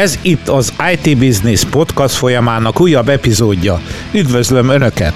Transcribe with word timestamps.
Ez 0.00 0.18
itt 0.22 0.48
az 0.48 0.72
IT 0.92 1.18
Business 1.18 1.64
podcast 1.64 2.14
folyamának 2.14 2.80
újabb 2.80 3.08
epizódja. 3.08 3.80
Üdvözlöm 4.12 4.68
Önöket! 4.68 5.12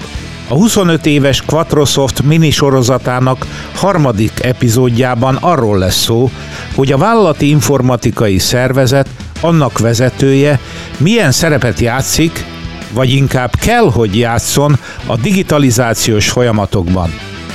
A 0.47 0.53
25 0.53 1.05
éves 1.05 1.41
Quatrosoft 1.41 2.23
mini 2.23 2.49
sorozatának 2.49 3.45
harmadik 3.75 4.31
epizódjában 4.43 5.35
arról 5.35 5.77
lesz 5.77 6.01
szó, 6.01 6.29
hogy 6.75 6.91
a 6.91 6.97
vállalati 6.97 7.49
informatikai 7.49 8.37
szervezet, 8.37 9.09
annak 9.41 9.79
vezetője 9.79 10.59
milyen 10.97 11.31
szerepet 11.31 11.79
játszik, 11.79 12.45
vagy 12.93 13.09
inkább 13.09 13.55
kell, 13.55 13.91
hogy 13.91 14.17
játszon 14.17 14.79
a 15.05 15.17
digitalizációs 15.17 16.29
folyamatokban. 16.29 17.13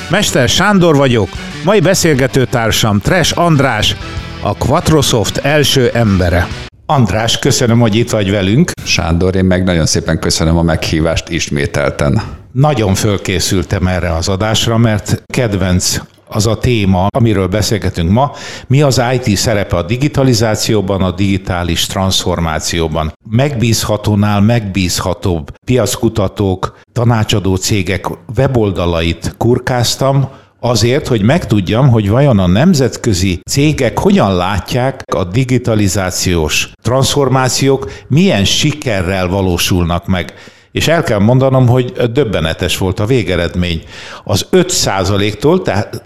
Mester 0.08 0.48
Sándor 0.48 0.96
vagyok, 0.96 1.28
mai 1.64 1.80
beszélgetőtársam 1.80 3.00
Tres 3.00 3.32
András, 3.32 3.96
a 4.40 4.54
Quatrosoft 4.56 5.36
első 5.36 5.90
embere. 5.92 6.69
András, 6.90 7.38
köszönöm, 7.38 7.80
hogy 7.80 7.94
itt 7.94 8.10
vagy 8.10 8.30
velünk. 8.30 8.70
Sándor, 8.84 9.36
én 9.36 9.44
meg 9.44 9.64
nagyon 9.64 9.86
szépen 9.86 10.18
köszönöm 10.18 10.56
a 10.56 10.62
meghívást 10.62 11.28
ismételten. 11.28 12.22
Nagyon 12.52 12.94
fölkészültem 12.94 13.86
erre 13.86 14.14
az 14.14 14.28
adásra, 14.28 14.76
mert 14.76 15.22
kedvenc 15.26 16.00
az 16.28 16.46
a 16.46 16.58
téma, 16.58 17.06
amiről 17.06 17.46
beszélgetünk 17.46 18.10
ma, 18.10 18.32
mi 18.66 18.82
az 18.82 19.02
IT 19.12 19.36
szerepe 19.36 19.76
a 19.76 19.82
digitalizációban, 19.82 21.02
a 21.02 21.10
digitális 21.10 21.86
transformációban. 21.86 23.12
Megbízhatónál 23.30 24.40
megbízhatóbb 24.40 25.50
piackutatók, 25.66 26.78
tanácsadó 26.92 27.56
cégek 27.56 28.06
weboldalait 28.36 29.34
kurkáztam, 29.38 30.28
Azért, 30.62 31.06
hogy 31.06 31.22
megtudjam, 31.22 31.88
hogy 31.88 32.08
vajon 32.08 32.38
a 32.38 32.46
nemzetközi 32.46 33.40
cégek 33.50 33.98
hogyan 33.98 34.36
látják 34.36 35.02
a 35.14 35.24
digitalizációs 35.24 36.72
transformációk, 36.82 37.90
milyen 38.08 38.44
sikerrel 38.44 39.28
valósulnak 39.28 40.06
meg. 40.06 40.34
És 40.72 40.88
el 40.88 41.02
kell 41.02 41.18
mondanom, 41.18 41.66
hogy 41.66 41.92
döbbenetes 41.92 42.78
volt 42.78 43.00
a 43.00 43.06
végeredmény. 43.06 43.82
Az 44.24 44.46
5%-tól, 44.52 45.62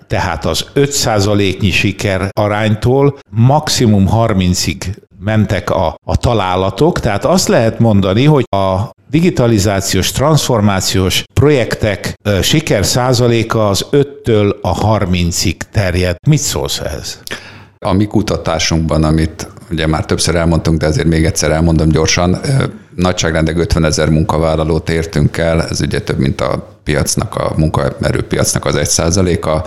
tehát 0.07 0.45
az 0.45 0.65
5%-nyi 0.75 1.71
siker 1.71 2.29
aránytól 2.33 3.19
maximum 3.31 4.09
30-ig 4.13 4.95
mentek 5.25 5.71
a, 5.71 5.97
a 6.05 6.17
találatok, 6.17 7.01
tehát 7.01 7.25
azt 7.25 7.49
lehet 7.49 7.79
mondani, 7.79 8.25
hogy 8.25 8.45
a 8.49 8.91
digitalizációs, 9.11 10.11
transformációs 10.11 11.25
projektek 11.35 12.15
siker 12.43 12.87
százaléka 12.87 13.69
az 13.69 13.87
5-től 13.91 14.61
a 14.61 14.99
30-ig 14.99 15.57
terjed. 15.73 16.17
Mit 16.29 16.39
szólsz 16.39 16.79
ehhez? 16.79 17.23
A 17.79 17.93
mi 17.93 18.07
kutatásunkban, 18.07 19.05
amit 19.05 19.49
ugye 19.71 19.87
már 19.87 20.05
többször 20.05 20.35
elmondtunk, 20.35 20.79
de 20.79 20.87
ezért 20.87 21.07
még 21.07 21.25
egyszer 21.25 21.51
elmondom 21.51 21.89
gyorsan, 21.89 22.41
nagyságrendek 22.97 23.59
50 23.59 23.85
ezer 23.85 24.09
munkavállalót 24.09 24.91
értünk 24.91 25.37
el, 25.37 25.63
ez 25.63 25.81
ugye 25.81 26.01
több, 26.01 26.19
mint 26.19 26.41
a 26.41 26.69
piacnak, 26.85 27.35
a 27.35 27.53
munkaerőpiacnak 27.57 28.65
az 28.65 28.77
egy 28.77 28.89
százaléka, 28.89 29.65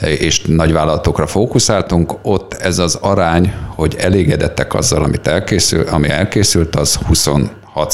és 0.00 0.42
nagyvállalatokra 0.42 1.26
fókuszáltunk. 1.26 2.14
Ott 2.22 2.54
ez 2.54 2.78
az 2.78 2.94
arány, 3.00 3.54
hogy 3.74 3.96
elégedettek 3.98 4.74
azzal, 4.74 5.02
amit 5.02 5.26
elkészül, 5.26 5.86
ami 5.88 6.08
elkészült, 6.08 6.76
az 6.76 6.94
20 6.94 7.26
6 7.78 7.92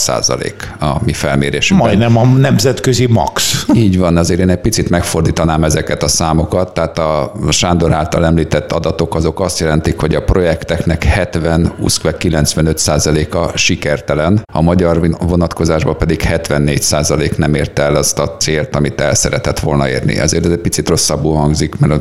a 0.80 1.04
mi 1.04 1.12
felmérésünkben. 1.12 1.88
Majdnem 1.88 2.16
a 2.16 2.24
nemzetközi 2.24 3.06
max. 3.06 3.64
Így 3.74 3.98
van, 3.98 4.16
azért 4.16 4.40
én 4.40 4.48
egy 4.48 4.60
picit 4.60 4.88
megfordítanám 4.88 5.64
ezeket 5.64 6.02
a 6.02 6.08
számokat, 6.08 6.74
tehát 6.74 6.98
a 6.98 7.32
Sándor 7.50 7.92
által 7.92 8.24
említett 8.24 8.72
adatok 8.72 9.14
azok 9.14 9.40
azt 9.40 9.58
jelentik, 9.58 9.98
hogy 9.98 10.14
a 10.14 10.22
projekteknek 10.22 11.04
70, 11.04 11.72
95% 11.80 13.30
a 13.30 13.56
sikertelen, 13.56 14.42
a 14.52 14.62
magyar 14.62 15.16
vonatkozásban 15.20 15.96
pedig 15.96 16.20
74% 16.28 17.36
nem 17.36 17.54
érte 17.54 17.82
el 17.82 17.94
azt 17.94 18.18
a 18.18 18.36
célt, 18.36 18.76
amit 18.76 19.00
el 19.00 19.14
szeretett 19.14 19.58
volna 19.58 19.88
érni. 19.88 20.18
Ezért 20.18 20.44
ez 20.44 20.50
egy 20.50 20.58
picit 20.58 20.88
rosszabbul 20.88 21.36
hangzik, 21.36 21.78
mert 21.78 22.00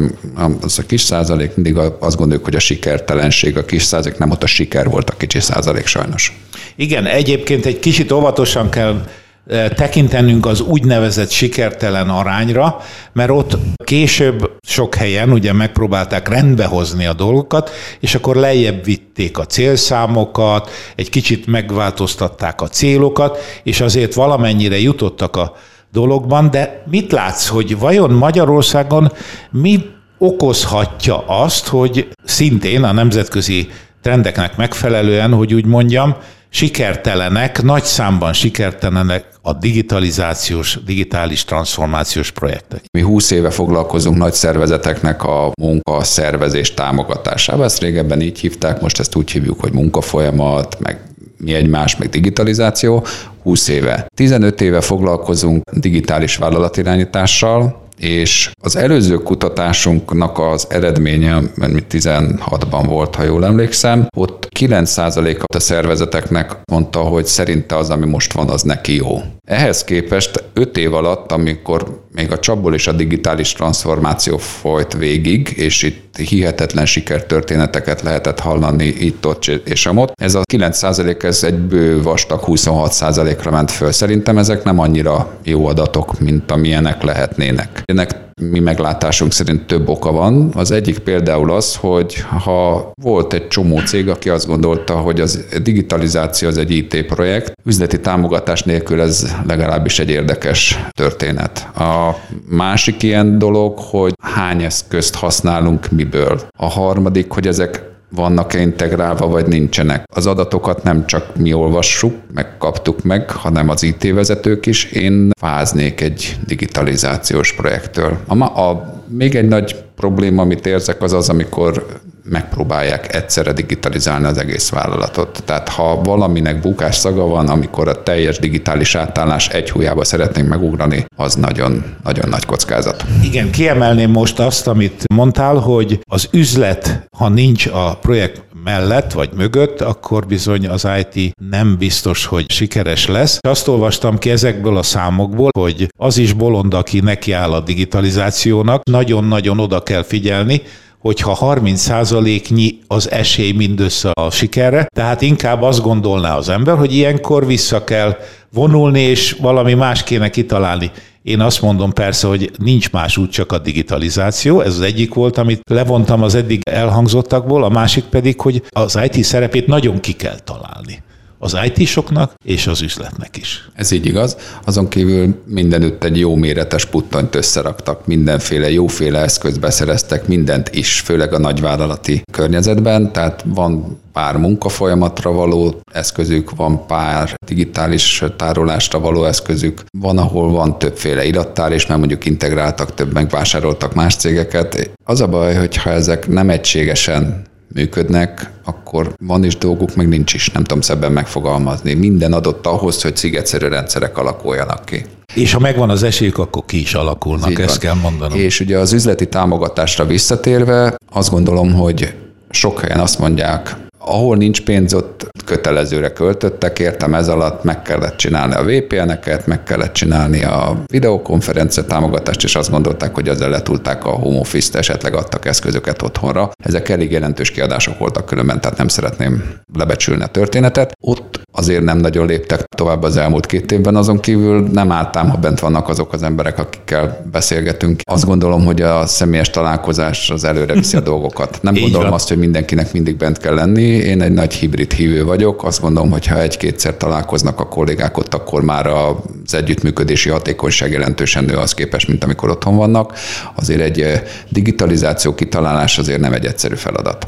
az 0.62 0.80
a 0.80 0.84
kis 0.88 1.02
százalék 1.02 1.56
mindig 1.56 1.78
azt 2.00 2.18
gondoljuk, 2.18 2.46
hogy 2.46 2.56
a 2.56 2.60
sikertelenség, 2.60 3.58
a 3.58 3.66
kis 3.66 3.84
százalék 3.84 4.18
nem 4.18 4.32
ott 4.32 4.44
a 4.44 4.48
siker 4.48 4.90
volt 4.90 5.10
a 5.10 5.14
kicsi 5.18 5.40
százalék 5.40 5.86
sajnos. 5.86 6.34
Igen, 6.76 7.06
egyébként 7.06 7.66
egy 7.66 7.73
kicsit 7.80 8.12
óvatosan 8.12 8.70
kell 8.70 9.02
eh, 9.48 9.70
tekintenünk 9.70 10.46
az 10.46 10.62
úgynevezett 10.62 11.30
sikertelen 11.30 12.10
arányra, 12.10 12.78
mert 13.14 13.30
ott 13.30 13.58
később 13.84 14.52
sok 14.68 14.96
helyen 14.96 15.32
ugye 15.32 15.54
megpróbálták 15.54 16.28
rendbehozni 16.30 17.06
a 17.06 17.14
dolgokat, 17.14 17.72
és 18.00 18.16
akkor 18.16 18.36
lejjebb 18.36 18.84
vitték 18.84 19.38
a 19.38 19.46
célszámokat, 19.46 20.70
egy 20.96 21.10
kicsit 21.10 21.48
megváltoztatták 21.48 22.62
a 22.62 22.68
célokat, 22.68 23.38
és 23.64 23.82
azért 23.82 24.14
valamennyire 24.14 24.80
jutottak 24.80 25.36
a 25.36 25.56
dologban, 25.92 26.52
de 26.52 26.84
mit 26.90 27.12
látsz, 27.12 27.48
hogy 27.48 27.80
vajon 27.80 28.12
Magyarországon 28.12 29.12
mi 29.52 29.86
okozhatja 30.18 31.24
azt, 31.28 31.68
hogy 31.68 32.08
szintén 32.24 32.84
a 32.84 32.92
nemzetközi 32.92 33.70
trendeknek 34.02 34.58
megfelelően, 34.58 35.34
hogy 35.34 35.54
úgy 35.54 35.66
mondjam, 35.66 36.16
sikertelenek, 36.54 37.62
nagy 37.62 37.84
számban 37.84 38.34
sikertelenek 38.34 39.26
a 39.42 39.54
digitalizációs, 39.54 40.80
digitális 40.86 41.46
transformációs 41.46 42.32
projektek. 42.32 42.84
Mi 42.92 43.02
20 43.02 43.32
éve 43.32 43.50
foglalkozunk 43.50 44.18
nagy 44.18 44.34
szervezeteknek 44.34 45.24
a 45.24 45.52
munka 45.62 46.04
szervezés 46.04 46.74
támogatásával. 46.74 47.66
Ezt 47.66 47.80
régebben 47.80 48.22
így 48.22 48.40
hívták, 48.40 48.82
most 48.82 49.00
ezt 49.00 49.16
úgy 49.16 49.32
hívjuk, 49.32 49.60
hogy 49.60 49.74
munkafolyamat, 49.74 50.80
meg 50.80 51.00
mi 51.38 51.54
egymás, 51.54 51.98
meg 51.98 52.10
digitalizáció, 52.10 53.06
20 53.44 53.68
éve. 53.68 54.06
15 54.16 54.62
éve 54.62 54.82
foglalkozunk 54.82 55.64
digitális 55.72 56.36
vállalatirányítással, 56.36 57.82
és 58.04 58.52
az 58.62 58.76
előző 58.76 59.16
kutatásunknak 59.16 60.40
az 60.40 60.68
eredménye, 60.70 61.42
mert 61.56 61.86
16-ban 61.90 62.84
volt, 62.86 63.16
ha 63.16 63.24
jól 63.24 63.46
emlékszem, 63.46 64.08
ott 64.18 64.48
9% 64.60 65.40
a 65.40 65.60
szervezeteknek 65.60 66.58
mondta, 66.72 67.00
hogy 67.00 67.26
szerinte 67.26 67.78
az, 67.78 67.90
ami 67.90 68.06
most 68.06 68.34
van, 68.34 68.50
az 68.50 68.62
neki 68.62 68.96
jó. 68.96 69.22
Ehhez 69.48 69.84
képest 69.84 70.44
5 70.54 70.78
év 70.78 70.94
alatt, 70.94 71.32
amikor 71.32 72.02
még 72.14 72.32
a 72.32 72.40
csapból 72.40 72.74
is 72.74 72.88
a 72.88 72.92
digitális 72.92 73.54
transformáció 73.54 74.38
folyt 74.38 74.94
végig, 74.94 75.54
és 75.56 75.84
itt 75.84 76.18
hihetetlen 76.18 76.86
sikertörténeteket 76.86 78.02
lehetett 78.02 78.40
hallani 78.40 78.86
itt, 78.86 79.26
ott 79.26 79.46
és 79.46 79.86
amott. 79.86 80.14
Ez 80.16 80.36
a 80.36 80.42
9% 80.54 81.24
ez 81.24 81.44
egy 81.44 81.58
bő 81.58 82.02
vastag 82.02 82.44
26%-ra 82.46 83.52
ment 83.52 83.72
föl. 83.72 83.92
Szerintem 83.92 84.38
ezek 84.38 84.64
nem 84.64 84.80
annyira 84.80 85.32
jó 85.44 85.68
adatok, 85.68 86.20
mint 86.20 86.52
amilyenek 86.52 87.04
lehetnének. 87.04 87.84
Ennek 87.94 88.16
mi 88.42 88.60
meglátásunk 88.60 89.32
szerint 89.32 89.66
több 89.66 89.90
oka 89.90 90.12
van. 90.12 90.52
Az 90.56 90.72
egyik 90.72 91.00
például 91.00 91.52
az, 91.52 91.76
hogy 91.76 92.16
ha 92.44 92.92
volt 93.02 93.34
egy 93.34 93.48
csomó 93.48 93.80
cég, 93.80 94.10
aki 94.10 94.30
azt 94.30 94.48
gondolta, 94.48 94.96
hogy 94.96 95.22
az 95.22 95.46
digitalizáció 95.64 96.48
az 96.48 96.58
egy 96.58 96.72
IT 96.72 97.06
projekt, 97.06 97.54
üzleti 97.66 98.00
támogatás 98.00 98.64
nélkül 98.64 99.02
ez 99.02 99.36
legalábbis 99.48 100.00
egy 100.00 100.10
érdekes 100.10 100.80
történet. 100.92 101.68
A 101.76 102.16
másik 102.50 103.04
ilyen 103.04 103.38
dolog, 103.38 103.78
hogy 103.78 104.14
hány 104.22 104.64
eszközt 104.64 105.16
használunk 105.16 105.92
miből. 105.92 106.42
A 106.58 106.70
harmadik, 106.70 107.32
hogy 107.32 107.48
ezek 107.48 107.93
vannak-e 108.16 108.60
integrálva, 108.60 109.28
vagy 109.28 109.48
nincsenek. 109.48 110.04
Az 110.14 110.28
adatokat 110.28 110.84
nem 110.84 111.06
csak 111.06 111.36
mi 111.36 111.54
olvassuk, 111.54 112.16
meg 112.34 112.58
kaptuk 112.58 113.04
meg, 113.04 113.30
hanem 113.32 113.70
az 113.70 113.84
IT 113.84 114.14
vezetők 114.14 114.66
is. 114.66 114.84
Én 114.84 115.30
fáznék 115.40 116.02
egy 116.02 116.38
digitalizációs 116.46 117.54
projektől. 117.54 118.18
A, 118.28 118.44
a, 118.44 119.02
még 119.08 119.36
egy 119.36 119.48
nagy 119.48 119.76
probléma, 119.96 120.42
amit 120.42 120.66
érzek, 120.66 121.02
az 121.02 121.14
az, 121.14 121.30
amikor 121.30 122.02
megpróbálják 122.24 123.16
egyszerre 123.16 123.54
digitalizálni 123.54 124.26
az 124.26 124.38
egész 124.38 124.70
vállalatot. 124.70 125.44
Tehát 125.46 125.70
ha 125.70 126.02
valaminek 126.02 126.60
bukás 126.60 126.96
szaga 126.96 127.28
van, 127.28 127.48
amikor 127.48 127.88
a 127.88 128.04
teljes 128.04 128.40
digitális 128.40 128.96
átállás 128.96 129.50
egy 129.50 129.72
hújába 129.72 130.04
szeretnénk 130.04 130.48
megugrani, 130.48 131.06
az 131.16 131.36
nagyon, 131.36 131.84
nagyon 132.04 132.30
nagy 132.30 132.46
kockázat. 132.46 133.06
Igen, 133.24 133.52
kiemelném 133.52 134.12
most 134.12 134.40
azt, 134.40 134.68
amit 134.68 135.04
mondtál, 135.14 135.56
hogy 135.56 136.00
az 136.10 136.28
üzlet, 136.32 137.08
ha 137.18 137.30
nincs 137.30 137.66
a 137.66 137.98
projekt 138.02 138.42
mellett 138.64 139.12
vagy 139.12 139.30
mögött, 139.36 139.82
akkor 139.82 140.26
bizony 140.26 140.68
az 140.68 140.88
IT 141.00 141.34
nem 141.50 141.78
biztos, 141.78 142.26
hogy 142.26 142.52
sikeres 142.52 143.08
lesz. 143.08 143.38
Azt 143.42 143.68
olvastam 143.68 144.18
ki 144.18 144.30
ezekből 144.30 144.78
a 144.78 144.84
számokból, 144.84 145.50
hogy 145.60 145.88
az 145.98 146.18
is 146.18 146.34
bolond, 146.34 146.74
aki 146.74 147.00
nekiáll 147.00 147.54
a 147.54 147.60
digitalizációnak, 147.60 148.84
nagyon-nagyon 148.84 149.60
oda 149.60 149.84
kell 149.84 150.04
figyelni, 150.04 150.62
hogyha 151.00 151.38
30%-nyi 151.42 152.80
az 152.88 153.12
esély 153.12 153.52
mindössze 153.52 154.12
a 154.14 154.32
sikerre, 154.32 154.88
tehát 154.96 155.22
inkább 155.22 155.62
azt 155.62 155.82
gondolná 155.82 156.38
az 156.38 156.50
ember, 156.50 156.78
hogy 156.78 156.94
ilyenkor 156.94 157.46
vissza 157.46 157.84
kell 157.84 158.18
vonulni, 158.54 159.00
és 159.00 159.32
valami 159.32 159.74
más 159.74 160.04
kéne 160.04 160.30
kitalálni. 160.30 160.92
Én 161.24 161.40
azt 161.40 161.62
mondom 161.62 161.94
persze, 161.94 162.28
hogy 162.28 162.52
nincs 162.58 162.92
más 162.92 163.18
út, 163.18 163.32
csak 163.32 163.52
a 163.52 163.60
digitalizáció. 163.60 164.62
Ez 164.62 164.74
az 164.74 164.82
egyik 164.82 165.14
volt, 165.14 165.38
amit 165.38 165.62
levontam 165.70 166.24
az 166.24 166.36
eddig 166.36 166.62
elhangzottakból, 166.64 167.64
a 167.64 167.70
másik 167.70 168.04
pedig, 168.04 168.42
hogy 168.42 168.64
az 168.70 169.00
IT 169.04 169.24
szerepét 169.24 169.68
nagyon 169.68 170.00
ki 170.00 170.14
kell 170.14 170.40
találni 170.40 171.04
az 171.44 171.58
IT-soknak 171.74 172.34
és 172.46 172.68
az 172.68 172.82
üzletnek 172.82 173.38
is. 173.38 173.70
Ez 173.76 173.92
így 173.92 174.06
igaz. 174.06 174.38
Azon 174.66 174.88
kívül 174.88 175.42
mindenütt 175.46 176.04
egy 176.04 176.20
jó 176.20 176.36
méretes 176.36 176.86
puttanyt 176.86 177.36
összeraktak, 177.36 178.08
mindenféle 178.08 178.72
jóféle 178.72 179.20
eszközt 179.20 179.60
beszereztek, 179.60 180.28
mindent 180.28 180.70
is, 180.76 181.00
főleg 181.00 181.34
a 181.34 181.40
nagyvállalati 181.40 182.22
környezetben, 182.32 183.12
tehát 183.12 183.44
van 183.48 184.02
pár 184.14 184.38
munkafolyamatra 184.38 185.32
való 185.32 185.82
eszközük, 185.92 186.56
van 186.56 186.86
pár 186.86 187.36
digitális 187.46 188.24
tárolásra 188.38 189.00
való 189.00 189.26
eszközük, 189.26 189.84
van, 190.00 190.18
ahol 190.18 190.52
van 190.52 190.80
többféle 190.80 191.26
irattár, 191.26 191.72
és 191.72 191.86
már 191.86 191.98
mondjuk 191.98 192.26
integráltak, 192.26 192.94
több 192.94 193.14
megvásároltak 193.14 193.94
más 193.94 194.16
cégeket. 194.16 194.90
Az 195.04 195.22
a 195.22 195.28
baj, 195.28 195.56
hogyha 195.56 195.90
ezek 195.90 196.28
nem 196.28 196.50
egységesen 196.50 197.52
működnek, 197.74 198.50
akkor 198.64 199.14
van 199.26 199.44
is 199.44 199.58
dolguk, 199.58 199.96
meg 199.96 200.08
nincs 200.08 200.34
is, 200.34 200.50
nem 200.50 200.64
tudom 200.64 200.82
szebben 200.82 201.12
megfogalmazni. 201.12 201.94
Minden 201.94 202.34
adott 202.34 202.66
ahhoz, 202.66 203.02
hogy 203.02 203.16
szigetszerű 203.16 203.68
rendszerek 203.68 204.18
alakuljanak 204.18 204.86
ki. 204.86 205.06
És 205.34 205.54
ha 205.54 205.60
megvan 205.60 205.90
az 205.90 206.04
esélyük, 206.04 206.38
akkor 206.38 206.66
ki 206.66 206.80
is 206.80 206.94
alakulnak, 206.94 207.50
Így 207.50 207.60
ezt 207.60 207.70
van. 207.70 207.80
kell 207.80 208.02
mondanom. 208.02 208.38
És 208.38 208.60
ugye 208.60 208.78
az 208.78 208.94
üzleti 208.94 209.28
támogatásra 209.28 210.06
visszatérve, 210.06 210.96
azt 211.12 211.30
gondolom, 211.30 211.74
hogy 211.74 212.14
sok 212.50 212.80
helyen 212.80 213.00
azt 213.00 213.20
mondják, 213.20 213.76
ahol 214.06 214.38
nincs 214.38 214.62
pénz, 214.62 214.94
ott 214.94 215.32
kötelezőre 215.46 216.10
költöttek, 216.14 216.80
értem 216.80 217.14
ez 217.14 217.28
alatt 217.28 217.64
meg 217.64 217.82
kellett 217.82 218.16
csinálni 218.16 218.54
a 218.54 218.64
VPN-eket, 218.64 219.48
meg 219.48 219.64
kellett 219.64 219.94
csinálni 219.94 220.44
a 220.44 220.84
videokonferencia 220.86 221.86
támogatást, 221.86 222.44
és 222.44 222.56
azt 222.56 222.72
gondolták, 222.72 223.16
hogy 223.16 223.28
ezzel 223.28 223.50
letulták 223.50 224.06
a 224.06 224.10
home 224.10 224.40
office-t, 224.40 224.76
esetleg 224.76 225.16
adtak 225.16 225.46
eszközöket 225.46 226.02
otthonra. 226.02 226.52
Ezek 226.64 226.90
elég 226.90 227.12
jelentős 227.12 227.52
kiadások 227.52 227.98
voltak 227.98 228.26
különben, 228.26 228.62
tehát 228.62 228.78
nem 228.78 228.88
szeretném 228.88 229.44
lebecsülni 229.74 230.24
a 230.24 230.28
történetet. 230.28 230.94
Ott 231.02 231.42
azért 231.52 231.84
nem 231.84 231.98
nagyon 231.98 232.28
léptek 232.28 232.64
tovább 232.76 233.04
az 233.04 233.18
elmúlt 233.18 233.46
két 233.46 233.72
évben, 233.72 233.96
azon 233.96 234.20
kívül 234.20 234.68
nem 234.72 234.92
álltám, 234.92 235.30
ha 235.30 235.38
bent 235.38 235.60
vannak 235.60 235.90
azok 235.90 236.14
az 236.14 236.24
emberek, 236.24 236.60
akikkel 236.60 237.26
beszélgetünk. 237.32 238.02
Azt 238.04 238.26
gondolom, 238.26 238.66
hogy 238.66 238.82
a 238.82 239.06
személyes 239.06 239.50
találkozás 239.50 240.30
az 240.30 240.44
előre 240.44 240.74
viszi 240.74 240.98
a 240.98 241.00
dolgokat. 241.00 241.60
Nem 241.62 241.74
gondolom 241.74 242.14
azt, 242.14 242.28
hogy 242.28 242.38
mindenkinek 242.38 242.94
mindig 242.94 243.18
bent 243.18 243.38
kell 243.38 243.54
lenni, 243.54 243.93
én 243.94 244.22
egy 244.22 244.32
nagy 244.32 244.54
hibrid 244.54 244.92
hívő 244.92 245.26
vagyok. 245.26 245.64
Azt 245.64 245.82
gondolom, 245.82 246.12
hogy 246.12 246.28
ha 246.28 246.42
egy-kétszer 246.42 246.98
találkoznak 246.98 247.60
a 247.60 247.68
kollégák 247.68 248.18
ott, 248.18 248.34
akkor 248.34 248.64
már 248.64 248.88
az 248.88 249.54
együttműködési 249.54 250.30
hatékonyság 250.30 250.92
jelentősen 250.92 251.44
nő 251.44 251.56
az 251.56 251.74
képest, 251.74 252.08
mint 252.08 252.24
amikor 252.24 252.50
otthon 252.50 252.76
vannak. 252.76 253.14
Azért 253.56 253.82
egy 253.82 254.02
eh, 254.02 254.22
digitalizáció 254.50 255.36
kitalálás 255.36 255.98
azért 255.98 256.20
nem 256.20 256.34
egy 256.34 256.46
egyszerű 256.46 256.76
feladat. 256.76 257.28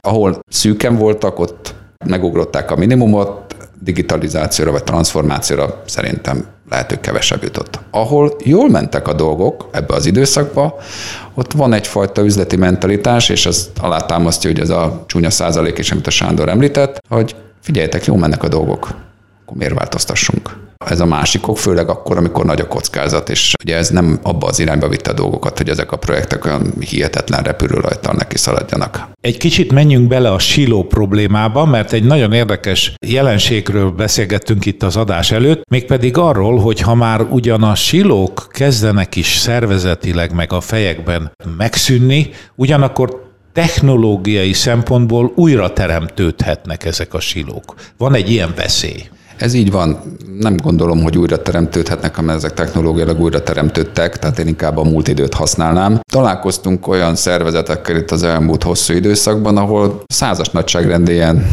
Ahol 0.00 0.38
szűken 0.48 0.96
voltak, 0.96 1.38
ott 1.38 1.74
megugrották 2.06 2.70
a 2.70 2.76
minimumot, 2.76 3.55
digitalizációra 3.80 4.70
vagy 4.70 4.84
transformációra 4.84 5.82
szerintem 5.86 6.46
lehető 6.70 7.00
kevesebb 7.00 7.42
jutott. 7.42 7.80
Ahol 7.90 8.36
jól 8.44 8.70
mentek 8.70 9.08
a 9.08 9.12
dolgok 9.12 9.68
ebbe 9.72 9.94
az 9.94 10.06
időszakba, 10.06 10.78
ott 11.34 11.52
van 11.52 11.72
egyfajta 11.72 12.24
üzleti 12.24 12.56
mentalitás, 12.56 13.28
és 13.28 13.46
az 13.46 13.70
alátámasztja, 13.80 14.50
hogy 14.50 14.60
ez 14.60 14.70
a 14.70 15.04
csúnya 15.06 15.30
százalék 15.30 15.78
is, 15.78 15.90
amit 15.90 16.06
a 16.06 16.10
Sándor 16.10 16.48
említett, 16.48 17.02
hogy 17.08 17.36
figyeljetek, 17.60 18.04
jól 18.04 18.18
mennek 18.18 18.42
a 18.42 18.48
dolgok, 18.48 18.88
akkor 19.44 19.56
miért 19.56 19.74
változtassunk? 19.74 20.65
Ez 20.84 21.00
a 21.00 21.06
másikok, 21.06 21.58
főleg 21.58 21.88
akkor, 21.88 22.16
amikor 22.16 22.44
nagy 22.44 22.60
a 22.60 22.68
kockázat, 22.68 23.28
és 23.28 23.52
ugye 23.62 23.76
ez 23.76 23.88
nem 23.88 24.18
abba 24.22 24.46
az 24.46 24.58
irányba 24.58 24.88
vitte 24.88 25.10
a 25.10 25.14
dolgokat, 25.14 25.56
hogy 25.56 25.68
ezek 25.68 25.92
a 25.92 25.96
projektek 25.96 26.44
olyan 26.44 26.72
hihetetlen 26.80 27.42
repülőrajtal 27.42 28.14
neki 28.14 28.38
szaladjanak. 28.38 29.08
Egy 29.20 29.36
kicsit 29.36 29.72
menjünk 29.72 30.08
bele 30.08 30.32
a 30.32 30.38
siló 30.38 30.84
problémába, 30.84 31.64
mert 31.64 31.92
egy 31.92 32.04
nagyon 32.04 32.32
érdekes 32.32 32.94
jelenségről 33.06 33.90
beszélgettünk 33.90 34.66
itt 34.66 34.82
az 34.82 34.96
adás 34.96 35.30
előtt, 35.30 35.62
mégpedig 35.70 36.16
arról, 36.16 36.58
hogy 36.58 36.80
ha 36.80 36.94
már 36.94 37.20
ugyan 37.20 37.62
a 37.62 37.74
silók 37.74 38.46
kezdenek 38.50 39.16
is 39.16 39.36
szervezetileg 39.36 40.34
meg 40.34 40.52
a 40.52 40.60
fejekben 40.60 41.32
megszűnni, 41.56 42.30
ugyanakkor 42.54 43.24
technológiai 43.52 44.52
szempontból 44.52 45.32
újra 45.34 45.72
teremtődhetnek 45.72 46.84
ezek 46.84 47.14
a 47.14 47.20
silók. 47.20 47.74
Van 47.96 48.14
egy 48.14 48.30
ilyen 48.30 48.52
veszély. 48.56 49.08
Ez 49.36 49.54
így 49.54 49.70
van. 49.70 49.98
Nem 50.38 50.56
gondolom, 50.56 51.02
hogy 51.02 51.18
újra 51.18 51.42
teremtődhetnek, 51.42 52.20
mert 52.20 52.38
ezek 52.38 52.54
technológiailag 52.54 53.20
újra 53.20 53.42
teremtődtek, 53.42 54.18
tehát 54.18 54.38
én 54.38 54.46
inkább 54.46 54.76
a 54.76 54.84
múlt 54.84 55.08
időt 55.08 55.34
használnám. 55.34 56.00
Találkoztunk 56.12 56.88
olyan 56.88 57.14
szervezetekkel 57.14 57.96
itt 57.96 58.10
az 58.10 58.22
elmúlt 58.22 58.62
hosszú 58.62 58.94
időszakban, 58.94 59.56
ahol 59.56 60.02
százas 60.06 60.50
nagyságrendén 60.50 61.46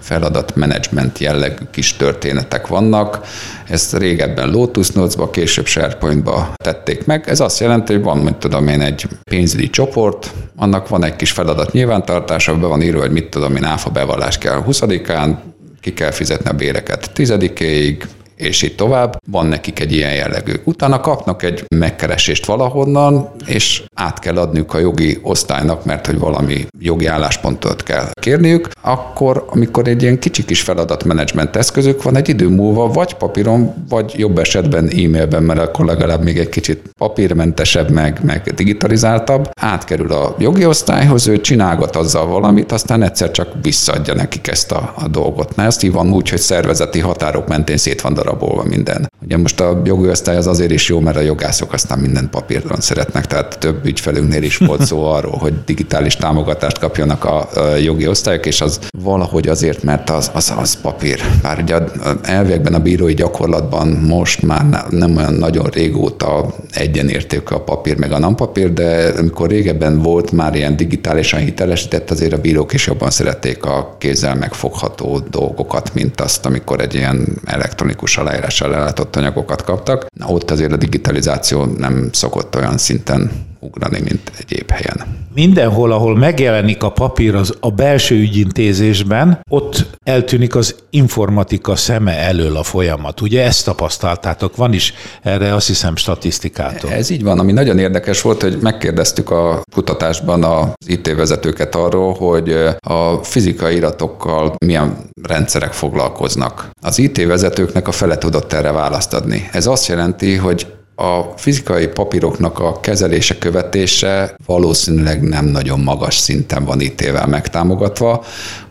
feladatmenedzsment 0.00 1.18
jellegű 1.18 1.64
kis 1.70 1.96
történetek 1.96 2.66
vannak. 2.66 3.20
Ezt 3.68 3.96
régebben 3.98 4.50
Lotus 4.50 4.90
Notes-ba, 4.90 5.30
később 5.30 5.66
SharePoint-ba 5.66 6.52
tették 6.64 7.06
meg. 7.06 7.28
Ez 7.28 7.40
azt 7.40 7.60
jelenti, 7.60 7.92
hogy 7.92 8.02
van, 8.02 8.18
mint 8.18 8.36
tudom 8.36 8.68
én, 8.68 8.80
egy 8.80 9.06
pénzügyi 9.24 9.70
csoport, 9.70 10.32
annak 10.56 10.88
van 10.88 11.04
egy 11.04 11.16
kis 11.16 11.30
feladat 11.30 11.72
nyilvántartása, 11.72 12.58
be 12.58 12.66
van 12.66 12.82
írva, 12.82 13.00
hogy 13.00 13.12
mit 13.12 13.30
tudom 13.30 13.56
én, 13.56 13.64
áfa 13.64 13.90
bevallás 13.90 14.38
kell 14.38 14.64
20-án, 14.68 15.34
ki 15.82 15.94
kell 15.94 16.10
fizetni 16.10 16.50
a 16.50 16.52
béreket. 16.52 17.12
Tizedikéig, 17.12 18.04
és 18.42 18.62
így 18.62 18.74
tovább. 18.74 19.16
Van 19.30 19.46
nekik 19.46 19.80
egy 19.80 19.92
ilyen 19.92 20.14
jellegű. 20.14 20.52
Utána 20.64 21.00
kapnak 21.00 21.42
egy 21.42 21.64
megkeresést 21.76 22.46
valahonnan, 22.46 23.30
és 23.46 23.82
át 23.94 24.18
kell 24.18 24.36
adniuk 24.36 24.74
a 24.74 24.78
jogi 24.78 25.18
osztálynak, 25.22 25.84
mert 25.84 26.06
hogy 26.06 26.18
valami 26.18 26.66
jogi 26.78 27.06
álláspontot 27.06 27.82
kell 27.82 28.10
kérniük, 28.20 28.68
akkor, 28.80 29.44
amikor 29.48 29.88
egy 29.88 30.02
ilyen 30.02 30.18
kicsi 30.18 30.44
kis 30.44 30.60
feladatmenedzsment 30.60 31.56
eszközük 31.56 32.02
van, 32.02 32.16
egy 32.16 32.28
idő 32.28 32.48
múlva 32.48 32.88
vagy 32.88 33.14
papíron, 33.14 33.74
vagy 33.88 34.14
jobb 34.16 34.38
esetben 34.38 34.88
e-mailben, 34.88 35.42
mert 35.42 35.60
akkor 35.60 35.84
legalább 35.84 36.22
még 36.22 36.38
egy 36.38 36.48
kicsit 36.48 36.90
papírmentesebb, 36.98 37.90
meg, 37.90 38.20
meg 38.22 38.52
digitalizáltabb, 38.54 39.50
átkerül 39.60 40.12
a 40.12 40.34
jogi 40.38 40.66
osztályhoz, 40.66 41.26
ő 41.26 41.40
csinálgat 41.40 41.96
azzal 41.96 42.26
valamit, 42.26 42.72
aztán 42.72 43.02
egyszer 43.02 43.30
csak 43.30 43.48
visszaadja 43.62 44.14
nekik 44.14 44.48
ezt 44.48 44.72
a, 44.72 44.92
a 44.96 45.08
dolgot. 45.08 45.56
Na 45.56 45.62
ezt 45.62 45.80
hívom 45.80 46.12
úgy, 46.12 46.28
hogy 46.28 46.38
szervezeti 46.38 47.00
határok 47.00 47.48
mentén 47.48 47.76
szét 47.76 48.00
van 48.00 48.14
darabolva 48.32 48.68
minden. 48.68 49.10
Ugye 49.22 49.36
most 49.36 49.60
a 49.60 49.80
jogi 49.84 50.08
osztály 50.08 50.36
az 50.36 50.46
azért 50.46 50.70
is 50.70 50.88
jó, 50.88 51.00
mert 51.00 51.16
a 51.16 51.20
jogászok 51.20 51.72
aztán 51.72 51.98
minden 51.98 52.28
papíron 52.30 52.80
szeretnek, 52.80 53.26
tehát 53.26 53.58
több 53.58 53.86
ügyfelünknél 53.86 54.42
is 54.42 54.56
volt 54.56 54.84
szó 54.84 55.04
arról, 55.16 55.36
hogy 55.38 55.54
digitális 55.64 56.16
támogatást 56.16 56.78
kapjanak 56.78 57.24
a 57.24 57.48
jogi 57.82 58.08
osztályok, 58.08 58.46
és 58.46 58.60
az 58.60 58.78
valahogy 58.98 59.48
azért, 59.48 59.82
mert 59.82 60.10
az, 60.10 60.30
az, 60.34 60.52
az 60.56 60.80
papír. 60.80 61.20
Bár 61.42 61.58
ugye 61.58 61.78
elvekben 62.22 62.74
a 62.74 62.78
bírói 62.78 63.14
gyakorlatban 63.14 63.88
most 63.88 64.42
már 64.42 64.84
nem 64.90 65.16
olyan 65.16 65.34
nagyon 65.34 65.66
régóta 65.66 66.54
egyenértékű 66.70 67.54
a 67.54 67.60
papír 67.60 67.96
meg 67.96 68.12
a 68.12 68.18
nem 68.18 68.34
papír, 68.34 68.72
de 68.72 69.12
amikor 69.18 69.48
régebben 69.48 70.02
volt 70.02 70.32
már 70.32 70.54
ilyen 70.54 70.76
digitálisan 70.76 71.40
hitelesített, 71.40 72.10
azért 72.10 72.32
a 72.32 72.40
bírók 72.40 72.72
is 72.72 72.86
jobban 72.86 73.10
szerették 73.10 73.64
a 73.64 73.96
kézzel 73.98 74.34
megfogható 74.34 75.18
dolgokat, 75.30 75.94
mint 75.94 76.20
azt, 76.20 76.46
amikor 76.46 76.80
egy 76.80 76.94
ilyen 76.94 77.40
elektronikus 77.44 78.16
aláírással 78.22 78.74
ellátott 78.74 79.16
anyagokat 79.16 79.64
kaptak. 79.64 80.06
Na, 80.14 80.26
ott 80.26 80.50
azért 80.50 80.72
a 80.72 80.76
digitalizáció 80.76 81.64
nem 81.64 82.08
szokott 82.12 82.56
olyan 82.56 82.78
szinten 82.78 83.30
ugrani, 83.62 84.00
mint 84.00 84.32
egyéb 84.38 84.70
helyen. 84.70 85.20
Mindenhol, 85.34 85.92
ahol 85.92 86.16
megjelenik 86.16 86.82
a 86.82 86.90
papír 86.90 87.34
az 87.34 87.54
a 87.60 87.70
belső 87.70 88.14
ügyintézésben, 88.14 89.40
ott 89.48 89.86
eltűnik 90.04 90.54
az 90.54 90.74
informatika 90.90 91.76
szeme 91.76 92.18
elől 92.18 92.56
a 92.56 92.62
folyamat. 92.62 93.20
Ugye 93.20 93.44
ezt 93.44 93.64
tapasztaltátok, 93.64 94.56
van 94.56 94.72
is 94.72 94.94
erre 95.22 95.54
azt 95.54 95.66
hiszem 95.66 95.96
statisztikátok. 95.96 96.90
Ez 96.90 97.10
így 97.10 97.22
van, 97.22 97.38
ami 97.38 97.52
nagyon 97.52 97.78
érdekes 97.78 98.20
volt, 98.20 98.42
hogy 98.42 98.58
megkérdeztük 98.60 99.30
a 99.30 99.62
kutatásban 99.72 100.44
az 100.44 100.68
IT 100.86 101.14
vezetőket 101.14 101.74
arról, 101.74 102.14
hogy 102.14 102.52
a 102.78 103.14
fizikai 103.22 103.76
iratokkal 103.76 104.54
milyen 104.66 104.96
rendszerek 105.22 105.72
foglalkoznak. 105.72 106.70
Az 106.80 106.98
IT 106.98 107.26
vezetőknek 107.26 107.88
a 107.88 107.92
fele 107.92 108.18
tudott 108.18 108.52
erre 108.52 108.72
választ 108.72 109.14
adni. 109.14 109.48
Ez 109.52 109.66
azt 109.66 109.86
jelenti, 109.86 110.36
hogy 110.36 110.66
a 110.94 111.20
fizikai 111.36 111.86
papíroknak 111.86 112.58
a 112.58 112.80
kezelése, 112.80 113.38
követése 113.38 114.36
valószínűleg 114.46 115.22
nem 115.22 115.44
nagyon 115.44 115.80
magas 115.80 116.16
szinten 116.16 116.64
van 116.64 116.80
IT-vel 116.80 117.26
megtámogatva. 117.26 118.24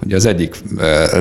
Ugye 0.04 0.16
az 0.16 0.26
egyik 0.26 0.56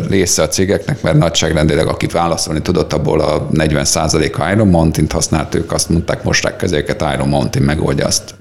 része 0.09 0.43
a 0.43 0.49
cégeknek, 0.49 1.03
mert 1.03 1.19
nagyságrendileg 1.19 1.87
akit 1.87 2.13
válaszolni 2.13 2.63
tudott, 2.63 2.93
abból 2.93 3.21
a 3.21 3.49
40%-a 3.53 4.51
Iron 4.53 4.69
Mountain-t 4.69 5.13
használt, 5.13 5.55
ők 5.55 5.73
azt 5.73 5.89
mondták, 5.89 6.25
mosták 6.25 6.57
kezéket, 6.57 7.05
Iron 7.15 7.29
Mountain 7.29 7.65
megoldja 7.65 8.07
azt 8.07 8.35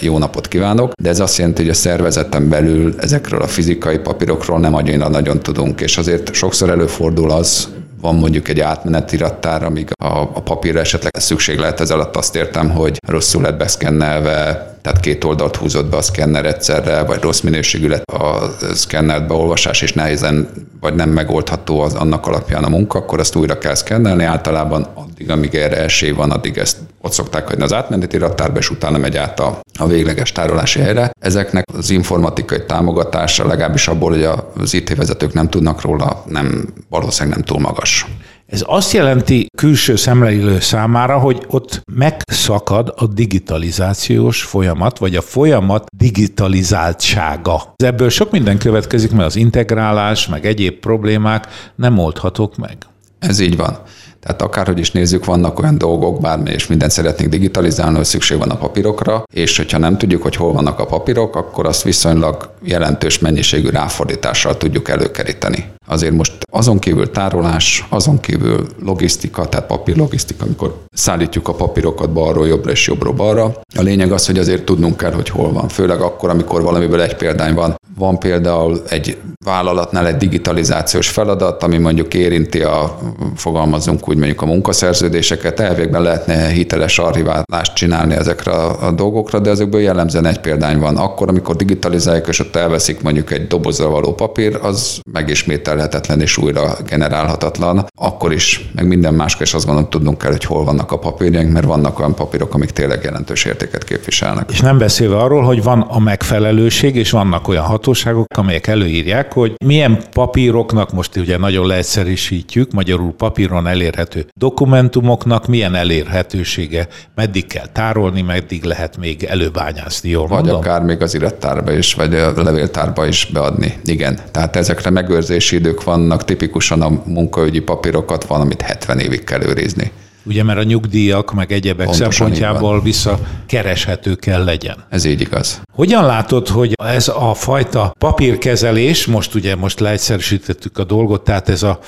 jó 0.00 0.18
napot 0.18 0.48
kívánok, 0.48 0.92
de 1.02 1.08
ez 1.08 1.20
azt 1.20 1.38
jelenti, 1.38 1.62
hogy 1.62 1.70
a 1.70 1.74
szervezeten 1.74 2.48
belül 2.48 2.94
ezekről 2.98 3.42
a 3.42 3.46
fizikai 3.46 3.98
papírokról 3.98 4.58
nem 4.58 4.74
annyira 4.74 5.08
nagyon 5.08 5.40
tudunk, 5.40 5.80
és 5.80 5.98
azért 5.98 6.34
sokszor 6.34 6.70
előfordul 6.70 7.30
az, 7.30 7.68
van 8.00 8.14
mondjuk 8.14 8.48
egy 8.48 8.60
átmeneti 8.60 9.16
rattár, 9.16 9.64
amíg 9.64 9.90
a, 10.02 10.06
a 10.06 10.42
papírra 10.42 10.80
esetleg 10.80 11.12
szükség 11.18 11.58
lehet, 11.58 11.80
ez 11.80 11.90
alatt 11.90 12.16
azt 12.16 12.36
értem, 12.36 12.70
hogy 12.70 12.98
rosszul 13.06 13.42
lett 13.42 13.58
beszkennelve, 13.58 14.66
tehát 14.82 15.00
két 15.00 15.24
oldalt 15.24 15.56
húzott 15.56 15.90
be 15.90 15.96
a 15.96 16.02
szkenner 16.02 16.46
egyszerre, 16.46 17.02
vagy 17.02 17.20
rossz 17.20 17.40
minőségű 17.40 17.88
lett 17.88 18.10
a 18.10 18.54
szkennert 18.74 19.26
beolvasás, 19.26 19.82
és 19.82 19.92
nehézen 19.92 20.48
vagy 20.80 20.94
nem 20.94 21.10
megoldható 21.10 21.80
az 21.80 21.94
annak 21.94 22.26
alapján 22.26 22.64
a 22.64 22.68
munka, 22.68 22.98
akkor 22.98 23.20
azt 23.20 23.36
újra 23.36 23.58
kell 23.58 23.74
szkennelni. 23.74 24.24
Általában 24.24 24.86
addig, 24.94 25.30
amíg 25.30 25.54
erre 25.54 25.76
esély 25.76 26.10
van, 26.10 26.30
addig 26.30 26.56
ezt 26.58 26.76
ott 27.00 27.12
szokták 27.12 27.48
hagyni 27.48 27.62
az 27.62 27.72
átmeneti 27.72 28.16
raktárba, 28.16 28.58
és 28.58 28.70
utána 28.70 28.98
megy 28.98 29.16
át 29.16 29.40
a, 29.40 29.60
a 29.78 29.86
végleges 29.86 30.32
tárolási 30.32 30.80
helyre. 30.80 31.10
Ezeknek 31.20 31.64
az 31.74 31.90
informatikai 31.90 32.64
támogatása, 32.66 33.46
legalábbis 33.46 33.88
abból, 33.88 34.10
hogy 34.10 34.28
az 34.62 34.74
IT 34.74 34.96
vezetők 34.96 35.32
nem 35.32 35.48
tudnak 35.48 35.80
róla, 35.80 36.22
nem 36.26 36.68
valószínűleg 36.88 37.38
nem 37.38 37.46
túl 37.46 37.60
magas. 37.60 38.06
Ez 38.46 38.62
azt 38.66 38.92
jelenti 38.92 39.46
külső 39.56 39.96
szemlélő 39.96 40.60
számára, 40.60 41.18
hogy 41.18 41.44
ott 41.48 41.82
megszakad 41.92 42.92
a 42.96 43.06
digitalizációs 43.06 44.42
folyamat, 44.42 44.98
vagy 44.98 45.16
a 45.16 45.20
folyamat 45.20 45.86
digitalizáltsága. 45.96 47.74
Ebből 47.76 48.08
sok 48.08 48.30
minden 48.30 48.58
következik, 48.58 49.10
mert 49.10 49.28
az 49.28 49.36
integrálás, 49.36 50.26
meg 50.26 50.46
egyéb 50.46 50.74
problémák 50.74 51.46
nem 51.74 51.98
oldhatók 51.98 52.56
meg. 52.56 52.76
Ez 53.18 53.38
így 53.38 53.56
van. 53.56 53.78
Tehát 54.20 54.42
akárhogy 54.42 54.78
is 54.78 54.90
nézzük, 54.90 55.24
vannak 55.24 55.58
olyan 55.60 55.78
dolgok, 55.78 56.20
bármi, 56.20 56.50
és 56.50 56.66
mindent 56.66 56.90
szeretnénk 56.90 57.30
digitalizálni, 57.30 57.96
hogy 57.96 58.04
szükség 58.04 58.38
van 58.38 58.50
a 58.50 58.56
papírokra, 58.56 59.22
és 59.32 59.56
hogyha 59.56 59.78
nem 59.78 59.98
tudjuk, 59.98 60.22
hogy 60.22 60.36
hol 60.36 60.52
vannak 60.52 60.78
a 60.78 60.86
papírok, 60.86 61.36
akkor 61.36 61.66
azt 61.66 61.82
viszonylag 61.82 62.50
jelentős 62.62 63.18
mennyiségű 63.18 63.68
ráfordítással 63.68 64.56
tudjuk 64.56 64.88
előkeríteni. 64.88 65.64
Azért 65.86 66.12
most 66.12 66.32
azon 66.52 66.78
kívül 66.78 67.10
tárolás, 67.10 67.86
azon 67.88 68.20
kívül 68.20 68.66
logisztika, 68.84 69.48
tehát 69.48 69.66
papírlogisztika, 69.66 70.44
amikor 70.44 70.76
szállítjuk 70.92 71.48
a 71.48 71.54
papírokat 71.54 72.12
balról 72.12 72.46
jobbra 72.46 72.70
és 72.70 72.86
jobbról 72.86 73.12
balra. 73.12 73.44
A 73.76 73.82
lényeg 73.82 74.12
az, 74.12 74.26
hogy 74.26 74.38
azért 74.38 74.64
tudnunk 74.64 74.96
kell, 74.96 75.12
hogy 75.12 75.28
hol 75.28 75.52
van. 75.52 75.68
Főleg 75.68 76.00
akkor, 76.00 76.30
amikor 76.30 76.62
valamiből 76.62 77.00
egy 77.00 77.16
példány 77.16 77.54
van. 77.54 77.76
Van 77.96 78.18
például 78.18 78.82
egy 78.88 79.16
vállalatnál 79.44 80.06
egy 80.06 80.16
digitalizációs 80.16 81.08
feladat, 81.08 81.62
ami 81.62 81.78
mondjuk 81.78 82.14
érinti 82.14 82.62
a, 82.62 82.98
fogalmazunk 83.34 84.07
úgy 84.08 84.16
mondjuk 84.16 84.42
a 84.42 84.46
munkaszerződéseket, 84.46 85.60
elvégben 85.60 86.02
lehetne 86.02 86.46
hiteles 86.46 86.98
archiválást 86.98 87.74
csinálni 87.74 88.14
ezekre 88.14 88.52
a 88.52 88.90
dolgokra, 88.90 89.38
de 89.38 89.50
ezekből 89.50 89.80
jellemzően 89.80 90.26
egy 90.26 90.40
példány 90.40 90.78
van. 90.78 90.96
Akkor, 90.96 91.28
amikor 91.28 91.56
digitalizálják, 91.56 92.26
és 92.26 92.40
ott 92.40 92.56
elveszik 92.56 93.02
mondjuk 93.02 93.32
egy 93.32 93.46
dobozra 93.46 93.88
való 93.88 94.14
papír, 94.14 94.58
az 94.62 95.00
megismételhetetlen 95.12 96.20
és 96.20 96.36
újra 96.36 96.76
generálhatatlan. 96.86 97.86
Akkor 97.98 98.32
is, 98.32 98.70
meg 98.74 98.86
minden 98.86 99.14
máskor 99.14 99.42
is 99.42 99.54
azt 99.54 99.64
gondolom, 99.64 99.90
tudnunk 99.90 100.18
kell, 100.18 100.30
hogy 100.30 100.44
hol 100.44 100.64
vannak 100.64 100.92
a 100.92 100.98
papírjaink, 100.98 101.52
mert 101.52 101.66
vannak 101.66 101.98
olyan 101.98 102.14
papírok, 102.14 102.54
amik 102.54 102.70
tényleg 102.70 103.00
jelentős 103.02 103.44
értéket 103.44 103.84
képviselnek. 103.84 104.50
És 104.50 104.60
nem 104.60 104.78
beszélve 104.78 105.16
arról, 105.16 105.42
hogy 105.42 105.62
van 105.62 105.80
a 105.80 105.98
megfelelőség, 105.98 106.96
és 106.96 107.10
vannak 107.10 107.48
olyan 107.48 107.64
hatóságok, 107.64 108.26
amelyek 108.36 108.66
előírják, 108.66 109.32
hogy 109.32 109.54
milyen 109.64 109.98
papíroknak, 110.12 110.92
most 110.92 111.16
ugye 111.16 111.38
nagyon 111.38 111.66
leegyszerűsítjük, 111.66 112.72
magyarul 112.72 113.12
papíron 113.16 113.66
elérhető 113.98 114.30
dokumentumoknak 114.36 115.46
milyen 115.46 115.74
elérhetősége, 115.74 116.88
meddig 117.14 117.46
kell 117.46 117.66
tárolni, 117.72 118.22
meddig 118.22 118.64
lehet 118.64 118.96
még 118.96 119.24
előbányászni, 119.24 120.08
jól 120.10 120.26
Vagy 120.26 120.38
mondom? 120.38 120.56
akár 120.56 120.82
még 120.82 121.02
az 121.02 121.14
irattárba 121.14 121.72
is, 121.72 121.94
vagy 121.94 122.14
a 122.14 122.42
levéltárba 122.42 123.06
is 123.06 123.28
beadni. 123.32 123.74
Igen, 123.84 124.18
tehát 124.30 124.56
ezekre 124.56 124.90
megőrzési 124.90 125.56
idők 125.56 125.82
vannak, 125.84 126.24
tipikusan 126.24 126.82
a 126.82 126.90
munkaügyi 127.04 127.60
papírokat 127.60 128.24
van, 128.24 128.40
amit 128.40 128.62
70 128.62 128.98
évig 128.98 129.24
kell 129.24 129.42
őrizni. 129.42 129.90
Ugye, 130.28 130.42
mert 130.42 130.58
a 130.58 130.62
nyugdíjak, 130.62 131.32
meg 131.32 131.52
egyebek 131.52 131.86
Pontosan 131.86 132.10
szempontjából 132.10 132.82
visszakereshető 132.82 134.14
kell 134.14 134.44
legyen. 134.44 134.84
Ez 134.88 135.04
így 135.04 135.20
igaz. 135.20 135.60
Hogyan 135.72 136.04
látod, 136.04 136.48
hogy 136.48 136.72
ez 136.84 137.08
a 137.08 137.34
fajta 137.34 137.94
papírkezelés, 137.98 139.06
most 139.06 139.34
ugye 139.34 139.56
most 139.56 139.80
leegyszerűsítettük 139.80 140.78
a 140.78 140.84
dolgot, 140.84 141.24
tehát 141.24 141.48
ez 141.48 141.62
a, 141.62 141.78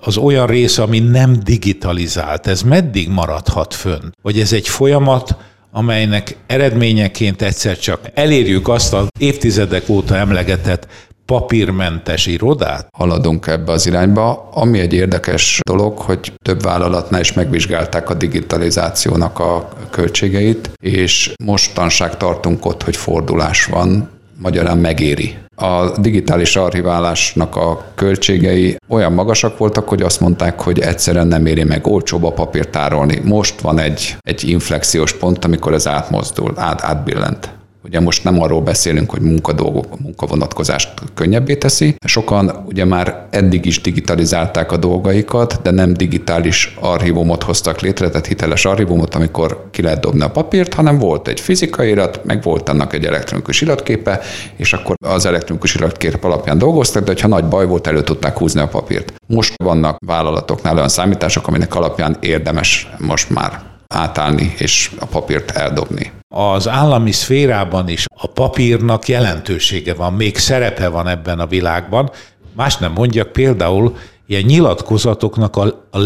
az 0.00 0.16
olyan 0.16 0.46
rész, 0.46 0.78
ami 0.78 0.98
nem 0.98 1.36
digitalizált, 1.44 2.46
ez 2.46 2.62
meddig 2.62 3.08
maradhat 3.08 3.74
fönn? 3.74 4.10
Vagy 4.22 4.40
ez 4.40 4.52
egy 4.52 4.68
folyamat, 4.68 5.36
amelynek 5.70 6.36
eredményeként 6.46 7.42
egyszer 7.42 7.78
csak 7.78 8.00
elérjük 8.14 8.68
azt 8.68 8.92
az 8.92 9.06
évtizedek 9.18 9.88
óta 9.88 10.16
emlegetett 10.16 10.86
papírmentes 11.32 12.26
irodát? 12.26 12.88
Haladunk 12.92 13.46
ebbe 13.46 13.72
az 13.72 13.86
irányba. 13.86 14.48
Ami 14.52 14.78
egy 14.78 14.92
érdekes 14.92 15.60
dolog, 15.68 15.98
hogy 15.98 16.32
több 16.44 16.62
vállalatnál 16.62 17.20
is 17.20 17.32
megvizsgálták 17.32 18.10
a 18.10 18.14
digitalizációnak 18.14 19.38
a 19.38 19.68
költségeit, 19.90 20.70
és 20.82 21.32
mostanság 21.44 22.16
tartunk 22.16 22.64
ott, 22.66 22.82
hogy 22.82 22.96
fordulás 22.96 23.64
van, 23.64 24.10
magyarán 24.38 24.78
megéri. 24.78 25.36
A 25.54 25.98
digitális 25.98 26.56
archiválásnak 26.56 27.56
a 27.56 27.84
költségei 27.94 28.76
olyan 28.88 29.12
magasak 29.12 29.58
voltak, 29.58 29.88
hogy 29.88 30.02
azt 30.02 30.20
mondták, 30.20 30.60
hogy 30.60 30.78
egyszerűen 30.78 31.26
nem 31.26 31.46
éri 31.46 31.64
meg 31.64 31.86
olcsóbb 31.86 32.24
a 32.24 32.32
papírt 32.32 32.70
tárolni. 32.70 33.20
Most 33.24 33.60
van 33.60 33.78
egy, 33.78 34.16
egy 34.20 34.48
inflexiós 34.48 35.12
pont, 35.12 35.44
amikor 35.44 35.74
ez 35.74 35.86
átmozdul, 35.86 36.52
át, 36.56 36.82
átbillent. 36.82 37.57
Ugye 37.84 38.00
most 38.00 38.24
nem 38.24 38.42
arról 38.42 38.60
beszélünk, 38.60 39.10
hogy 39.10 39.20
munkadolgok, 39.20 39.86
a 39.90 39.96
munkavonatkozást 40.02 40.92
könnyebbé 41.14 41.56
teszi. 41.56 41.96
Sokan 42.04 42.64
ugye 42.66 42.84
már 42.84 43.26
eddig 43.30 43.64
is 43.64 43.80
digitalizálták 43.80 44.72
a 44.72 44.76
dolgaikat, 44.76 45.60
de 45.62 45.70
nem 45.70 45.94
digitális 45.94 46.76
archívumot 46.80 47.42
hoztak 47.42 47.80
létre, 47.80 48.08
tehát 48.08 48.26
hiteles 48.26 48.64
archívumot, 48.64 49.14
amikor 49.14 49.68
ki 49.70 49.82
lehet 49.82 50.00
dobni 50.00 50.22
a 50.22 50.30
papírt, 50.30 50.74
hanem 50.74 50.98
volt 50.98 51.28
egy 51.28 51.40
fizikai 51.40 51.88
irat, 51.88 52.24
meg 52.24 52.42
volt 52.42 52.68
annak 52.68 52.92
egy 52.92 53.04
elektronikus 53.04 53.60
iratképe, 53.60 54.20
és 54.56 54.72
akkor 54.72 54.94
az 55.06 55.26
elektronikus 55.26 55.74
iratkép 55.74 56.24
alapján 56.24 56.58
dolgoztak, 56.58 57.04
de 57.04 57.14
ha 57.20 57.28
nagy 57.28 57.44
baj 57.44 57.66
volt, 57.66 57.86
elő 57.86 58.02
tudták 58.02 58.38
húzni 58.38 58.60
a 58.60 58.68
papírt. 58.68 59.12
Most 59.26 59.54
vannak 59.62 59.96
vállalatoknál 60.06 60.76
olyan 60.76 60.88
számítások, 60.88 61.46
aminek 61.46 61.74
alapján 61.74 62.16
érdemes 62.20 62.88
most 62.98 63.30
már 63.30 63.60
átállni 63.86 64.54
és 64.58 64.90
a 64.98 65.06
papírt 65.06 65.50
eldobni. 65.50 66.12
Az 66.34 66.68
állami 66.68 67.12
szférában 67.12 67.88
is 67.88 68.04
a 68.14 68.26
papírnak 68.26 69.08
jelentősége 69.08 69.94
van, 69.94 70.12
még 70.12 70.36
szerepe 70.36 70.88
van 70.88 71.08
ebben 71.08 71.38
a 71.38 71.46
világban. 71.46 72.10
Más 72.56 72.76
nem 72.76 72.92
mondjak, 72.92 73.32
például 73.32 73.96
ilyen 74.26 74.42
nyilatkozatoknak 74.42 75.56
a, 75.56 75.88
a 75.90 75.98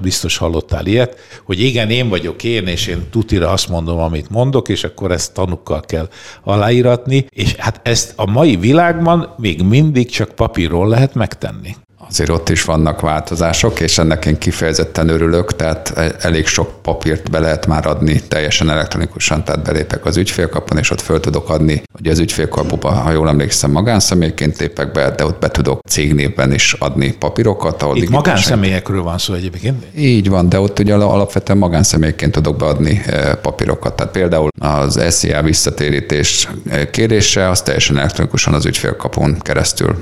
biztos 0.00 0.36
hallottál 0.36 0.86
ilyet, 0.86 1.16
hogy 1.44 1.60
igen, 1.60 1.90
én 1.90 2.08
vagyok 2.08 2.44
én, 2.44 2.66
és 2.66 2.86
én 2.86 3.08
tutira 3.10 3.50
azt 3.50 3.68
mondom, 3.68 3.98
amit 3.98 4.30
mondok, 4.30 4.68
és 4.68 4.84
akkor 4.84 5.10
ezt 5.12 5.34
tanukkal 5.34 5.80
kell 5.80 6.08
aláíratni, 6.42 7.26
és 7.30 7.54
hát 7.54 7.80
ezt 7.82 8.12
a 8.16 8.30
mai 8.30 8.56
világban 8.56 9.34
még 9.38 9.62
mindig 9.62 10.10
csak 10.10 10.34
papírról 10.34 10.88
lehet 10.88 11.14
megtenni 11.14 11.76
azért 12.10 12.30
ott 12.30 12.48
is 12.48 12.64
vannak 12.64 13.00
változások, 13.00 13.80
és 13.80 13.98
ennek 13.98 14.26
én 14.26 14.38
kifejezetten 14.38 15.08
örülök, 15.08 15.56
tehát 15.56 15.92
e- 15.96 16.14
elég 16.20 16.46
sok 16.46 16.82
papírt 16.82 17.30
be 17.30 17.38
lehet 17.38 17.66
már 17.66 17.86
adni 17.86 18.22
teljesen 18.28 18.70
elektronikusan, 18.70 19.44
tehát 19.44 19.62
belépek 19.62 20.04
az 20.04 20.16
ügyfélkapon, 20.16 20.78
és 20.78 20.90
ott 20.90 21.00
föl 21.00 21.20
tudok 21.20 21.50
adni, 21.50 21.82
hogy 21.92 22.06
az 22.06 22.18
ügyfélkapuba, 22.18 22.90
ha 22.90 23.10
jól 23.10 23.28
emlékszem, 23.28 23.70
magánszemélyként 23.70 24.58
lépek 24.58 24.92
be, 24.92 25.10
de 25.10 25.24
ott 25.24 25.38
be 25.38 25.48
tudok 25.48 25.80
cégnévben 25.88 26.52
is 26.52 26.72
adni 26.72 27.12
papírokat. 27.12 27.82
Ahol 27.82 27.96
Itt 27.96 28.08
magánszemélyekről 28.08 29.02
van 29.02 29.18
szó 29.18 29.34
egyébként? 29.34 29.86
Így 29.96 30.28
van, 30.28 30.48
de 30.48 30.60
ott 30.60 30.78
ugye 30.78 30.94
alapvetően 30.94 31.58
magánszemélyként 31.58 32.32
tudok 32.32 32.56
beadni 32.56 33.02
e, 33.06 33.34
papírokat. 33.34 33.94
Tehát 33.94 34.12
például 34.12 34.48
az 34.58 35.00
SZIA 35.08 35.42
visszatérítés 35.42 36.48
e, 36.68 36.90
kérése, 36.90 37.48
az 37.48 37.62
teljesen 37.62 37.98
elektronikusan 37.98 38.54
az 38.54 38.66
ügyfélkapon 38.66 39.38
keresztül 39.40 39.96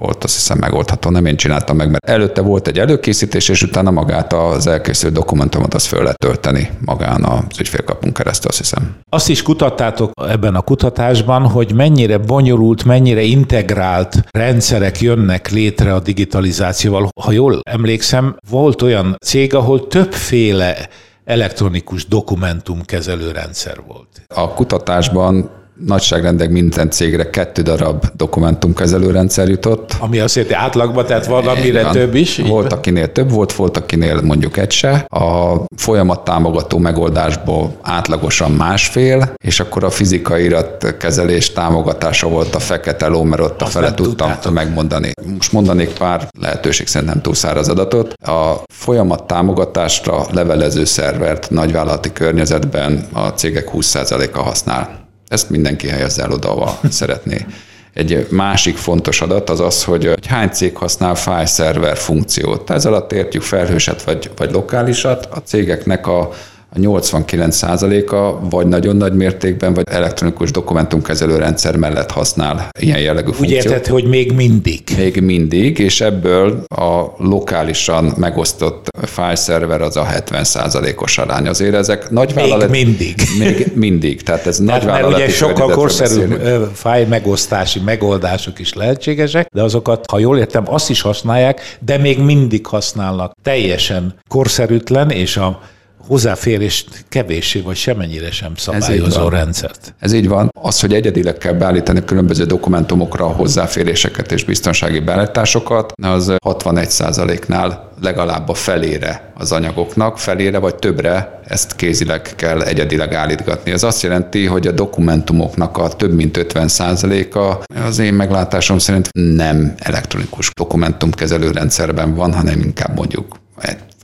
volt 0.00 0.24
azt 0.24 0.34
hiszem 0.34 0.58
megoldható, 0.58 1.10
nem 1.10 1.26
én 1.26 1.36
csináltam 1.36 1.76
meg, 1.76 1.90
mert 1.90 2.08
előtte 2.08 2.40
volt 2.40 2.68
egy 2.68 2.78
előkészítés, 2.78 3.48
és 3.48 3.62
utána 3.62 3.90
magát 3.90 4.32
az 4.32 4.66
elkészült 4.66 5.12
dokumentumot 5.12 5.74
az 5.74 5.84
föl 5.84 6.02
lehet 6.02 6.18
tölteni 6.18 6.70
magán 6.84 7.24
az 7.24 7.58
ügyfélkapunk 7.60 8.14
keresztül, 8.14 8.48
azt 8.48 8.58
hiszem. 8.58 8.96
Azt 9.10 9.28
is 9.28 9.42
kutattátok 9.42 10.12
ebben 10.28 10.54
a 10.54 10.60
kutatásban, 10.60 11.42
hogy 11.42 11.74
mennyire 11.74 12.18
bonyolult, 12.18 12.84
mennyire 12.84 13.22
integrált 13.22 14.24
rendszerek 14.30 15.00
jönnek 15.00 15.50
létre 15.50 15.94
a 15.94 16.00
digitalizációval. 16.00 17.08
Ha 17.20 17.32
jól 17.32 17.60
emlékszem, 17.70 18.36
volt 18.50 18.82
olyan 18.82 19.16
cég, 19.24 19.54
ahol 19.54 19.86
többféle 19.86 20.88
elektronikus 21.24 22.06
dokumentumkezelő 22.06 23.30
rendszer 23.30 23.76
volt. 23.86 24.22
A 24.34 24.54
kutatásban 24.54 25.59
nagyságrendek 25.86 26.50
minden 26.50 26.90
cégre 26.90 27.30
kettő 27.30 27.62
darab 27.62 28.04
dokumentumkezelő 28.16 29.10
rendszer 29.10 29.48
jutott. 29.48 29.96
Ami 29.98 30.18
azt 30.18 30.34
jelenti 30.34 30.56
átlagban, 30.56 31.06
tehát 31.06 31.26
valamire 31.26 31.80
Igen. 31.80 31.92
több 31.92 32.14
is? 32.14 32.36
Volt, 32.36 32.72
akinél 32.72 33.12
több 33.12 33.30
volt, 33.30 33.52
volt, 33.52 33.76
akinél 33.76 34.20
mondjuk 34.20 34.56
egy 34.56 34.70
se. 34.70 34.92
A 35.08 35.54
folyamat 35.76 36.24
támogató 36.24 36.78
megoldásból 36.78 37.76
átlagosan 37.82 38.50
másfél, 38.50 39.32
és 39.44 39.60
akkor 39.60 39.84
a 39.84 39.90
fizikai 39.90 40.44
iratkezelés 40.44 41.52
támogatása 41.52 42.28
volt 42.28 42.54
a 42.54 42.58
fekete 42.58 43.06
ló, 43.06 43.22
mert 43.22 43.42
ott 43.42 43.62
a 43.62 43.66
fele 43.66 43.94
tudtam 43.94 44.32
megmondani. 44.52 45.12
Most 45.34 45.52
mondanék 45.52 45.88
pár 45.88 46.28
lehetőség 46.38 46.86
szerint 46.86 47.10
nem 47.12 47.22
túl 47.22 47.34
száraz 47.34 47.68
adatot. 47.68 48.12
A 48.12 48.62
folyamat 48.72 49.26
támogatásra 49.26 50.26
levelező 50.32 50.84
szervert 50.84 51.50
nagyvállalati 51.50 52.12
környezetben 52.12 53.06
a 53.12 53.28
cégek 53.28 53.70
20%-a 53.72 54.42
használ. 54.42 54.99
Ezt 55.30 55.50
mindenki 55.50 55.88
helyezze 55.88 56.22
el 56.22 56.32
oda, 56.32 56.78
szeretné. 56.90 57.46
Egy 57.94 58.26
másik 58.30 58.76
fontos 58.76 59.20
adat 59.20 59.50
az 59.50 59.60
az, 59.60 59.84
hogy, 59.84 60.06
hogy 60.06 60.26
hány 60.26 60.48
cég 60.48 60.76
használ 60.76 61.14
file 61.14 61.46
server 61.46 61.96
funkciót. 61.96 62.70
Ez 62.70 62.86
alatt 62.86 63.12
értjük 63.12 63.42
felhőset 63.42 64.02
vagy, 64.02 64.30
vagy 64.36 64.52
lokálisat. 64.52 65.28
A 65.30 65.42
cégeknek 65.42 66.06
a 66.06 66.30
a 66.72 66.78
89%-a 66.78 68.48
vagy 68.48 68.66
nagyon 68.66 68.96
nagy 68.96 69.14
mértékben, 69.14 69.74
vagy 69.74 69.84
elektronikus 69.88 70.50
dokumentumkezelő 70.50 71.36
rendszer 71.36 71.76
mellett 71.76 72.10
használ 72.10 72.68
ilyen 72.78 72.98
jellegű 72.98 73.30
funkciót. 73.32 73.64
Úgy 73.64 73.70
érted, 73.70 73.86
hogy 73.86 74.04
még 74.04 74.32
mindig? 74.32 74.82
Még 74.96 75.20
mindig, 75.22 75.78
és 75.78 76.00
ebből 76.00 76.64
a 76.76 77.04
lokálisan 77.18 78.12
megosztott 78.16 78.88
file 79.02 79.34
server 79.34 79.80
az 79.80 79.96
a 79.96 80.06
70%-os 80.06 81.18
arány. 81.18 81.46
Azért 81.46 81.74
ezek 81.74 82.10
nagy 82.10 82.34
vállalat... 82.34 82.70
Még 82.70 82.84
mindig. 82.84 83.14
Még 83.38 83.72
mindig, 83.74 84.22
tehát 84.22 84.46
ez 84.46 84.58
nagy 84.70 84.84
Mert 84.84 85.06
ugye 85.06 85.28
sokkal 85.28 85.68
korszerűbb 85.68 86.70
file 86.74 87.06
megosztási 87.08 87.80
megoldások 87.80 88.58
is 88.58 88.72
lehetségesek, 88.72 89.46
de 89.52 89.62
azokat, 89.62 90.04
ha 90.10 90.18
jól 90.18 90.38
értem, 90.38 90.64
azt 90.66 90.90
is 90.90 91.00
használják, 91.00 91.78
de 91.80 91.96
még 91.96 92.18
mindig 92.18 92.66
használnak 92.66 93.32
teljesen 93.42 94.14
korszerűtlen, 94.28 95.10
és 95.10 95.36
a 95.36 95.60
hozzáférést 96.06 97.04
kevéssé 97.08 97.60
vagy 97.60 97.76
semennyire 97.76 98.30
sem 98.30 98.52
szabályozó 98.56 99.26
Ez 99.26 99.32
rendszert. 99.32 99.94
Ez 99.98 100.12
így 100.12 100.28
van. 100.28 100.50
Az, 100.60 100.80
hogy 100.80 100.94
egyedileg 100.94 101.38
kell 101.38 101.52
beállítani 101.52 102.04
különböző 102.04 102.44
dokumentumokra 102.44 103.24
a 103.24 103.32
hozzáféréseket 103.32 104.32
és 104.32 104.44
biztonsági 104.44 104.98
beállításokat, 105.00 105.92
az 106.02 106.32
61%-nál 106.44 107.92
legalább 108.00 108.48
a 108.48 108.54
felére 108.54 109.32
az 109.34 109.52
anyagoknak, 109.52 110.18
felére 110.18 110.58
vagy 110.58 110.74
többre 110.74 111.40
ezt 111.46 111.76
kézileg 111.76 112.22
kell 112.36 112.62
egyedileg 112.62 113.14
állítgatni. 113.14 113.70
Ez 113.70 113.82
azt 113.82 114.02
jelenti, 114.02 114.46
hogy 114.46 114.66
a 114.66 114.72
dokumentumoknak 114.72 115.78
a 115.78 115.88
több 115.88 116.12
mint 116.12 116.46
50%-a 116.52 117.64
az 117.86 117.98
én 117.98 118.14
meglátásom 118.14 118.78
szerint 118.78 119.08
nem 119.12 119.74
elektronikus 119.78 120.50
dokumentumkezelő 120.54 121.50
rendszerben 121.50 122.14
van, 122.14 122.32
hanem 122.32 122.60
inkább 122.60 122.96
mondjuk 122.96 123.36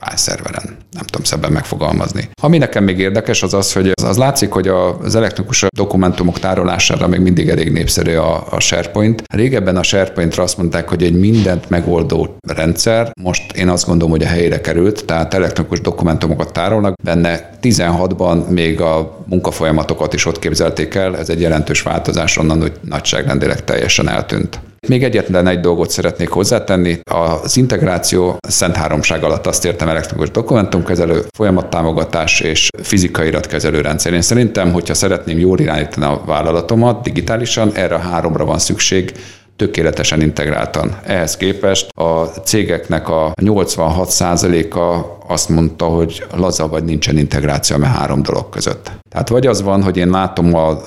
egy 0.07 0.19
fájszerveren. 0.19 0.77
Nem 0.91 1.05
tudom 1.05 1.25
szebben 1.25 1.51
megfogalmazni. 1.51 2.29
Ami 2.41 2.57
nekem 2.57 2.83
még 2.83 2.99
érdekes, 2.99 3.43
az 3.43 3.53
az, 3.53 3.73
hogy 3.73 3.91
az, 3.93 4.03
az 4.03 4.17
látszik, 4.17 4.51
hogy 4.51 4.67
az 4.67 5.15
elektronikus 5.15 5.65
dokumentumok 5.75 6.39
tárolására 6.39 7.07
még 7.07 7.19
mindig 7.19 7.49
elég 7.49 7.71
népszerű 7.71 8.15
a, 8.15 8.47
a 8.49 8.59
SharePoint. 8.59 9.23
Régebben 9.33 9.77
a 9.77 9.83
SharePointra 9.83 10.43
azt 10.43 10.57
mondták, 10.57 10.89
hogy 10.89 11.03
egy 11.03 11.19
mindent 11.19 11.69
megoldó 11.69 12.37
rendszer, 12.47 13.11
most 13.21 13.51
én 13.51 13.69
azt 13.69 13.85
gondolom, 13.85 14.11
hogy 14.11 14.23
a 14.23 14.27
helyére 14.27 14.61
került, 14.61 15.05
tehát 15.05 15.33
elektronikus 15.33 15.81
dokumentumokat 15.81 16.53
tárolnak, 16.53 16.93
benne 17.03 17.49
16-ban 17.61 18.47
még 18.47 18.81
a 18.81 19.17
munkafolyamatokat 19.25 20.13
is 20.13 20.25
ott 20.25 20.39
képzelték 20.39 20.95
el, 20.95 21.17
ez 21.17 21.29
egy 21.29 21.41
jelentős 21.41 21.81
változás 21.81 22.37
onnan, 22.37 22.61
hogy 22.61 22.79
nagyságrendileg 22.81 23.63
teljesen 23.63 24.09
eltűnt. 24.09 24.59
Még 24.87 25.03
egyetlen 25.03 25.47
egy 25.47 25.59
dolgot 25.59 25.89
szeretnék 25.89 26.29
hozzátenni. 26.29 26.99
Az 27.11 27.57
integráció 27.57 28.37
szent 28.47 28.75
háromság 28.75 29.23
alatt 29.23 29.47
azt 29.47 29.65
értem 29.65 29.89
elektronikus 29.89 30.31
dokumentumkezelő, 30.31 31.25
folyamattámogatás 31.35 32.39
és 32.39 32.69
fizikai 32.81 33.27
iratkezelő 33.27 33.81
rendszer. 33.81 34.13
Én 34.13 34.21
szerintem, 34.21 34.71
hogyha 34.71 34.93
szeretném 34.93 35.39
jól 35.39 35.59
irányítani 35.59 36.05
a 36.05 36.21
vállalatomat 36.25 37.03
digitálisan, 37.03 37.71
erre 37.73 37.95
a 37.95 37.99
háromra 37.99 38.45
van 38.45 38.59
szükség, 38.59 39.11
tökéletesen 39.57 40.21
integráltan. 40.21 40.97
Ehhez 41.05 41.37
képest 41.37 41.89
a 41.97 42.23
cégeknek 42.23 43.09
a 43.09 43.33
86%-a 43.41 45.15
azt 45.27 45.49
mondta, 45.49 45.85
hogy 45.85 46.23
laza 46.35 46.67
vagy 46.67 46.83
nincsen 46.83 47.17
integráció 47.17 47.75
a 47.81 47.85
három 47.85 48.21
dolog 48.21 48.49
között. 48.49 48.91
Tehát 49.09 49.29
vagy 49.29 49.47
az 49.47 49.61
van, 49.61 49.83
hogy 49.83 49.97
én 49.97 50.09
látom 50.09 50.53
a 50.53 50.77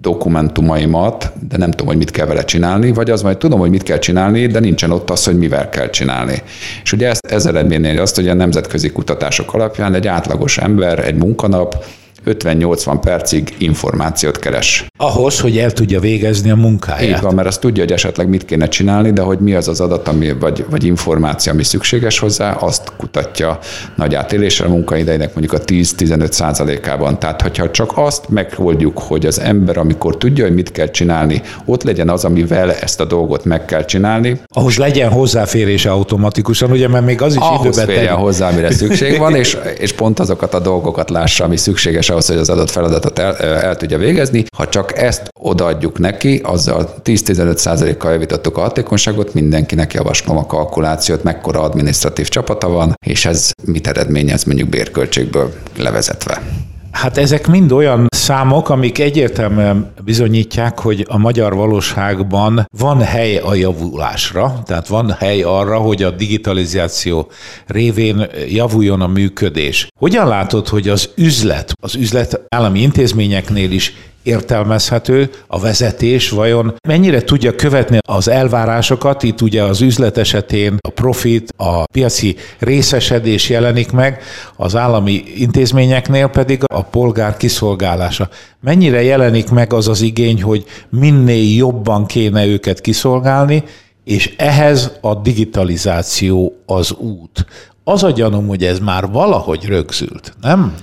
dokumentumaimat, 0.00 1.32
de 1.48 1.56
nem 1.56 1.70
tudom, 1.70 1.86
hogy 1.86 1.96
mit 1.96 2.10
kell 2.10 2.26
vele 2.26 2.44
csinálni, 2.44 2.92
vagy 2.92 3.10
az 3.10 3.22
van, 3.22 3.30
hogy 3.30 3.40
tudom, 3.40 3.58
hogy 3.58 3.70
mit 3.70 3.82
kell 3.82 3.98
csinálni, 3.98 4.46
de 4.46 4.60
nincsen 4.60 4.90
ott 4.90 5.10
az, 5.10 5.24
hogy 5.24 5.38
mivel 5.38 5.68
kell 5.68 5.90
csinálni. 5.90 6.42
És 6.82 6.92
ugye 6.92 7.08
ez, 7.08 7.18
ez 7.28 7.46
eredményezi 7.46 7.98
azt, 7.98 8.14
hogy 8.14 8.28
a 8.28 8.34
nemzetközi 8.34 8.90
kutatások 8.92 9.54
alapján 9.54 9.94
egy 9.94 10.06
átlagos 10.06 10.58
ember 10.58 10.98
egy 10.98 11.16
munkanap 11.16 11.84
50-80 12.26 12.98
percig 13.00 13.54
információt 13.58 14.38
keres. 14.38 14.86
Ahhoz, 14.98 15.40
hogy 15.40 15.58
el 15.58 15.72
tudja 15.72 16.00
végezni 16.00 16.50
a 16.50 16.56
munkáját. 16.56 17.16
Így 17.16 17.20
van, 17.20 17.34
mert 17.34 17.48
azt 17.48 17.60
tudja, 17.60 17.82
hogy 17.82 17.92
esetleg 17.92 18.28
mit 18.28 18.44
kéne 18.44 18.68
csinálni, 18.68 19.12
de 19.12 19.22
hogy 19.22 19.38
mi 19.38 19.54
az 19.54 19.68
az 19.68 19.80
adat, 19.80 20.08
ami, 20.08 20.32
vagy, 20.32 20.64
vagy 20.70 20.84
információ, 20.84 21.52
ami 21.52 21.64
szükséges 21.64 22.18
hozzá, 22.18 22.52
azt 22.52 22.92
kutatja 22.96 23.58
nagy 23.94 24.14
átélésre 24.14 24.64
a 24.64 24.68
munkaidejének 24.68 25.34
mondjuk 25.34 25.60
a 25.60 25.64
10-15 25.64 26.30
százalékában. 26.30 27.18
Tehát, 27.18 27.42
hogyha 27.42 27.70
csak 27.70 27.92
azt 27.94 28.28
megoldjuk, 28.28 28.98
hogy 28.98 29.26
az 29.26 29.40
ember, 29.40 29.78
amikor 29.78 30.16
tudja, 30.16 30.44
hogy 30.44 30.54
mit 30.54 30.72
kell 30.72 30.90
csinálni, 30.90 31.42
ott 31.64 31.82
legyen 31.82 32.08
az, 32.08 32.24
amivel 32.24 32.72
ezt 32.72 33.00
a 33.00 33.04
dolgot 33.04 33.44
meg 33.44 33.64
kell 33.64 33.84
csinálni. 33.84 34.40
Ahhoz 34.46 34.76
legyen 34.76 35.10
hozzáférése 35.10 35.90
automatikusan, 35.90 36.70
ugye, 36.70 36.88
mert 36.88 37.04
még 37.04 37.22
az 37.22 37.34
is 37.34 37.40
Ahhoz 37.40 37.76
időben 37.76 37.94
férjen 37.94 38.16
hozzá, 38.16 38.48
amire 38.50 38.72
szükség 38.72 39.18
van, 39.18 39.34
és, 39.42 39.58
és 39.78 39.92
pont 39.92 40.18
azokat 40.20 40.54
a 40.54 40.60
dolgokat 40.60 41.10
lássa, 41.10 41.44
ami 41.44 41.56
szükséges 41.56 42.08
ahhoz, 42.16 42.28
hogy 42.28 42.36
az 42.36 42.50
adott 42.50 42.70
feladatot 42.70 43.18
el, 43.18 43.36
el 43.36 43.76
tudja 43.76 43.98
végezni. 43.98 44.44
Ha 44.56 44.68
csak 44.68 44.98
ezt 44.98 45.28
odaadjuk 45.40 45.98
neki, 45.98 46.40
azzal 46.44 46.94
10-15%-kal 47.04 48.12
javítottuk 48.12 48.56
a 48.56 48.60
hatékonyságot, 48.60 49.34
mindenkinek 49.34 49.92
javaslom 49.92 50.36
a 50.36 50.46
kalkulációt, 50.46 51.22
mekkora 51.22 51.60
adminisztratív 51.60 52.28
csapata 52.28 52.68
van, 52.68 52.94
és 53.06 53.24
ez 53.24 53.50
mit 53.64 53.86
eredményez 53.86 54.44
mondjuk 54.44 54.68
bérköltségből 54.68 55.52
levezetve. 55.76 56.42
Hát 56.90 57.18
ezek 57.18 57.46
mind 57.46 57.72
olyan 57.72 58.06
számok, 58.26 58.68
amik 58.68 58.98
egyértelműen 58.98 59.92
bizonyítják, 60.04 60.78
hogy 60.78 61.06
a 61.08 61.18
magyar 61.18 61.54
valóságban 61.54 62.66
van 62.78 63.00
hely 63.02 63.36
a 63.36 63.54
javulásra, 63.54 64.62
tehát 64.64 64.88
van 64.88 65.10
hely 65.10 65.42
arra, 65.42 65.78
hogy 65.78 66.02
a 66.02 66.10
digitalizáció 66.10 67.30
révén 67.66 68.26
javuljon 68.48 69.00
a 69.00 69.06
működés. 69.06 69.88
Hogyan 69.98 70.28
látod, 70.28 70.68
hogy 70.68 70.88
az 70.88 71.10
üzlet, 71.16 71.72
az 71.82 71.94
üzlet 71.94 72.40
állami 72.48 72.80
intézményeknél 72.80 73.70
is 73.70 73.94
értelmezhető, 74.26 75.30
a 75.46 75.60
vezetés 75.60 76.30
vajon 76.30 76.74
mennyire 76.88 77.22
tudja 77.22 77.54
követni 77.54 77.98
az 78.08 78.28
elvárásokat, 78.28 79.22
itt 79.22 79.40
ugye 79.40 79.62
az 79.62 79.80
üzlet 79.80 80.18
esetén 80.18 80.76
a 80.88 80.90
profit, 80.90 81.52
a 81.56 81.84
piaci 81.84 82.36
részesedés 82.58 83.48
jelenik 83.48 83.92
meg, 83.92 84.22
az 84.56 84.76
állami 84.76 85.22
intézményeknél 85.36 86.26
pedig 86.26 86.62
a 86.66 86.82
polgár 86.82 87.36
kiszolgálása. 87.36 88.28
Mennyire 88.60 89.02
jelenik 89.02 89.50
meg 89.50 89.72
az 89.72 89.88
az 89.88 90.00
igény, 90.00 90.42
hogy 90.42 90.64
minél 90.88 91.56
jobban 91.56 92.06
kéne 92.06 92.46
őket 92.46 92.80
kiszolgálni, 92.80 93.64
és 94.04 94.34
ehhez 94.36 94.92
a 95.00 95.14
digitalizáció 95.14 96.56
az 96.66 96.92
út. 96.92 97.46
Az 97.84 98.02
a 98.02 98.10
gyanúm, 98.10 98.46
hogy 98.46 98.64
ez 98.64 98.78
már 98.78 99.10
valahogy 99.10 99.64
rögzült, 99.64 100.34
nem? 100.40 100.74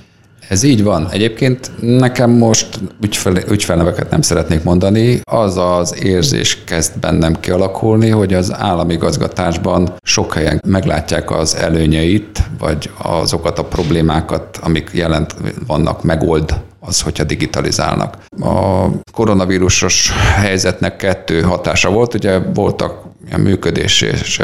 Ez 0.48 0.64
így 0.64 0.84
van. 0.84 1.10
Egyébként 1.12 1.72
nekem 1.80 2.32
most 2.32 2.80
ügyfel, 3.02 3.36
ügyfelneveket 3.50 4.10
nem 4.10 4.22
szeretnék 4.22 4.64
mondani. 4.64 5.22
Az 5.24 5.58
az 5.58 6.04
érzés 6.04 6.64
kezd 6.64 7.00
bennem 7.00 7.40
kialakulni, 7.40 8.10
hogy 8.10 8.34
az 8.34 8.54
államigazgatásban 8.54 9.94
sok 10.02 10.34
helyen 10.34 10.62
meglátják 10.68 11.32
az 11.32 11.56
előnyeit, 11.56 12.44
vagy 12.60 12.90
azokat 12.98 13.60
a 13.60 13.64
problémákat, 13.64 14.60
amik 14.62 14.90
jelent 14.94 15.36
vannak, 15.68 16.04
megold 16.04 16.62
az, 16.80 17.02
hogyha 17.02 17.24
digitalizálnak. 17.24 18.18
A 18.42 18.86
koronavírusos 19.12 20.12
helyzetnek 20.36 20.96
kettő 20.96 21.42
hatása 21.42 21.90
volt, 21.90 22.14
ugye 22.14 22.40
voltak 22.40 23.12
ilyen 23.28 23.40
működés 23.40 24.02
és 24.02 24.42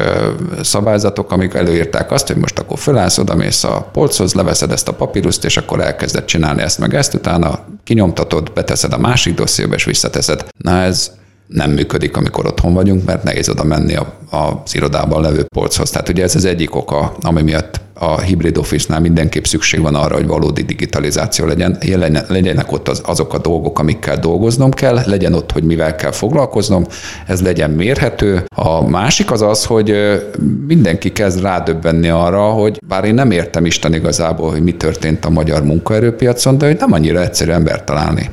szabályzatok, 0.62 1.32
amik 1.32 1.54
előírták 1.54 2.12
azt, 2.12 2.28
hogy 2.28 2.38
most 2.38 2.60
akkor 2.60 2.80
fölállsz, 2.80 3.18
odamész 3.18 3.64
a 3.64 3.90
polchoz, 3.92 4.34
leveszed 4.34 4.72
ezt 4.72 4.88
a 4.88 4.94
papíruszt, 4.94 5.46
és 5.46 5.58
akkor 5.58 5.82
elkezded 5.82 6.26
csinálni 6.26 6.62
ezt 6.62 6.80
meg 6.80 6.94
ezt, 6.94 7.14
utána 7.14 7.60
kinyomtatod, 7.84 8.52
beteszed 8.54 8.94
a 8.94 8.98
másik 8.98 9.34
dossziébe, 9.34 9.76
és 9.76 9.84
visszateszed. 9.84 10.46
Na 10.58 10.82
ez 10.82 11.12
nem 11.48 11.72
működik, 11.72 12.18
amikor 12.18 12.46
otthon 12.46 12.74
vagyunk, 12.74 13.06
mert 13.06 13.24
nehéz 13.24 13.50
oda 13.50 13.64
menni 13.64 13.96
a, 13.96 14.14
az 14.30 14.76
irodában 14.76 15.22
levő 15.22 15.44
polchoz. 15.44 15.90
Tehát 15.90 16.10
ugye 16.10 16.24
ez 16.24 16.36
az 16.36 16.46
egyik 16.46 16.76
oka, 16.76 17.16
ami 17.22 17.42
miatt 17.42 17.82
a 18.00 18.20
hibrid 18.20 18.58
office-nál 18.58 19.00
mindenképp 19.00 19.44
szükség 19.44 19.82
van 19.82 19.96
arra, 19.96 20.16
hogy 20.16 20.28
valódi 20.28 20.62
digitalizáció 20.62 21.46
legyen, 21.46 21.78
legyenek 22.28 22.72
ott 22.72 22.88
az, 22.88 23.02
azok 23.06 23.34
a 23.34 23.38
dolgok, 23.38 23.80
amikkel 23.80 24.18
dolgoznom 24.18 24.72
kell, 24.72 25.00
legyen 25.06 25.34
ott, 25.34 25.52
hogy 25.52 25.64
mivel 25.64 25.96
kell 25.96 26.12
foglalkoznom, 26.12 26.86
ez 27.28 27.42
legyen 27.42 27.70
mérhető. 27.70 28.44
A 28.56 28.90
másik 28.90 29.32
az 29.32 29.42
az, 29.42 29.66
hogy 29.66 29.94
mindenki 30.68 31.12
kezd 31.12 31.42
rádöbbenni 31.42 32.10
arra, 32.10 32.42
hogy 32.42 32.80
bár 32.88 33.04
én 33.04 33.14
nem 33.14 33.32
értem 33.32 33.66
Isten 33.66 33.94
igazából, 33.94 34.52
hogy 34.52 34.64
mi 34.64 34.74
történt 34.74 35.26
a 35.26 35.30
magyar 35.30 35.64
munkaerőpiacon, 35.64 36.58
de 36.58 36.66
hogy 36.66 36.78
nem 36.80 36.94
annyira 36.94 37.22
egyszerű 37.22 37.52
embert 37.52 37.84
találni. 37.84 38.30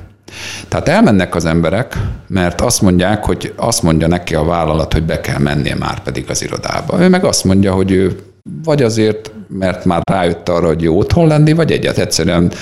Tehát 0.68 0.88
elmennek 0.88 1.34
az 1.34 1.44
emberek, 1.44 1.96
mert 2.28 2.60
azt 2.60 2.82
mondják, 2.82 3.24
hogy 3.24 3.52
azt 3.56 3.82
mondja 3.82 4.06
neki 4.06 4.34
a 4.34 4.44
vállalat, 4.44 4.92
hogy 4.92 5.02
be 5.02 5.20
kell 5.20 5.38
mennie 5.38 5.74
már 5.74 6.02
pedig 6.02 6.24
az 6.28 6.42
irodába. 6.42 7.00
Ő 7.00 7.08
meg 7.08 7.24
azt 7.24 7.44
mondja, 7.44 7.72
hogy 7.72 7.90
ő 7.90 8.16
vagy 8.64 8.82
azért, 8.82 9.32
mert 9.48 9.84
már 9.84 10.00
rájött 10.10 10.48
arra, 10.48 10.66
hogy 10.66 10.82
jó 10.82 10.98
otthon 10.98 11.26
lenni, 11.26 11.52
vagy 11.52 11.72
egyet 11.72 11.98
egyszerűen 11.98 12.52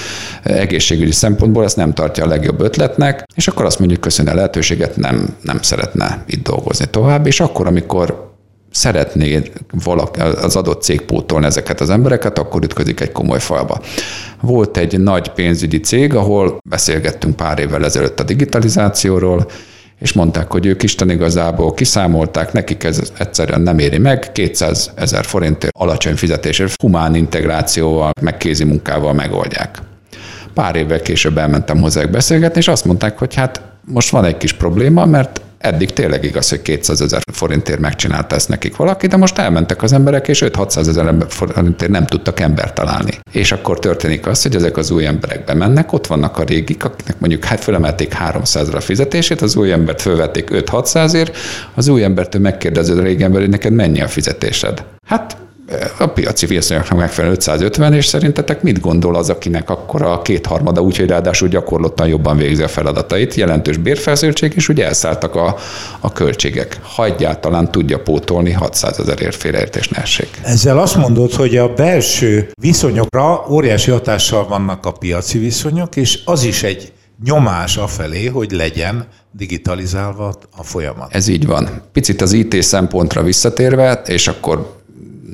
egészségügyi 0.42 1.12
szempontból 1.12 1.64
ezt 1.64 1.76
nem 1.76 1.92
tartja 1.92 2.24
a 2.24 2.28
legjobb 2.28 2.60
ötletnek, 2.60 3.24
és 3.34 3.48
akkor 3.48 3.64
azt 3.64 3.78
mondjuk, 3.78 4.00
köszönni 4.00 4.30
a 4.30 4.34
lehetőséget, 4.34 4.96
nem, 4.96 5.36
nem 5.42 5.58
szeretne 5.62 6.24
itt 6.26 6.42
dolgozni 6.42 6.86
tovább, 6.90 7.26
és 7.26 7.40
akkor, 7.40 7.66
amikor 7.66 8.32
szeretné 8.70 9.42
valaki, 9.84 10.20
az 10.20 10.56
adott 10.56 10.82
cég 10.82 11.00
pótolni 11.00 11.46
ezeket 11.46 11.80
az 11.80 11.90
embereket, 11.90 12.38
akkor 12.38 12.62
ütközik 12.62 13.00
egy 13.00 13.12
komoly 13.12 13.40
falba. 13.40 13.80
Volt 14.40 14.76
egy 14.76 15.00
nagy 15.00 15.28
pénzügyi 15.28 15.80
cég, 15.80 16.14
ahol 16.14 16.58
beszélgettünk 16.68 17.36
pár 17.36 17.58
évvel 17.58 17.84
ezelőtt 17.84 18.20
a 18.20 18.24
digitalizációról, 18.24 19.46
és 19.98 20.12
mondták, 20.12 20.50
hogy 20.50 20.66
ők 20.66 20.82
Isten 20.82 21.10
igazából 21.10 21.74
kiszámolták, 21.74 22.52
nekik 22.52 22.84
ez 22.84 23.12
egyszerűen 23.18 23.60
nem 23.60 23.78
éri 23.78 23.98
meg, 23.98 24.32
200 24.32 24.92
ezer 24.94 25.24
forintért 25.24 25.76
alacsony 25.78 26.14
fizetésért 26.14 26.82
humán 26.82 27.14
integrációval, 27.14 28.12
meg 28.20 28.36
kézi 28.36 28.64
munkával 28.64 29.12
megoldják. 29.12 29.78
Pár 30.54 30.76
évvel 30.76 31.00
később 31.00 31.38
elmentem 31.38 31.80
hozzájuk 31.80 32.10
beszélgetni, 32.10 32.58
és 32.58 32.68
azt 32.68 32.84
mondták, 32.84 33.18
hogy 33.18 33.34
hát 33.34 33.62
most 33.84 34.10
van 34.10 34.24
egy 34.24 34.36
kis 34.36 34.52
probléma, 34.52 35.04
mert 35.04 35.40
Eddig 35.64 35.92
tényleg 35.92 36.24
igaz, 36.24 36.48
hogy 36.48 36.62
200 36.62 37.00
ezer 37.00 37.22
forintért 37.32 37.80
megcsinálta 37.80 38.34
ezt 38.34 38.48
nekik 38.48 38.76
valaki, 38.76 39.06
de 39.06 39.16
most 39.16 39.38
elmentek 39.38 39.82
az 39.82 39.92
emberek, 39.92 40.28
és 40.28 40.42
5-600 40.46 40.76
ezer 40.76 41.14
forintért 41.28 41.90
nem 41.90 42.06
tudtak 42.06 42.40
embert 42.40 42.74
találni. 42.74 43.18
És 43.32 43.52
akkor 43.52 43.78
történik 43.78 44.26
az, 44.26 44.42
hogy 44.42 44.54
ezek 44.54 44.76
az 44.76 44.90
új 44.90 45.06
emberek 45.06 45.44
bemennek, 45.44 45.92
ott 45.92 46.06
vannak 46.06 46.38
a 46.38 46.42
régik, 46.42 46.84
akiknek 46.84 47.20
mondjuk 47.20 47.44
hát 47.44 47.60
fölemelték 47.60 48.12
300-ra 48.30 48.74
a 48.74 48.80
fizetését, 48.80 49.40
az 49.40 49.56
új 49.56 49.72
embert 49.72 50.00
fölvették 50.00 50.48
5-600-ért, 50.52 51.36
az 51.74 51.88
új 51.88 52.02
embertől 52.04 52.40
megkérdezed 52.40 52.98
a 52.98 53.02
régi 53.02 53.22
ember, 53.22 53.40
hogy 53.40 53.50
neked 53.50 53.72
mennyi 53.72 54.00
a 54.00 54.08
fizetésed. 54.08 54.84
Hát 55.06 55.36
a 55.98 56.06
piaci 56.06 56.46
viszonyoknak 56.46 56.98
megfelelően 56.98 57.36
550, 57.36 57.92
és 57.92 58.06
szerintetek 58.06 58.62
mit 58.62 58.80
gondol 58.80 59.16
az, 59.16 59.30
akinek 59.30 59.70
akkor 59.70 60.02
a 60.02 60.22
kétharmada, 60.22 60.80
úgyhogy 60.80 61.08
ráadásul 61.08 61.48
gyakorlottan 61.48 62.08
jobban 62.08 62.36
végzi 62.36 62.62
a 62.62 62.68
feladatait, 62.68 63.34
jelentős 63.34 63.76
bérfelszültség, 63.76 64.52
és 64.56 64.68
ugye 64.68 64.86
elszálltak 64.86 65.34
a, 65.34 65.56
a 66.00 66.12
költségek. 66.12 66.78
Ha 66.82 67.04
egyáltalán 67.04 67.70
tudja 67.70 67.98
pótolni 67.98 68.52
600 68.52 68.98
ezerért 68.98 69.36
félreértés 69.36 69.88
ne 69.88 69.98
essék. 70.02 70.40
Ezzel 70.42 70.78
azt 70.78 70.96
mondod, 70.96 71.32
hogy 71.32 71.56
a 71.56 71.74
belső 71.74 72.50
viszonyokra 72.60 73.46
óriási 73.48 73.90
hatással 73.90 74.46
vannak 74.46 74.86
a 74.86 74.92
piaci 74.92 75.38
viszonyok, 75.38 75.96
és 75.96 76.20
az 76.24 76.44
is 76.44 76.62
egy 76.62 76.92
nyomás 77.24 77.76
afelé, 77.76 78.26
hogy 78.26 78.50
legyen 78.50 79.06
digitalizálva 79.32 80.34
a 80.56 80.62
folyamat. 80.62 81.14
Ez 81.14 81.28
így 81.28 81.46
van. 81.46 81.82
Picit 81.92 82.20
az 82.20 82.32
IT 82.32 82.62
szempontra 82.62 83.22
visszatérve, 83.22 84.02
és 84.06 84.28
akkor 84.28 84.82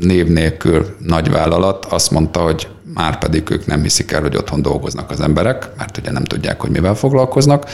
név 0.01 0.27
nélkül 0.27 0.97
nagyvállalat 0.99 1.85
azt 1.85 2.11
mondta, 2.11 2.41
hogy 2.41 2.69
már 2.95 3.19
pedig 3.19 3.51
ők 3.51 3.67
nem 3.67 3.83
hiszik 3.83 4.13
el, 4.13 4.21
hogy 4.21 4.37
otthon 4.37 4.63
dolgoznak 4.63 5.11
az 5.11 5.21
emberek, 5.21 5.69
mert 5.77 5.97
ugye 5.99 6.11
nem 6.11 6.25
tudják, 6.25 6.61
hogy 6.61 6.71
mivel 6.71 6.95
foglalkoznak, 6.95 7.67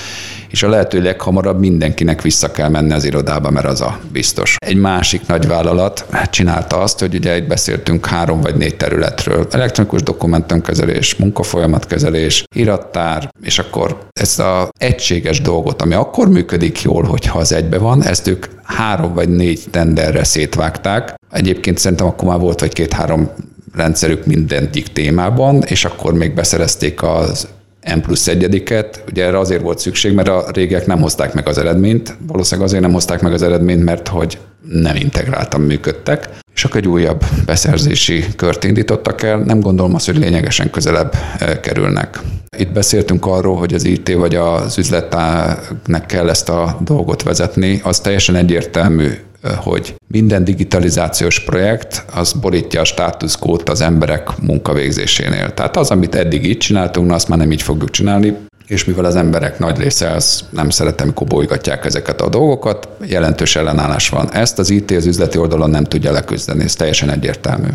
és 0.50 0.62
a 0.62 0.68
lehető 0.68 1.02
leghamarabb 1.02 1.58
mindenkinek 1.58 2.22
vissza 2.22 2.50
kell 2.50 2.68
menni 2.68 2.92
az 2.92 3.04
irodába, 3.04 3.50
mert 3.50 3.66
az 3.66 3.80
a 3.80 3.98
biztos. 4.12 4.56
Egy 4.58 4.76
másik 4.76 5.26
nagyvállalat 5.26 6.06
csinálta 6.30 6.78
azt, 6.78 6.98
hogy 6.98 7.14
ugye 7.14 7.36
itt 7.36 7.46
beszéltünk 7.46 8.06
három 8.06 8.40
vagy 8.40 8.54
négy 8.54 8.76
területről, 8.76 9.46
elektronikus 9.50 10.02
dokumentumkezelés, 10.02 11.16
munkafolyamatkezelés, 11.16 12.44
irattár, 12.54 13.30
és 13.42 13.58
akkor 13.58 13.98
ezt 14.12 14.40
az 14.40 14.68
egységes 14.78 15.40
dolgot, 15.40 15.82
ami 15.82 15.94
akkor 15.94 16.28
működik 16.28 16.82
jól, 16.82 17.02
hogyha 17.02 17.38
az 17.38 17.52
egybe 17.52 17.78
van, 17.78 18.02
ezt 18.02 18.26
ők 18.26 18.46
három 18.62 19.14
vagy 19.14 19.28
négy 19.28 19.64
tenderre 19.70 20.24
szétvágták. 20.24 21.14
Egyébként 21.30 21.78
szerintem 21.78 22.06
akkor 22.06 22.28
már 22.28 22.38
volt 22.38 22.60
vagy 22.60 22.72
két-három 22.72 23.30
rendszerük 23.74 24.26
mindegyik 24.26 24.92
témában, 24.92 25.62
és 25.62 25.84
akkor 25.84 26.14
még 26.14 26.34
beszerezték 26.34 27.02
az 27.02 27.48
M 27.94 27.98
plusz 28.00 28.26
egyediket. 28.26 29.02
Ugye 29.10 29.24
erre 29.24 29.38
azért 29.38 29.62
volt 29.62 29.78
szükség, 29.78 30.14
mert 30.14 30.28
a 30.28 30.44
régek 30.52 30.86
nem 30.86 31.00
hozták 31.00 31.34
meg 31.34 31.48
az 31.48 31.58
eredményt. 31.58 32.16
Valószínűleg 32.26 32.68
azért 32.68 32.82
nem 32.82 32.92
hozták 32.92 33.20
meg 33.20 33.32
az 33.32 33.42
eredményt, 33.42 33.84
mert 33.84 34.08
hogy 34.08 34.38
nem 34.68 34.96
integráltan 34.96 35.60
működtek. 35.60 36.28
És 36.54 36.64
akkor 36.64 36.76
egy 36.76 36.88
újabb 36.88 37.24
beszerzési 37.46 38.24
kört 38.36 38.64
indítottak 38.64 39.22
el. 39.22 39.38
Nem 39.38 39.60
gondolom 39.60 39.94
azt, 39.94 40.06
hogy 40.06 40.16
lényegesen 40.16 40.70
közelebb 40.70 41.14
eh, 41.38 41.56
kerülnek. 41.60 42.20
Itt 42.58 42.72
beszéltünk 42.72 43.26
arról, 43.26 43.56
hogy 43.56 43.74
az 43.74 43.84
IT 43.84 44.14
vagy 44.14 44.34
az 44.34 44.78
üzletnek 44.78 46.06
kell 46.06 46.28
ezt 46.28 46.48
a 46.48 46.78
dolgot 46.84 47.22
vezetni. 47.22 47.80
Az 47.84 48.00
teljesen 48.00 48.34
egyértelmű 48.34 49.10
hogy 49.56 49.94
minden 50.08 50.44
digitalizációs 50.44 51.40
projekt 51.40 52.04
az 52.14 52.32
borítja 52.32 52.80
a 52.80 52.84
státuszkót 52.84 53.68
az 53.68 53.80
emberek 53.80 54.40
munkavégzésénél. 54.40 55.54
Tehát 55.54 55.76
az, 55.76 55.90
amit 55.90 56.14
eddig 56.14 56.44
így 56.44 56.58
csináltunk, 56.58 57.08
na, 57.08 57.14
azt 57.14 57.28
már 57.28 57.38
nem 57.38 57.52
így 57.52 57.62
fogjuk 57.62 57.90
csinálni, 57.90 58.36
és 58.66 58.84
mivel 58.84 59.04
az 59.04 59.16
emberek 59.16 59.58
nagy 59.58 59.78
része 59.78 60.10
az 60.10 60.44
nem 60.50 60.70
szeretem, 60.70 61.06
amikor 61.06 61.26
bolygatják 61.26 61.84
ezeket 61.84 62.20
a 62.20 62.28
dolgokat, 62.28 62.88
jelentős 63.06 63.56
ellenállás 63.56 64.08
van. 64.08 64.32
Ezt 64.32 64.58
az 64.58 64.70
IT 64.70 64.90
az 64.90 65.06
üzleti 65.06 65.38
oldalon 65.38 65.70
nem 65.70 65.84
tudja 65.84 66.12
leküzdeni, 66.12 66.64
ez 66.64 66.74
teljesen 66.74 67.10
egyértelmű. 67.10 67.68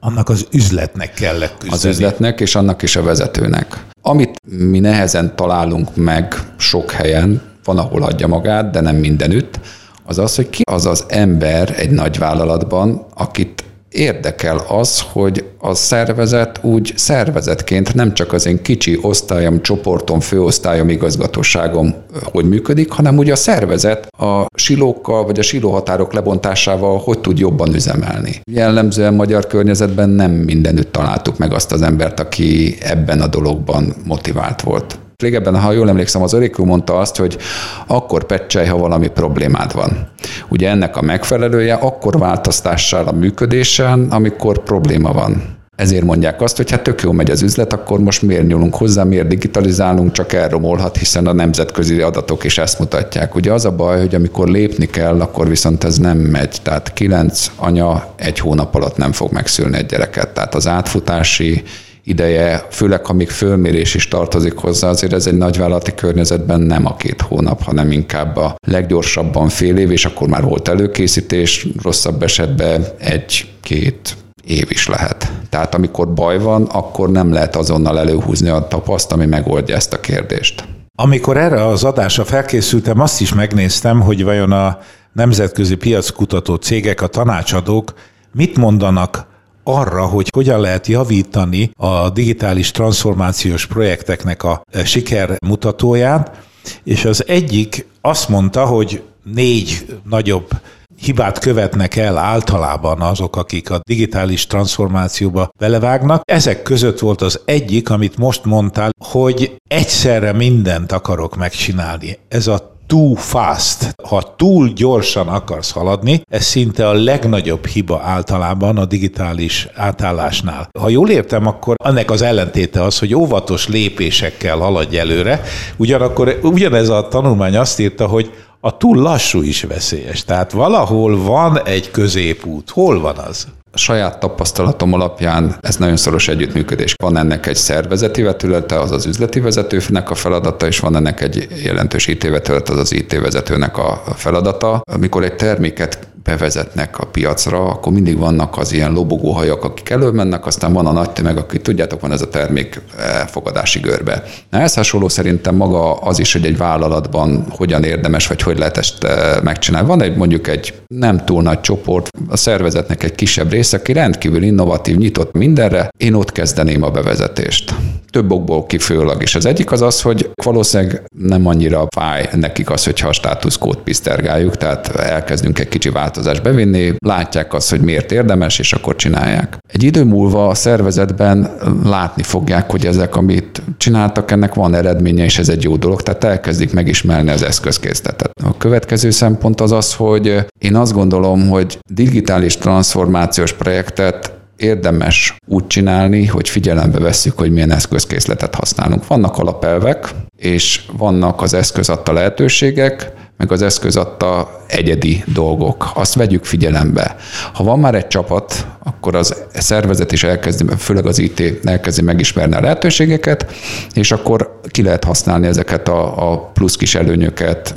Annak 0.00 0.28
az 0.28 0.46
üzletnek 0.52 1.14
kell 1.14 1.38
leküzdeni. 1.38 1.72
Az 1.72 1.84
üzletnek 1.84 2.40
és 2.40 2.54
annak 2.54 2.82
is 2.82 2.96
a 2.96 3.02
vezetőnek. 3.02 3.84
Amit 4.02 4.36
mi 4.44 4.78
nehezen 4.78 5.36
találunk 5.36 5.96
meg 5.96 6.34
sok 6.56 6.90
helyen, 6.90 7.42
van, 7.64 7.78
ahol 7.78 8.02
adja 8.02 8.26
magát, 8.26 8.70
de 8.70 8.80
nem 8.80 8.96
mindenütt, 8.96 9.60
az 10.04 10.18
az, 10.18 10.34
hogy 10.34 10.50
ki 10.50 10.62
az 10.70 10.86
az 10.86 11.04
ember 11.08 11.74
egy 11.76 11.90
nagy 11.90 12.18
vállalatban, 12.18 13.06
akit 13.14 13.64
érdekel 13.92 14.64
az, 14.68 15.02
hogy 15.12 15.44
a 15.58 15.74
szervezet 15.74 16.58
úgy 16.62 16.92
szervezetként 16.96 17.94
nem 17.94 18.14
csak 18.14 18.32
az 18.32 18.46
én 18.46 18.62
kicsi 18.62 18.98
osztályom, 19.02 19.62
csoportom, 19.62 20.20
főosztályom, 20.20 20.88
igazgatóságom 20.88 21.94
hogy 22.22 22.48
működik, 22.48 22.90
hanem 22.90 23.18
ugye 23.18 23.32
a 23.32 23.36
szervezet 23.36 24.06
a 24.06 24.46
silókkal 24.54 25.24
vagy 25.24 25.38
a 25.38 25.42
silóhatárok 25.42 26.12
lebontásával 26.12 26.98
hogy 26.98 27.18
tud 27.18 27.38
jobban 27.38 27.74
üzemelni. 27.74 28.40
Jellemzően 28.50 29.14
magyar 29.14 29.46
környezetben 29.46 30.08
nem 30.08 30.30
mindenütt 30.30 30.92
találtuk 30.92 31.38
meg 31.38 31.52
azt 31.52 31.72
az 31.72 31.82
embert, 31.82 32.20
aki 32.20 32.76
ebben 32.80 33.20
a 33.20 33.26
dologban 33.26 33.94
motivált 34.04 34.60
volt. 34.60 34.98
Régebben, 35.22 35.60
ha 35.60 35.72
jól 35.72 35.88
emlékszem, 35.88 36.22
az 36.22 36.32
Örikú 36.32 36.64
mondta 36.64 36.98
azt, 36.98 37.16
hogy 37.16 37.38
akkor 37.86 38.24
pecselj, 38.24 38.66
ha 38.66 38.76
valami 38.76 39.08
problémád 39.08 39.74
van. 39.74 40.08
Ugye 40.48 40.68
ennek 40.68 40.96
a 40.96 41.02
megfelelője 41.02 41.74
akkor 41.74 42.18
változtással 42.18 43.06
a 43.06 43.12
működésen, 43.12 44.06
amikor 44.10 44.62
probléma 44.62 45.12
van. 45.12 45.60
Ezért 45.76 46.04
mondják 46.04 46.40
azt, 46.40 46.56
hogy 46.56 46.70
hát 46.70 46.82
tök 46.82 47.02
jó 47.02 47.12
megy 47.12 47.30
az 47.30 47.42
üzlet, 47.42 47.72
akkor 47.72 48.00
most 48.00 48.22
miért 48.22 48.46
nyúlunk 48.46 48.74
hozzá, 48.74 49.04
miért 49.04 49.26
digitalizálunk, 49.26 50.12
csak 50.12 50.32
elromolhat, 50.32 50.96
hiszen 50.96 51.26
a 51.26 51.32
nemzetközi 51.32 52.00
adatok 52.00 52.44
is 52.44 52.58
ezt 52.58 52.78
mutatják. 52.78 53.34
Ugye 53.34 53.52
az 53.52 53.64
a 53.64 53.70
baj, 53.70 53.98
hogy 53.98 54.14
amikor 54.14 54.48
lépni 54.48 54.86
kell, 54.86 55.20
akkor 55.20 55.48
viszont 55.48 55.84
ez 55.84 55.98
nem 55.98 56.18
megy. 56.18 56.56
Tehát 56.62 56.92
kilenc 56.92 57.50
anya 57.56 58.14
egy 58.16 58.38
hónap 58.38 58.74
alatt 58.74 58.96
nem 58.96 59.12
fog 59.12 59.32
megszülni 59.32 59.76
egy 59.76 59.86
gyereket. 59.86 60.28
Tehát 60.28 60.54
az 60.54 60.66
átfutási 60.66 61.62
ideje, 62.04 62.66
főleg 62.70 63.06
ha 63.06 63.12
még 63.12 63.30
fölmérés 63.30 63.94
is 63.94 64.08
tartozik 64.08 64.54
hozzá, 64.54 64.88
azért 64.88 65.12
ez 65.12 65.26
egy 65.26 65.36
nagyvállalati 65.36 65.94
környezetben 65.94 66.60
nem 66.60 66.86
a 66.86 66.96
két 66.96 67.20
hónap, 67.20 67.62
hanem 67.62 67.92
inkább 67.92 68.36
a 68.36 68.54
leggyorsabban 68.66 69.48
fél 69.48 69.76
év, 69.76 69.90
és 69.90 70.04
akkor 70.04 70.28
már 70.28 70.42
volt 70.42 70.68
előkészítés, 70.68 71.66
rosszabb 71.82 72.22
esetben 72.22 72.84
egy-két 72.98 74.16
év 74.44 74.66
is 74.68 74.86
lehet. 74.86 75.32
Tehát 75.48 75.74
amikor 75.74 76.12
baj 76.12 76.38
van, 76.38 76.62
akkor 76.62 77.10
nem 77.10 77.32
lehet 77.32 77.56
azonnal 77.56 77.98
előhúzni 77.98 78.48
a 78.48 78.66
tapaszt, 78.68 79.12
ami 79.12 79.26
megoldja 79.26 79.74
ezt 79.74 79.92
a 79.92 80.00
kérdést. 80.00 80.64
Amikor 80.94 81.36
erre 81.36 81.66
az 81.66 81.84
adásra 81.84 82.24
felkészültem, 82.24 83.00
azt 83.00 83.20
is 83.20 83.34
megnéztem, 83.34 84.00
hogy 84.00 84.24
vajon 84.24 84.52
a 84.52 84.78
nemzetközi 85.12 85.74
piackutató 85.74 86.54
cégek, 86.54 87.00
a 87.00 87.06
tanácsadók 87.06 87.92
mit 88.32 88.56
mondanak 88.56 89.26
arra, 89.64 90.06
hogy 90.06 90.28
hogyan 90.34 90.60
lehet 90.60 90.86
javítani 90.86 91.70
a 91.76 92.10
digitális 92.10 92.70
transformációs 92.70 93.66
projekteknek 93.66 94.42
a 94.42 94.62
sikermutatóját, 94.84 96.40
és 96.84 97.04
az 97.04 97.24
egyik 97.26 97.86
azt 98.00 98.28
mondta, 98.28 98.66
hogy 98.66 99.02
négy 99.24 100.00
nagyobb 100.04 100.48
hibát 100.96 101.38
követnek 101.38 101.96
el 101.96 102.18
általában 102.18 103.00
azok, 103.00 103.36
akik 103.36 103.70
a 103.70 103.80
digitális 103.82 104.46
transformációba 104.46 105.50
belevágnak. 105.58 106.22
Ezek 106.24 106.62
között 106.62 106.98
volt 106.98 107.20
az 107.20 107.40
egyik, 107.44 107.90
amit 107.90 108.16
most 108.16 108.44
mondtál, 108.44 108.90
hogy 108.98 109.56
egyszerre 109.68 110.32
mindent 110.32 110.92
akarok 110.92 111.36
megcsinálni. 111.36 112.18
Ez 112.28 112.46
a 112.46 112.71
too 112.86 113.14
fast. 113.14 113.94
Ha 114.08 114.34
túl 114.36 114.68
gyorsan 114.68 115.28
akarsz 115.28 115.70
haladni, 115.70 116.22
ez 116.30 116.44
szinte 116.44 116.88
a 116.88 116.92
legnagyobb 116.92 117.66
hiba 117.66 118.00
általában 118.04 118.76
a 118.76 118.84
digitális 118.84 119.68
átállásnál. 119.74 120.68
Ha 120.78 120.88
jól 120.88 121.10
értem, 121.10 121.46
akkor 121.46 121.74
ennek 121.84 122.10
az 122.10 122.22
ellentéte 122.22 122.82
az, 122.82 122.98
hogy 122.98 123.14
óvatos 123.14 123.68
lépésekkel 123.68 124.58
haladj 124.58 124.98
előre, 124.98 125.42
ugyanakkor 125.76 126.38
ugyanez 126.42 126.88
a 126.88 127.08
tanulmány 127.08 127.56
azt 127.56 127.80
írta, 127.80 128.06
hogy 128.06 128.30
a 128.60 128.76
túl 128.76 128.96
lassú 128.96 129.42
is 129.42 129.62
veszélyes. 129.62 130.24
Tehát 130.24 130.52
valahol 130.52 131.22
van 131.22 131.62
egy 131.64 131.90
középút. 131.90 132.70
Hol 132.70 133.00
van 133.00 133.16
az? 133.16 133.46
Saját 133.74 134.18
tapasztalatom 134.18 134.92
alapján 134.92 135.56
ez 135.60 135.76
nagyon 135.76 135.96
szoros 135.96 136.28
együttműködés. 136.28 136.94
Van 137.02 137.16
ennek 137.16 137.46
egy 137.46 137.56
szervezeti 137.56 138.22
vetülete, 138.22 138.80
az 138.80 138.90
az 138.90 139.06
üzleti 139.06 139.40
vezetőnek 139.40 140.10
a 140.10 140.14
feladata, 140.14 140.66
és 140.66 140.78
van 140.78 140.96
ennek 140.96 141.20
egy 141.20 141.48
jelentős 141.64 142.06
IT 142.06 142.28
vetület, 142.28 142.68
az 142.68 142.78
az 142.78 142.92
IT 142.92 143.20
vezetőnek 143.20 143.78
a 143.78 144.02
feladata. 144.14 144.82
Amikor 144.92 145.24
egy 145.24 145.34
terméket 145.36 145.98
bevezetnek 146.22 146.98
a 146.98 147.06
piacra, 147.06 147.64
akkor 147.64 147.92
mindig 147.92 148.18
vannak 148.18 148.58
az 148.58 148.72
ilyen 148.72 148.92
lobogóhajak, 148.92 149.64
akik 149.64 149.90
előmennek, 149.90 150.46
aztán 150.46 150.72
van 150.72 150.86
a 150.86 150.92
nagy 150.92 151.10
tömeg, 151.10 151.36
aki 151.36 151.60
tudjátok, 151.60 152.00
van 152.00 152.12
ez 152.12 152.22
a 152.22 152.28
termék 152.28 152.80
elfogadási 152.98 153.78
görbe. 153.78 154.22
Na, 154.50 154.60
ez 154.60 154.74
hasonló 154.74 155.08
szerintem 155.08 155.54
maga 155.54 155.94
az 155.94 156.18
is, 156.18 156.32
hogy 156.32 156.44
egy 156.44 156.56
vállalatban 156.56 157.46
hogyan 157.50 157.84
érdemes, 157.84 158.26
vagy 158.26 158.42
hogy 158.42 158.58
lehet 158.58 158.76
ezt 158.76 159.04
eh, 159.04 159.40
megcsinálni. 159.42 159.88
Van 159.88 160.02
egy 160.02 160.16
mondjuk 160.16 160.48
egy 160.48 160.74
nem 160.86 161.24
túl 161.24 161.42
nagy 161.42 161.60
csoport, 161.60 162.08
a 162.28 162.36
szervezetnek 162.36 163.02
egy 163.02 163.14
kisebb 163.14 163.50
része, 163.50 163.76
aki 163.76 163.92
rendkívül 163.92 164.42
innovatív, 164.42 164.96
nyitott 164.96 165.32
mindenre, 165.32 165.88
én 165.96 166.14
ott 166.14 166.32
kezdeném 166.32 166.82
a 166.82 166.90
bevezetést 166.90 167.74
több 168.12 168.32
okból 168.32 168.66
kifőleg 168.66 169.22
is. 169.22 169.34
Az 169.34 169.46
egyik 169.46 169.72
az 169.72 169.82
az, 169.82 170.02
hogy 170.02 170.30
valószínűleg 170.44 171.02
nem 171.18 171.46
annyira 171.46 171.86
fáj 171.96 172.28
nekik 172.34 172.70
az, 172.70 172.84
hogyha 172.84 173.08
a 173.08 173.12
státuszkót 173.12 173.78
pisztergáljuk, 173.78 174.56
tehát 174.56 174.88
elkezdünk 174.96 175.58
egy 175.58 175.68
kicsi 175.68 175.88
változást 175.88 176.42
bevinni, 176.42 176.94
látják 176.98 177.54
azt, 177.54 177.70
hogy 177.70 177.80
miért 177.80 178.12
érdemes, 178.12 178.58
és 178.58 178.72
akkor 178.72 178.96
csinálják. 178.96 179.58
Egy 179.72 179.82
idő 179.82 180.04
múlva 180.04 180.48
a 180.48 180.54
szervezetben 180.54 181.50
látni 181.84 182.22
fogják, 182.22 182.70
hogy 182.70 182.86
ezek, 182.86 183.16
amit 183.16 183.62
csináltak, 183.76 184.30
ennek 184.30 184.54
van 184.54 184.74
eredménye, 184.74 185.24
és 185.24 185.38
ez 185.38 185.48
egy 185.48 185.62
jó 185.62 185.76
dolog, 185.76 186.02
tehát 186.02 186.24
elkezdik 186.24 186.72
megismerni 186.72 187.30
az 187.30 187.42
eszközkészletet. 187.42 188.30
A 188.44 188.56
következő 188.56 189.10
szempont 189.10 189.60
az 189.60 189.72
az, 189.72 189.94
hogy 189.94 190.44
én 190.58 190.76
azt 190.76 190.92
gondolom, 190.92 191.48
hogy 191.48 191.78
digitális 191.90 192.56
transformációs 192.56 193.52
projektet 193.52 194.31
érdemes 194.62 195.36
úgy 195.46 195.66
csinálni, 195.66 196.26
hogy 196.26 196.48
figyelembe 196.48 196.98
vesszük, 196.98 197.38
hogy 197.38 197.52
milyen 197.52 197.70
eszközkészletet 197.70 198.54
használunk. 198.54 199.06
Vannak 199.06 199.38
alapelvek, 199.38 200.14
és 200.36 200.80
vannak 200.96 201.42
az 201.42 201.54
eszköz 201.54 201.88
adta 201.88 202.12
lehetőségek, 202.12 203.12
meg 203.36 203.52
az 203.52 203.62
eszköz 203.62 203.96
adta 203.96 204.60
egyedi 204.66 205.24
dolgok. 205.26 205.90
Azt 205.94 206.14
vegyük 206.14 206.44
figyelembe. 206.44 207.16
Ha 207.52 207.64
van 207.64 207.78
már 207.78 207.94
egy 207.94 208.06
csapat, 208.06 208.66
akkor 208.84 209.14
az 209.14 209.34
szervezet 209.52 210.12
is 210.12 210.24
elkezdi, 210.24 210.64
főleg 210.78 211.06
az 211.06 211.18
IT 211.18 211.60
elkezdi 211.64 212.02
megismerni 212.02 212.54
a 212.54 212.60
lehetőségeket, 212.60 213.52
és 213.94 214.12
akkor 214.12 214.60
ki 214.70 214.82
lehet 214.82 215.04
használni 215.04 215.46
ezeket 215.46 215.88
a, 215.88 216.32
a 216.32 216.38
plusz 216.38 216.76
kis 216.76 216.94
előnyöket, 216.94 217.74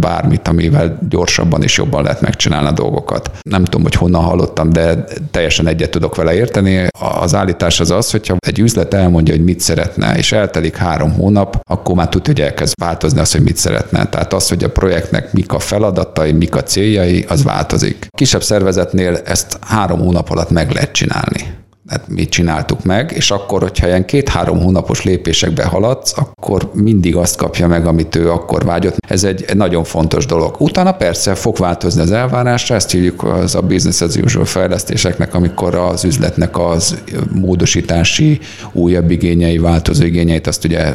bármit, 0.00 0.48
amivel 0.48 0.98
gyorsabban 1.08 1.62
és 1.62 1.76
jobban 1.76 2.02
lehet 2.02 2.20
megcsinálni 2.20 2.68
a 2.68 2.72
dolgokat. 2.72 3.30
Nem 3.42 3.64
tudom, 3.64 3.82
hogy 3.82 3.94
honnan 3.94 4.22
hallottam, 4.22 4.70
de 4.70 5.04
teljesen 5.30 5.66
egyet 5.66 5.90
tudok 5.90 6.14
vele 6.16 6.34
érteni. 6.34 6.86
Az 7.20 7.34
állítás 7.34 7.80
az 7.80 7.90
az, 7.90 8.10
hogyha 8.10 8.36
egy 8.46 8.58
üzlet 8.58 8.94
elmondja, 8.94 9.34
hogy 9.34 9.44
mit 9.44 9.60
szeretne, 9.60 10.16
és 10.16 10.32
eltelik 10.32 10.76
három 10.76 11.12
hónap, 11.12 11.60
akkor 11.70 11.94
már 11.94 12.08
tudja, 12.08 12.32
hogy 12.32 12.42
elkezd 12.42 12.72
változni 12.80 13.20
az, 13.20 13.32
hogy 13.32 13.42
mit 13.42 13.56
szeretne. 13.56 14.08
Tehát 14.08 14.32
az, 14.32 14.48
hogy 14.48 14.64
a 14.64 14.68
projektnek 14.86 15.32
mik 15.32 15.52
a 15.52 15.58
feladatai, 15.58 16.32
mik 16.32 16.54
a 16.54 16.62
céljai, 16.62 17.24
az 17.28 17.42
változik. 17.42 18.06
Kisebb 18.16 18.42
szervezetnél 18.42 19.16
ezt 19.24 19.58
három 19.60 19.98
hónap 19.98 20.30
alatt 20.30 20.50
meg 20.50 20.70
lehet 20.70 20.92
csinálni 20.92 21.64
hát 21.88 22.08
mi 22.08 22.26
csináltuk 22.28 22.84
meg, 22.84 23.12
és 23.14 23.30
akkor, 23.30 23.60
hogyha 23.60 23.86
ilyen 23.86 24.04
két-három 24.04 24.60
hónapos 24.60 25.02
lépésekbe 25.02 25.64
haladsz, 25.64 26.12
akkor 26.16 26.70
mindig 26.72 27.16
azt 27.16 27.36
kapja 27.36 27.66
meg, 27.66 27.86
amit 27.86 28.16
ő 28.16 28.30
akkor 28.30 28.64
vágyott. 28.64 28.96
Ez 29.08 29.24
egy, 29.24 29.44
nagyon 29.54 29.84
fontos 29.84 30.26
dolog. 30.26 30.56
Utána 30.58 30.92
persze 30.92 31.34
fog 31.34 31.56
változni 31.56 32.00
az 32.00 32.10
elvárásra, 32.10 32.74
ezt 32.74 32.90
hívjuk 32.90 33.24
az 33.24 33.54
a 33.54 33.60
business 33.60 34.00
as 34.00 34.16
usual 34.16 34.44
fejlesztéseknek, 34.44 35.34
amikor 35.34 35.74
az 35.74 36.04
üzletnek 36.04 36.58
az 36.58 36.98
módosítási 37.32 38.40
újabb 38.72 39.10
igényei, 39.10 39.58
változó 39.58 40.04
igényeit 40.04 40.46
azt 40.46 40.64
ugye 40.64 40.94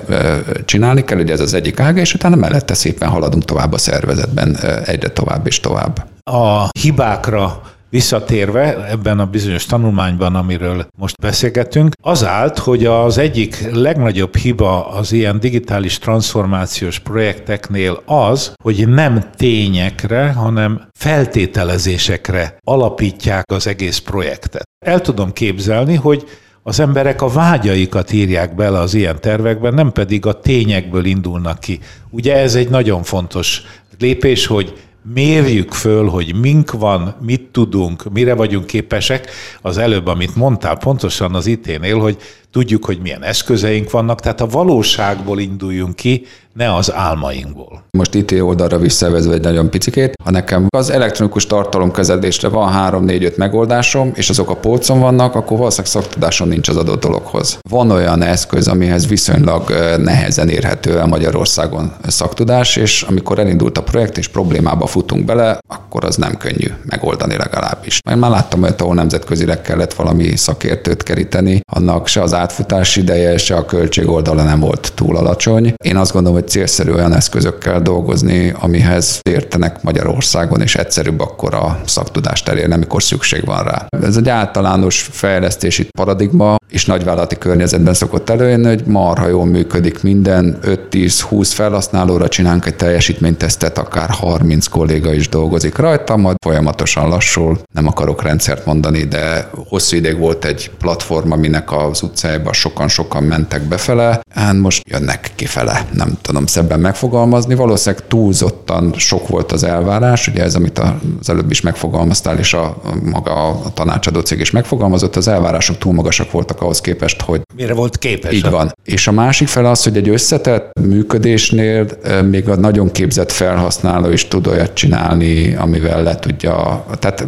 csinálni 0.66 1.04
kell, 1.04 1.20
ugye 1.20 1.34
ez 1.34 1.40
az 1.40 1.54
egyik 1.54 1.80
ága, 1.80 2.00
és 2.00 2.14
utána 2.14 2.36
mellette 2.36 2.74
szépen 2.74 3.10
haladunk 3.10 3.46
tovább 3.46 3.74
a 3.74 3.78
szervezetben 3.78 4.58
egyre 4.86 5.10
tovább 5.10 5.48
és 5.48 5.60
tovább. 5.60 6.08
A 6.24 6.70
hibákra 6.80 7.62
Visszatérve 7.92 8.88
ebben 8.88 9.20
a 9.20 9.26
bizonyos 9.26 9.66
tanulmányban, 9.66 10.36
amiről 10.36 10.88
most 10.98 11.20
beszélgetünk, 11.22 11.94
az 12.02 12.26
állt, 12.26 12.58
hogy 12.58 12.86
az 12.86 13.18
egyik 13.18 13.72
legnagyobb 13.72 14.36
hiba 14.36 14.88
az 14.88 15.12
ilyen 15.12 15.40
digitális 15.40 15.98
transformációs 15.98 17.00
projekteknél 17.00 18.02
az, 18.06 18.54
hogy 18.64 18.88
nem 18.88 19.30
tényekre, 19.36 20.32
hanem 20.32 20.88
feltételezésekre 20.98 22.58
alapítják 22.64 23.52
az 23.52 23.68
egész 23.68 23.98
projektet. 23.98 24.64
El 24.86 25.02
tudom 25.02 25.34
képzelni, 25.34 25.96
hogy 25.96 26.24
az 26.64 26.80
emberek 26.80 27.22
a 27.22 27.28
vágyaikat 27.30 28.12
írják 28.12 28.56
bele 28.56 28.80
az 28.80 28.94
ilyen 28.94 29.22
tervekben, 29.22 29.74
nem 29.74 29.92
pedig 29.92 30.26
a 30.26 30.40
tényekből 30.40 31.06
indulnak 31.06 31.60
ki. 31.60 31.80
Ugye 32.10 32.36
ez 32.36 32.56
egy 32.56 32.70
nagyon 32.70 33.04
fontos 33.04 33.62
lépés, 34.00 34.46
hogy 34.46 34.74
mérjük 35.14 35.72
föl, 35.72 36.10
hogy 36.10 36.36
mink 36.36 36.72
van, 36.72 37.16
mit 37.22 37.42
tudunk, 37.42 38.12
mire 38.14 38.34
vagyunk 38.34 38.66
képesek. 38.66 39.32
Az 39.62 39.78
előbb, 39.78 40.08
amit 40.08 40.36
mondtál, 40.36 40.78
pontosan 40.78 41.36
az 41.36 41.46
itt 41.46 41.68
hogy 42.00 42.18
tudjuk, 42.52 42.86
hogy 42.86 43.00
milyen 43.00 43.24
eszközeink 43.24 43.92
vannak, 43.92 44.20
tehát 44.20 44.42
a 44.42 44.48
valóságból 44.48 45.40
induljunk 45.40 45.96
ki, 45.96 46.26
ne 46.54 46.76
az 46.76 46.94
álmainkból. 46.94 47.84
Most 47.98 48.16
IT 48.16 48.32
oldalra 48.32 48.78
visszavezve 48.78 49.34
egy 49.34 49.42
nagyon 49.42 49.70
picikét, 49.70 50.14
ha 50.24 50.32
nekem 50.32 50.68
az 50.70 50.90
elektronikus 50.90 51.46
tartalomkezelésre 51.46 52.48
van 52.48 52.74
3-4-5 52.92 53.36
megoldásom, 53.36 54.12
és 54.16 54.30
azok 54.30 54.50
a 54.50 54.56
polcon 54.56 55.00
vannak, 55.00 55.36
akkor 55.36 55.58
valószínűleg 55.58 55.92
szaktudásom 55.92 56.48
nincs 56.48 56.70
az 56.70 56.78
adott 56.78 57.02
dologhoz. 57.02 57.60
Van 57.70 57.92
olyan 57.92 58.22
eszköz, 58.22 58.68
amihez 58.68 59.08
viszonylag 59.08 59.70
nehezen 59.98 60.50
érhető 60.50 61.00
el 61.00 61.06
Magyarországon 61.06 61.94
szaktudás, 62.08 62.76
és 62.76 63.02
amikor 63.02 63.40
elindult 63.40 63.78
a 63.78 63.84
projekt 63.84 64.18
és 64.18 64.28
problémába 64.28 64.86
futunk 64.86 65.26
bele, 65.26 65.60
akkor 65.68 66.06
az 66.06 66.16
nem 66.16 66.38
könnyű 66.38 66.68
megoldani 66.84 67.38
legalábbis. 67.38 68.00
Én 68.12 68.18
már 68.18 68.32
láttam 68.32 68.62
olyat, 68.64 68.82
ahol 68.82 68.96
nemzetközileg 68.96 69.62
kellett 69.62 69.94
valami 69.94 70.36
szakértőt 70.36 71.04
keríteni, 71.04 71.62
annak 71.72 72.08
se 72.08 72.22
az 72.22 72.34
átfutás 72.34 72.96
ideje, 72.96 73.38
se 73.38 73.56
a 73.56 73.66
költség 73.66 74.10
oldala 74.10 74.44
nem 74.44 74.60
volt 74.60 74.92
túl 74.96 75.18
alacsony. 75.18 75.74
Én 75.84 75.98
azt 75.98 76.12
gondolom, 76.12 76.40
hogy 76.42 76.50
célszerű 76.50 76.92
olyan 76.92 77.14
eszközökkel 77.14 77.82
dolgozni, 77.82 78.54
amihez 78.60 79.20
értenek 79.30 79.84
Magyarországon, 79.84 80.62
és 80.62 80.76
egyszerűbb 80.76 81.20
akkor 81.20 81.54
a 81.54 81.82
szaktudást 81.86 82.48
elérni, 82.48 82.74
amikor 82.74 83.04
szükség 83.04 83.46
van 83.46 83.64
rá. 83.64 83.86
Ez 84.02 84.18
egy 84.18 84.30
általános 84.30 85.10
fejlesztési 85.12 85.88
paradigma, 85.98 86.56
és 86.72 86.86
nagyvállalati 86.86 87.38
környezetben 87.38 87.94
szokott 87.94 88.30
előjönni, 88.30 88.68
hogy 88.68 88.84
marha 88.86 89.28
jól 89.28 89.46
működik 89.46 90.04
minden, 90.04 90.58
5-10-20 90.64 91.50
felhasználóra 91.54 92.28
csinálunk 92.28 92.66
egy 92.66 92.76
teljesítménytesztet, 92.76 93.78
akár 93.78 94.10
30 94.10 94.68
kolléga 94.68 95.14
is 95.14 95.30
dolgozik 95.30 95.76
rajta, 95.78 96.18
majd 96.18 96.36
folyamatosan 96.44 97.10
lassul. 97.10 97.60
Nem 97.74 97.88
akarok 97.88 98.22
rendszert 98.22 98.66
mondani, 98.66 99.04
de 99.04 99.50
hosszú 99.70 99.96
ideig 99.96 100.18
volt 100.18 100.46
egy 100.46 100.72
platform, 100.80 101.32
aminek 101.32 101.72
az 101.72 102.02
utcájában 102.02 102.54
sokan-sokan 102.54 103.24
mentek 103.24 103.62
befele, 103.62 104.22
hát 104.34 104.54
most 104.54 104.82
jönnek 104.90 105.32
kifele, 105.36 105.86
nem 105.94 106.18
tudom 106.22 106.46
szebben 106.46 106.80
megfogalmazni. 106.80 107.56
Valószínűleg 107.56 108.08
túlzottan 108.08 108.94
sok 108.96 109.28
volt 109.28 109.52
az 109.52 109.64
elvárás, 109.64 110.28
ugye 110.28 110.44
ez, 110.44 110.56
amit 110.56 110.82
az 111.20 111.30
előbb 111.30 111.52
is 111.52 111.62
megfogalmaztál, 111.62 112.38
és 112.38 112.54
a 112.54 112.82
maga 113.04 113.48
a 113.48 113.74
tanácsadó 113.74 114.20
cég 114.20 114.40
is 114.40 114.52
megfogalmazott, 114.52 115.16
az 115.16 115.28
elvárások 115.28 115.78
túl 115.78 115.94
magasak 115.94 116.32
voltak 116.32 116.61
ahhoz 116.62 116.82
képest, 116.82 117.22
hogy... 117.22 117.42
Mire 117.56 117.74
volt 117.74 117.98
képes? 117.98 118.34
Így 118.34 118.50
van. 118.50 118.76
És 118.84 119.08
a 119.08 119.12
másik 119.12 119.48
fel 119.48 119.66
az, 119.66 119.84
hogy 119.84 119.98
egy 119.98 120.10
összetett 120.10 120.72
működésnél 120.80 121.88
még 122.30 122.50
a 122.50 122.56
nagyon 122.56 122.92
képzett 122.92 123.32
felhasználó 123.32 124.10
is 124.10 124.28
tud 124.28 124.48
olyat 124.48 124.74
csinálni, 124.74 125.56
amivel 125.56 126.04
le 126.04 126.16
tudja... 126.16 126.86
Tehát 127.00 127.28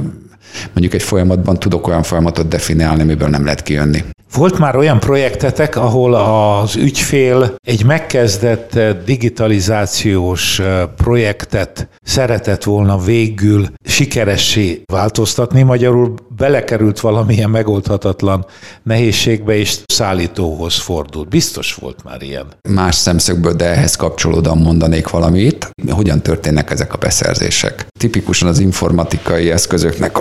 mondjuk 0.66 0.94
egy 0.94 1.04
folyamatban 1.04 1.60
tudok 1.60 1.88
olyan 1.88 2.04
folyamatot 2.04 2.48
definiálni, 2.48 3.02
amiből 3.02 3.30
nem 3.30 3.44
lehet 3.44 3.64
kijönni. 3.64 4.04
Volt 4.36 4.60
már 4.60 4.76
olyan 4.76 5.00
projektetek, 5.00 5.76
ahol 5.76 6.14
az 6.14 6.76
ügyfél 6.76 7.56
egy 7.68 7.86
megkezdett 7.86 8.80
digitalizációs 9.06 10.62
projektet 10.96 11.88
szeretett 12.04 12.64
volna 12.64 12.98
végül 12.98 13.68
sikeressé 13.86 14.82
változtatni, 14.92 15.62
magyarul 15.62 16.14
belekerült 16.38 17.00
valamilyen 17.00 17.50
megoldhatatlan 17.50 18.46
nehézségbe, 18.84 19.56
és 19.56 19.78
szállítóhoz 19.86 20.76
fordult. 20.76 21.30
Biztos 21.30 21.74
volt 21.74 22.04
már 22.04 22.22
ilyen. 22.22 22.46
Más 22.70 22.96
szemszögből, 22.96 23.54
de 23.54 23.66
ehhez 23.66 23.96
kapcsolódóan 23.96 24.58
mondanék 24.58 25.10
valamit. 25.10 25.70
Hogyan 25.92 26.22
történnek 26.22 26.72
ezek 26.72 26.94
a 26.94 26.98
beszerzések? 26.98 27.88
Tipikusan 28.00 28.48
az 28.48 28.60
informatikai 28.60 29.52
eszközöknek 29.52 30.20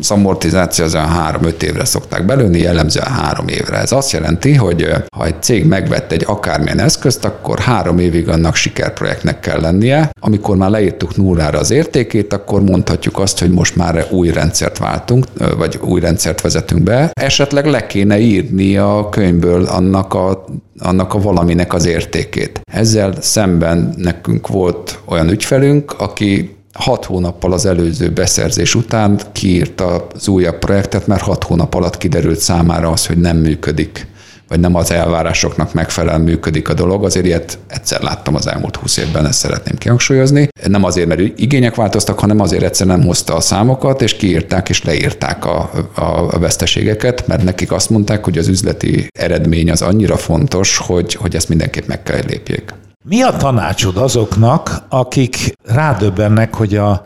az 0.00 0.10
amortizáció 0.10 0.84
az 0.84 0.94
olyan 0.94 1.08
három-öt 1.08 1.62
évre 1.62 1.84
szokták 1.84 2.26
belőni, 2.26 2.58
jellemzően 2.58 3.06
három 3.06 3.48
évre. 3.48 3.76
Ez 3.76 3.92
azt 3.92 4.10
jelenti, 4.10 4.54
hogy 4.54 4.88
ha 5.16 5.26
egy 5.26 5.42
cég 5.42 5.66
megvett 5.66 6.12
egy 6.12 6.24
akármilyen 6.26 6.78
eszközt, 6.78 7.24
akkor 7.24 7.58
három 7.58 7.98
évig 7.98 8.28
annak 8.28 8.54
sikerprojektnek 8.54 9.40
kell 9.40 9.60
lennie. 9.60 10.10
Amikor 10.20 10.56
már 10.56 10.70
leírtuk 10.70 11.16
nullára 11.16 11.58
az 11.58 11.70
értékét, 11.70 12.32
akkor 12.32 12.62
mondhatjuk 12.62 13.18
azt, 13.18 13.38
hogy 13.38 13.50
most 13.50 13.76
már 13.76 14.06
új 14.10 14.30
rendszert 14.30 14.78
váltunk, 14.78 15.24
vagy 15.58 15.78
új 15.82 16.00
rendszert 16.00 16.40
vezetünk 16.40 16.82
be. 16.82 17.10
Esetleg 17.12 17.66
le 17.66 17.86
kéne 17.86 18.18
írni 18.18 18.76
a 18.76 19.08
könyvből 19.10 19.64
annak 19.64 20.14
a, 20.14 20.44
annak 20.78 21.14
a 21.14 21.20
valaminek 21.20 21.74
az 21.74 21.86
értékét. 21.86 22.60
Ezzel 22.72 23.14
szemben 23.20 23.94
nekünk 23.96 24.48
volt 24.48 24.98
olyan 25.04 25.28
ügyfelünk, 25.28 25.94
aki 25.98 26.56
hat 26.78 27.04
hónappal 27.04 27.52
az 27.52 27.66
előző 27.66 28.10
beszerzés 28.10 28.74
után 28.74 29.20
kiírta 29.32 30.06
az 30.14 30.28
újabb 30.28 30.58
projektet, 30.58 31.06
mert 31.06 31.22
hat 31.22 31.44
hónap 31.44 31.74
alatt 31.74 31.98
kiderült 31.98 32.38
számára 32.38 32.90
az, 32.90 33.06
hogy 33.06 33.18
nem 33.18 33.36
működik 33.36 34.06
vagy 34.48 34.60
nem 34.60 34.74
az 34.74 34.90
elvárásoknak 34.90 35.72
megfelelően 35.72 36.20
működik 36.20 36.68
a 36.68 36.74
dolog. 36.74 37.04
Azért 37.04 37.26
ilyet 37.26 37.58
egyszer 37.66 38.02
láttam 38.02 38.34
az 38.34 38.46
elmúlt 38.46 38.76
húsz 38.76 38.96
évben, 38.96 39.26
ezt 39.26 39.38
szeretném 39.38 39.76
kihangsúlyozni. 39.76 40.48
Nem 40.66 40.84
azért, 40.84 41.08
mert 41.08 41.20
igények 41.20 41.74
változtak, 41.74 42.18
hanem 42.18 42.40
azért 42.40 42.62
egyszer 42.62 42.86
nem 42.86 43.02
hozta 43.02 43.34
a 43.34 43.40
számokat, 43.40 44.02
és 44.02 44.16
kiírták 44.16 44.68
és 44.68 44.84
leírták 44.84 45.44
a, 45.44 45.70
a 45.94 46.38
veszteségeket, 46.38 47.26
mert 47.26 47.42
nekik 47.42 47.72
azt 47.72 47.90
mondták, 47.90 48.24
hogy 48.24 48.38
az 48.38 48.48
üzleti 48.48 49.06
eredmény 49.18 49.70
az 49.70 49.82
annyira 49.82 50.16
fontos, 50.16 50.76
hogy, 50.76 51.14
hogy 51.14 51.36
ezt 51.36 51.48
mindenképp 51.48 51.86
meg 51.86 52.02
kell 52.02 52.22
lépjék. 52.26 52.74
Mi 53.08 53.22
a 53.22 53.36
tanácsod 53.36 53.96
azoknak, 53.96 54.70
akik 54.88 55.52
rádöbbennek, 55.64 56.54
hogy 56.54 56.76
a 56.76 57.04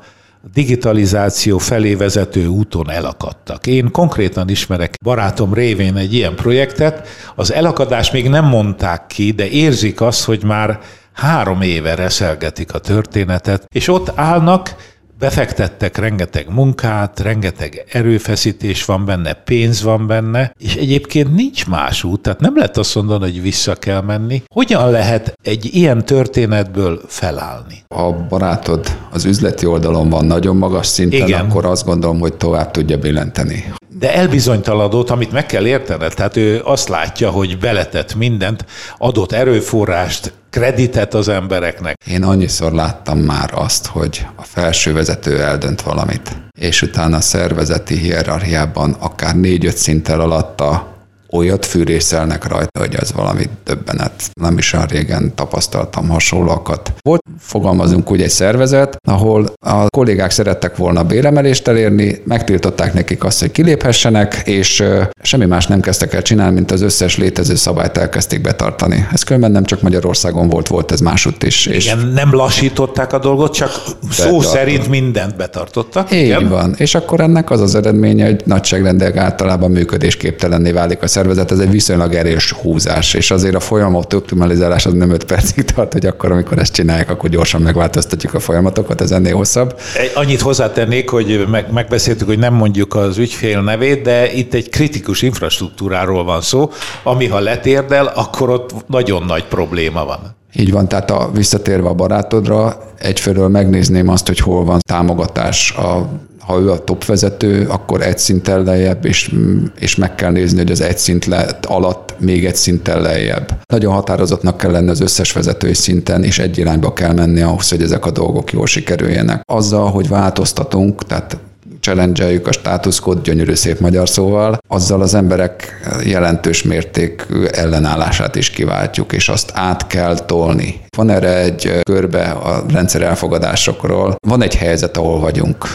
digitalizáció 0.53 1.59
felé 1.59 1.95
vezető 1.95 2.47
úton 2.47 2.91
elakadtak. 2.91 3.67
Én 3.67 3.91
konkrétan 3.91 4.49
ismerek 4.49 4.95
barátom 5.05 5.55
révén 5.55 5.97
egy 5.97 6.15
ilyen 6.15 6.35
projektet, 6.35 7.09
az 7.35 7.53
elakadás 7.53 8.11
még 8.11 8.29
nem 8.29 8.45
mondták 8.45 9.07
ki, 9.07 9.31
de 9.31 9.49
érzik 9.49 10.01
azt, 10.01 10.25
hogy 10.25 10.45
már 10.45 10.79
három 11.13 11.63
éve 11.63 11.95
reszelgetik 11.95 12.75
a 12.75 12.79
történetet, 12.79 13.65
és 13.75 13.89
ott 13.89 14.13
állnak, 14.15 14.75
befektettek 15.21 15.97
rengeteg 15.97 16.47
munkát, 16.49 17.21
rengeteg 17.21 17.85
erőfeszítés 17.93 18.85
van 18.85 19.05
benne, 19.05 19.33
pénz 19.33 19.83
van 19.83 20.07
benne, 20.07 20.53
és 20.59 20.75
egyébként 20.75 21.35
nincs 21.35 21.67
más 21.67 22.05
út, 22.05 22.21
tehát 22.21 22.41
nem 22.41 22.57
lehet 22.57 22.77
azt 22.77 22.95
mondani, 22.95 23.23
hogy 23.23 23.43
vissza 23.43 23.75
kell 23.75 24.01
menni. 24.01 24.43
Hogyan 24.55 24.91
lehet 24.91 25.33
egy 25.43 25.75
ilyen 25.75 26.05
történetből 26.05 27.01
felállni? 27.07 27.83
Ha 27.95 28.27
barátod 28.29 28.99
az 29.11 29.25
üzleti 29.25 29.67
oldalon 29.67 30.09
van 30.09 30.25
nagyon 30.25 30.57
magas 30.57 30.87
szinten, 30.87 31.29
Igen. 31.29 31.41
akkor 31.41 31.65
azt 31.65 31.85
gondolom, 31.85 32.21
hogy 32.21 32.35
tovább 32.35 32.71
tudja 32.71 32.99
billenteni 32.99 33.65
de 33.99 34.15
elbizonytaladott, 34.15 35.11
amit 35.11 35.33
meg 35.33 35.47
kell 35.47 35.67
értened. 35.67 36.15
Tehát 36.15 36.37
ő 36.37 36.61
azt 36.65 36.89
látja, 36.89 37.31
hogy 37.31 37.59
beletett 37.59 38.15
mindent, 38.15 38.65
adott 38.99 39.33
erőforrást, 39.33 40.33
kreditet 40.51 41.15
az 41.15 41.29
embereknek. 41.29 41.97
Én 42.07 42.23
annyiszor 42.23 42.73
láttam 42.73 43.19
már 43.19 43.51
azt, 43.55 43.87
hogy 43.87 44.27
a 44.37 44.43
felső 44.43 44.93
vezető 44.93 45.43
eldönt 45.43 45.83
valamit, 45.83 46.37
és 46.59 46.83
utána 46.83 47.17
a 47.17 47.21
szervezeti 47.21 47.97
hierarchiában 47.97 48.97
akár 48.99 49.37
négy-öt 49.37 49.77
szinttel 49.77 50.21
alatta 50.21 50.99
olyat 51.33 51.67
fűrészelnek 51.67 52.49
rajta, 52.49 52.79
hogy 52.79 52.95
ez 52.95 53.13
valami 53.13 53.45
döbbenet. 53.65 54.13
Nem 54.41 54.59
is 54.59 54.73
olyan 54.73 54.87
régen 54.87 55.33
tapasztaltam 55.35 56.09
hasonlókat. 56.09 56.93
Volt, 57.01 57.23
fogalmazunk 57.39 58.11
úgy, 58.11 58.23
egy 58.23 58.31
szervezet, 58.31 58.97
ahol 59.09 59.53
a 59.67 59.87
kollégák 59.89 60.31
szerettek 60.31 60.77
volna 60.77 61.05
béremelést 61.05 61.69
elérni, 61.69 62.23
megtiltották 62.25 62.95
nekik 62.95 63.25
azt, 63.25 63.41
hogy 63.41 63.51
kiléphessenek, 63.51 64.43
és 64.45 64.85
semmi 65.23 65.47
más 65.47 65.67
nem 65.67 65.81
kezdtek 65.81 66.15
el 66.15 66.23
csinálni, 66.23 66.55
mint 66.55 66.71
az 66.71 66.81
összes 66.81 67.17
létező 67.17 67.55
szabályt 67.55 67.97
elkezdték 67.97 68.41
betartani. 68.41 69.07
Ez 69.13 69.23
különben 69.23 69.51
nem 69.51 69.65
csak 69.65 69.83
Magyarországon 69.83 70.49
volt, 70.49 70.69
volt 70.69 70.93
ez 70.93 71.01
másutt 71.01 71.43
is. 71.43 71.67
És 71.67 71.85
igen, 71.85 72.07
nem 72.07 72.35
lassították 72.35 73.13
a 73.13 73.19
dolgot, 73.19 73.53
csak 73.53 73.71
szó 74.11 74.41
szerint 74.41 74.89
mindent 74.89 75.37
betartottak. 75.37 76.13
Így 76.13 76.25
igen? 76.25 76.49
van. 76.49 76.75
És 76.77 76.95
akkor 76.95 77.21
ennek 77.21 77.51
az 77.51 77.61
az 77.61 77.75
eredménye, 77.75 78.25
hogy 78.25 78.43
nagyságrendek 78.45 79.17
általában 79.17 79.71
működésképtelenné 79.71 80.73
válik 80.73 81.03
a 81.03 81.07
szervezet, 81.21 81.51
ez 81.51 81.59
egy 81.59 81.71
viszonylag 81.71 82.15
erős 82.15 82.53
húzás, 82.53 83.15
és 83.15 83.31
azért 83.31 83.55
a 83.55 83.61
folyamat 83.61 84.15
optimalizálás 84.15 84.87
az 84.87 84.93
nem 84.93 85.11
5 85.11 85.25
percig 85.25 85.65
tart, 85.65 85.93
hogy 85.93 86.07
akkor, 86.07 86.33
amikor 86.33 86.59
ezt 86.59 86.73
csinálják, 86.73 87.11
akkor 87.11 87.31
gyorsan 87.31 87.63
megváltoztatjuk 87.63 88.35
a 88.35 88.41
folyamatokat, 88.41 89.01
ez 89.01 89.11
ennél 89.11 89.35
hosszabb. 89.35 89.81
Annyit 90.15 90.41
hozzátennék, 90.41 91.09
hogy 91.09 91.47
meg, 91.51 91.73
megbeszéltük, 91.73 92.27
hogy 92.27 92.39
nem 92.39 92.55
mondjuk 92.55 92.95
az 92.95 93.19
ügyfél 93.19 93.63
nevét, 93.63 94.03
de 94.03 94.33
itt 94.33 94.55
egy 94.55 94.69
kritikus 94.69 95.23
infrastruktúráról 95.23 96.25
van 96.25 96.41
szó, 96.41 96.71
ami 97.03 97.27
ha 97.27 97.39
letérdel, 97.39 98.07
akkor 98.07 98.51
ott 98.51 98.75
nagyon 98.87 99.23
nagy 99.23 99.45
probléma 99.45 100.05
van. 100.05 100.19
Így 100.55 100.73
van, 100.73 100.89
tehát 100.89 101.11
a, 101.11 101.31
visszatérve 101.35 101.89
a 101.89 101.95
barátodra, 101.95 102.83
egyfelől 102.99 103.49
megnézném 103.49 104.09
azt, 104.09 104.27
hogy 104.27 104.39
hol 104.39 104.65
van 104.65 104.81
támogatás 104.89 105.73
a 105.73 106.09
ha 106.41 106.59
ő 106.59 106.71
a 106.71 106.85
top 106.85 107.05
vezető, 107.05 107.67
akkor 107.69 108.03
egy 108.03 108.19
szinttel 108.19 108.63
lejjebb, 108.63 109.05
és, 109.05 109.35
és 109.79 109.97
meg 109.97 110.15
kell 110.15 110.31
nézni, 110.31 110.59
hogy 110.59 110.71
az 110.71 110.81
egy 110.81 110.99
szint 110.99 111.25
lett 111.25 111.67
alatt 111.67 112.15
még 112.19 112.45
egy 112.45 112.57
szinttel 112.57 113.01
lejjebb. 113.01 113.61
Nagyon 113.73 113.93
határozottnak 113.93 114.57
kell 114.57 114.71
lenni 114.71 114.91
az 114.91 115.01
összes 115.01 115.33
vezetői 115.33 115.75
szinten, 115.75 116.25
és 116.25 116.39
egy 116.39 116.59
irányba 116.59 116.93
kell 116.93 117.13
menni 117.13 117.41
ahhoz, 117.41 117.69
hogy 117.69 117.83
ezek 117.83 118.07
a 118.07 118.11
dolgok 118.11 118.53
jól 118.53 118.67
sikerüljenek. 118.67 119.43
Azzal, 119.53 119.91
hogy 119.91 120.09
változtatunk, 120.09 121.07
tehát 121.07 121.37
challenge 121.81 122.41
a 122.45 122.53
státuszkód, 122.53 123.23
gyönyörű 123.23 123.55
szép 123.55 123.81
magyar 123.81 124.09
szóval, 124.09 124.59
azzal 124.69 125.01
az 125.01 125.15
emberek 125.15 125.81
jelentős 126.05 126.63
mértékű 126.63 127.45
ellenállását 127.45 128.37
is 128.37 128.51
kiváltjuk, 128.51 129.13
és 129.13 129.29
azt 129.29 129.51
át 129.55 129.87
kell 129.87 130.19
tolni. 130.19 130.81
Van 130.97 131.11
erre 131.11 131.37
egy 131.37 131.81
körbe 131.83 132.31
a 132.31 132.65
rendszer 132.73 133.03
elfogadásokról. 133.03 134.15
Van 134.27 134.43
egy 134.43 134.55
helyzet, 134.55 134.97
ahol 134.97 135.21
vagyunk 135.21 135.67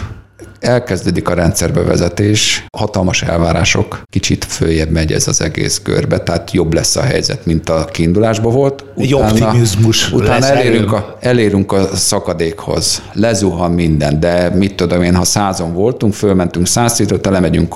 elkezdődik 0.66 1.30
a 1.30 1.34
rendszerbevezetés, 1.34 2.66
hatalmas 2.78 3.22
elvárások, 3.22 4.02
kicsit 4.10 4.46
följebb 4.46 4.90
megy 4.90 5.12
ez 5.12 5.28
az 5.28 5.42
egész 5.42 5.82
körbe, 5.84 6.20
tehát 6.20 6.52
jobb 6.52 6.74
lesz 6.74 6.96
a 6.96 7.02
helyzet, 7.02 7.46
mint 7.46 7.70
a 7.70 7.86
kiindulásban 7.86 8.54
volt. 8.54 8.86
Utána, 8.96 9.04
Egy 9.04 9.14
optimizmus 9.44 10.12
Utána 10.12 10.46
elérünk 10.46 10.92
a, 10.92 11.18
elérünk 11.20 11.72
a 11.72 11.96
szakadékhoz, 11.96 13.02
lezuhan 13.14 13.72
minden, 13.72 14.20
de 14.20 14.50
mit 14.50 14.76
tudom 14.76 15.02
én, 15.02 15.16
ha 15.16 15.24
százon 15.24 15.74
voltunk, 15.74 16.14
fölmentünk 16.14 16.68
száz 16.68 16.94
szintre, 16.94 17.30
lemegyünk 17.30 17.76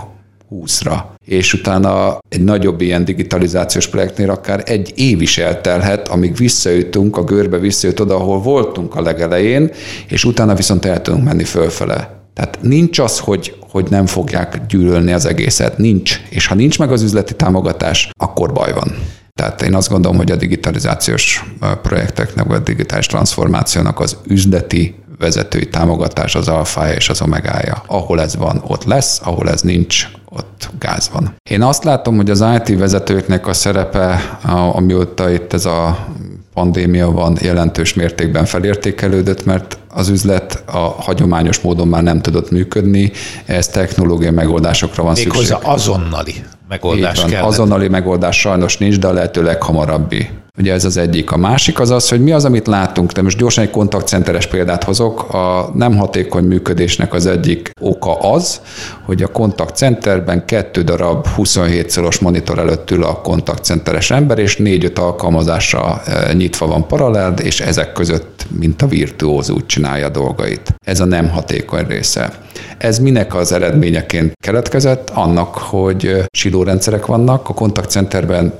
20-ra. 0.52 0.98
És 1.26 1.54
utána 1.54 2.20
egy 2.30 2.44
nagyobb 2.44 2.82
ilyen 2.82 3.06
digitalizációs 3.06 3.88
projektnél 3.88 4.30
akár 4.30 4.64
egy 4.66 4.94
év 4.96 5.22
is 5.22 5.38
eltelhet, 5.38 6.08
amíg 6.08 6.36
visszajutunk, 6.36 7.18
a 7.18 7.24
görbe 7.24 7.58
visszajut 7.58 8.00
oda, 8.00 8.16
ahol 8.16 8.42
voltunk 8.42 8.96
a 8.96 9.02
legelején, 9.02 9.72
és 10.08 10.24
utána 10.24 10.56
viszont 10.56 10.86
el 10.86 11.02
tudunk 11.02 11.24
menni 11.24 11.44
fölfele. 11.44 12.19
Tehát 12.40 12.62
nincs 12.62 13.00
az, 13.00 13.20
hogy, 13.20 13.56
hogy 13.72 13.88
nem 13.90 14.06
fogják 14.06 14.66
gyűlölni 14.68 15.12
az 15.12 15.26
egészet, 15.26 15.78
nincs. 15.78 16.22
És 16.30 16.48
ha 16.48 16.56
nincs 16.56 16.80
meg 16.80 16.92
az 16.92 17.02
üzleti 17.02 17.36
támogatás, 17.36 18.10
akkor 18.18 18.54
baj 18.54 18.74
van. 18.74 18.96
Tehát 19.36 19.62
én 19.62 19.76
azt 19.76 19.90
gondolom, 19.90 20.18
hogy 20.18 20.32
a 20.32 20.36
digitalizációs 20.36 21.46
projekteknek, 21.82 22.46
vagy 22.46 22.56
a 22.56 22.64
digitális 22.64 23.06
transformációnak 23.06 24.00
az 24.00 24.18
üzleti 24.28 24.96
vezetői 25.18 25.70
támogatás 25.70 26.36
az 26.36 26.48
alfája 26.48 26.94
és 26.94 27.10
az 27.10 27.22
omegája. 27.22 27.84
Ahol 27.88 28.22
ez 28.22 28.36
van, 28.36 28.64
ott 28.68 28.84
lesz, 28.84 29.22
ahol 29.24 29.50
ez 29.50 29.62
nincs, 29.62 30.08
ott 30.30 30.70
gáz 30.80 31.10
van. 31.14 31.36
Én 31.50 31.62
azt 31.62 31.84
látom, 31.84 32.16
hogy 32.16 32.30
az 32.30 32.46
IT 32.56 32.78
vezetőknek 32.78 33.48
a 33.48 33.54
szerepe, 33.54 34.40
amióta 34.74 35.30
itt 35.30 35.54
ez 35.54 35.66
a 35.66 36.08
pandémia 36.54 37.12
van, 37.12 37.38
jelentős 37.42 37.94
mértékben 37.94 38.46
felértékelődött, 38.46 39.46
mert 39.46 39.78
az 40.00 40.10
üzlet 40.10 40.64
a 40.66 40.78
hagyományos 40.78 41.60
módon 41.60 41.88
már 41.88 42.04
nem 42.04 42.22
tudott 42.22 42.52
működni, 42.52 43.12
ez 43.46 43.68
technológiai 43.68 44.32
megoldásokra 44.32 45.04
van 45.04 45.14
Még 45.14 45.24
szükség. 45.24 45.58
azonnali 45.62 46.34
megoldás 46.68 47.26
kell. 47.26 47.44
Azonnali 47.44 47.88
megoldás 47.88 48.40
sajnos 48.40 48.78
nincs, 48.78 49.00
de 49.00 49.08
a 49.08 49.14
lehető 49.14 49.44
leghamarabbi 49.44 50.30
Ugye 50.58 50.74
ez 50.74 50.86
az 50.86 50.98
egyik. 50.98 51.32
A 51.32 51.38
másik 51.38 51.80
az 51.80 51.90
az, 51.90 52.10
hogy 52.10 52.24
mi 52.24 52.32
az, 52.32 52.46
amit 52.46 52.68
látunk. 52.68 53.12
De 53.12 53.22
most 53.22 53.38
gyorsan 53.38 53.64
egy 53.64 53.70
kontaktcenteres 53.70 54.48
példát 54.48 54.84
hozok. 54.84 55.34
A 55.34 55.72
nem 55.74 55.98
hatékony 55.98 56.44
működésnek 56.44 57.14
az 57.14 57.26
egyik 57.26 57.72
oka 57.82 58.20
az, 58.20 58.62
hogy 59.06 59.24
a 59.24 59.28
kontaktcenterben 59.28 60.46
kettő 60.46 60.82
darab 60.82 61.28
27 61.28 61.90
szoros 61.90 62.20
monitor 62.20 62.60
előtt 62.60 62.92
ül 62.92 63.04
a 63.04 63.22
kontaktcenteres 63.22 64.12
ember, 64.12 64.38
és 64.40 64.58
négy-öt 64.58 65.00
alkalmazásra 65.00 66.02
e, 66.06 66.34
nyitva 66.34 66.68
van 66.68 66.88
paralel, 66.88 67.34
és 67.34 67.62
ezek 67.62 67.92
között, 67.92 68.46
mint 68.60 68.82
a 68.82 68.88
virtuóz 68.88 69.50
úgy 69.50 69.66
csinálja 69.66 70.06
a 70.06 70.10
dolgait. 70.10 70.74
Ez 70.86 71.00
a 71.00 71.06
nem 71.06 71.30
hatékony 71.30 71.86
része. 71.88 72.32
Ez 72.78 73.00
minek 73.00 73.36
az 73.36 73.52
eredményeként 73.52 74.34
keletkezett? 74.44 75.10
Annak, 75.10 75.58
hogy 75.58 76.24
silórendszerek 76.32 77.06
vannak, 77.06 77.50
a 77.50 77.54
kontaktcenterben 77.54 78.54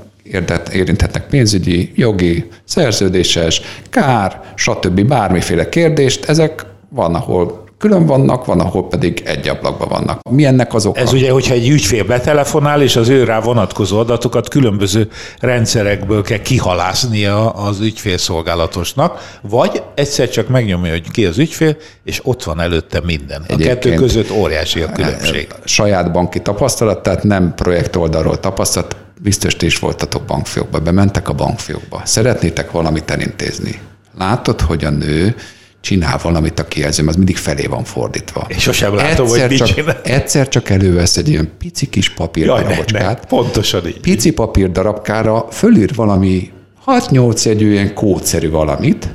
érinthetnek 0.72 1.26
pénzügyi, 1.26 1.92
jogi, 1.94 2.48
szerződéses, 2.64 3.60
kár, 3.90 4.40
stb. 4.54 5.00
bármiféle 5.00 5.68
kérdést, 5.68 6.24
ezek 6.24 6.66
van, 6.88 7.14
ahol 7.14 7.68
külön 7.80 8.06
vannak, 8.06 8.44
van, 8.44 8.60
ahol 8.60 8.88
pedig 8.88 9.22
egy 9.24 9.48
ablakban 9.48 9.88
vannak. 9.88 10.20
Mi 10.30 10.44
ennek 10.44 10.74
az 10.74 10.86
oka? 10.86 11.00
Ez 11.00 11.12
ugye, 11.12 11.30
hogyha 11.30 11.54
egy 11.54 11.68
ügyfél 11.68 12.04
betelefonál, 12.04 12.82
és 12.82 12.96
az 12.96 13.08
ő 13.08 13.24
rá 13.24 13.40
vonatkozó 13.40 13.98
adatokat 13.98 14.48
különböző 14.48 15.08
rendszerekből 15.38 16.22
kell 16.22 16.38
kihalásznia 16.38 17.50
az 17.50 17.80
ügyfélszolgálatosnak, 17.80 19.38
vagy 19.42 19.82
egyszer 19.94 20.28
csak 20.28 20.48
megnyomja, 20.48 20.90
hogy 20.90 21.10
ki 21.10 21.26
az 21.26 21.38
ügyfél, 21.38 21.76
és 22.04 22.20
ott 22.24 22.42
van 22.42 22.60
előtte 22.60 23.00
minden. 23.04 23.44
A 23.48 23.56
kettő 23.56 23.94
között 23.94 24.30
óriási 24.30 24.80
a 24.80 24.92
különbség. 24.92 25.48
Saját 25.64 26.12
banki 26.12 26.40
tapasztalat, 26.40 27.02
tehát 27.02 27.22
nem 27.22 27.54
projekt 27.54 27.96
oldalról 27.96 28.40
tapasztalat, 28.40 28.96
biztos 29.22 29.56
ti 29.56 29.66
is 29.66 29.78
voltatok 29.78 30.24
bankfiókba, 30.24 30.78
bementek 30.78 31.28
a 31.28 31.32
bankfiókba. 31.32 32.02
Szeretnétek 32.04 32.70
valamit 32.70 33.10
elintézni. 33.10 33.80
Látod, 34.18 34.60
hogy 34.60 34.84
a 34.84 34.90
nő 34.90 35.34
csinál 35.80 36.18
valamit 36.22 36.58
a 36.58 36.64
kijelzőm, 36.68 37.08
az 37.08 37.16
mindig 37.16 37.36
felé 37.36 37.66
van 37.66 37.84
fordítva. 37.84 38.44
És 38.48 38.62
sosem 38.62 38.94
látom, 38.94 39.26
egyszer 39.26 39.48
hogy 39.48 39.56
csak, 39.56 39.74
csinál. 39.74 40.00
Egyszer 40.02 40.48
csak 40.48 40.70
elővesz 40.70 41.16
egy 41.16 41.28
ilyen 41.28 41.50
pici 41.58 41.86
kis 41.86 42.10
papírdarabocskát. 42.10 43.26
Pontosan 43.26 43.86
így. 43.86 44.00
Pici 44.00 44.32
papírdarabkára 44.32 45.46
fölír 45.50 45.94
valami 45.94 46.52
6-8 46.86 47.46
egy 47.46 47.60
ilyen 47.60 47.94
kódszerű 47.94 48.50
valamit, 48.50 49.08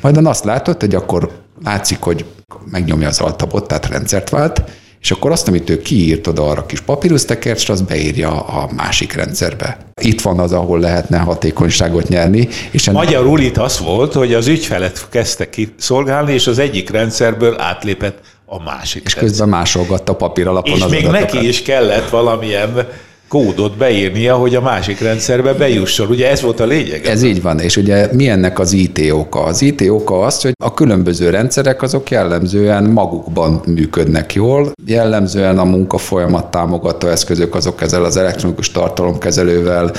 majd 0.00 0.26
azt 0.26 0.44
látod, 0.44 0.80
hogy 0.80 0.94
akkor 0.94 1.30
látszik, 1.64 2.00
hogy 2.00 2.24
megnyomja 2.70 3.08
az 3.08 3.20
altabot, 3.20 3.68
tehát 3.68 3.86
rendszert 3.86 4.28
vált, 4.28 4.62
és 5.00 5.10
akkor 5.10 5.30
azt, 5.30 5.48
amit 5.48 5.70
ő 5.70 5.82
kiírt 5.82 6.26
oda 6.26 6.48
arra 6.48 6.66
kis 6.66 6.80
papírusztekert, 6.80 7.68
azt 7.68 7.84
beírja 7.84 8.40
a 8.40 8.68
másik 8.76 9.12
rendszerbe. 9.12 9.76
Itt 10.00 10.20
van 10.20 10.38
az, 10.38 10.52
ahol 10.52 10.80
lehetne 10.80 11.18
hatékonyságot 11.18 12.08
nyerni. 12.08 12.48
És 12.70 12.88
ennek... 12.88 13.04
Magyarul 13.04 13.40
itt 13.40 13.56
az 13.56 13.78
volt, 13.78 14.12
hogy 14.12 14.34
az 14.34 14.46
ügyfelet 14.46 15.08
kezdte 15.10 15.50
kiszolgálni, 15.50 16.32
és 16.32 16.46
az 16.46 16.58
egyik 16.58 16.90
rendszerből 16.90 17.60
átlépett 17.60 18.18
a 18.46 18.62
másik. 18.62 19.02
És 19.04 19.14
rendszer. 19.14 19.22
közben 19.22 19.48
másolgatta 19.48 20.14
papír 20.14 20.46
alapon 20.46 20.76
és 20.76 20.82
az 20.82 20.90
még 20.90 21.06
adatokat. 21.06 21.32
neki 21.32 21.48
is 21.48 21.62
kellett 21.62 22.08
valamilyen 22.08 22.88
kódot 23.30 23.76
beírnia, 23.76 24.34
hogy 24.34 24.54
a 24.54 24.60
másik 24.60 25.00
rendszerbe 25.00 25.52
bejusson. 25.52 26.08
Ugye 26.08 26.30
ez 26.30 26.42
volt 26.42 26.60
a 26.60 26.64
lényeg? 26.64 27.06
Ez 27.06 27.22
így 27.22 27.42
van, 27.42 27.58
és 27.58 27.76
ugye 27.76 28.08
mi 28.12 28.28
ennek 28.28 28.58
az 28.58 28.72
IT 28.72 29.00
oka? 29.12 29.42
Az 29.42 29.62
IT 29.62 29.80
oka 29.88 30.20
az, 30.20 30.42
hogy 30.42 30.52
a 30.64 30.74
különböző 30.74 31.30
rendszerek 31.30 31.82
azok 31.82 32.10
jellemzően 32.10 32.84
magukban 32.84 33.60
működnek 33.66 34.34
jól, 34.34 34.72
jellemzően 34.86 35.58
a 35.58 35.64
munkafolyamat 35.64 36.50
támogató 36.50 37.08
eszközök 37.08 37.54
azok 37.54 37.82
ezzel 37.82 38.04
az 38.04 38.16
elektronikus 38.16 38.70
tartalomkezelővel 38.70 39.92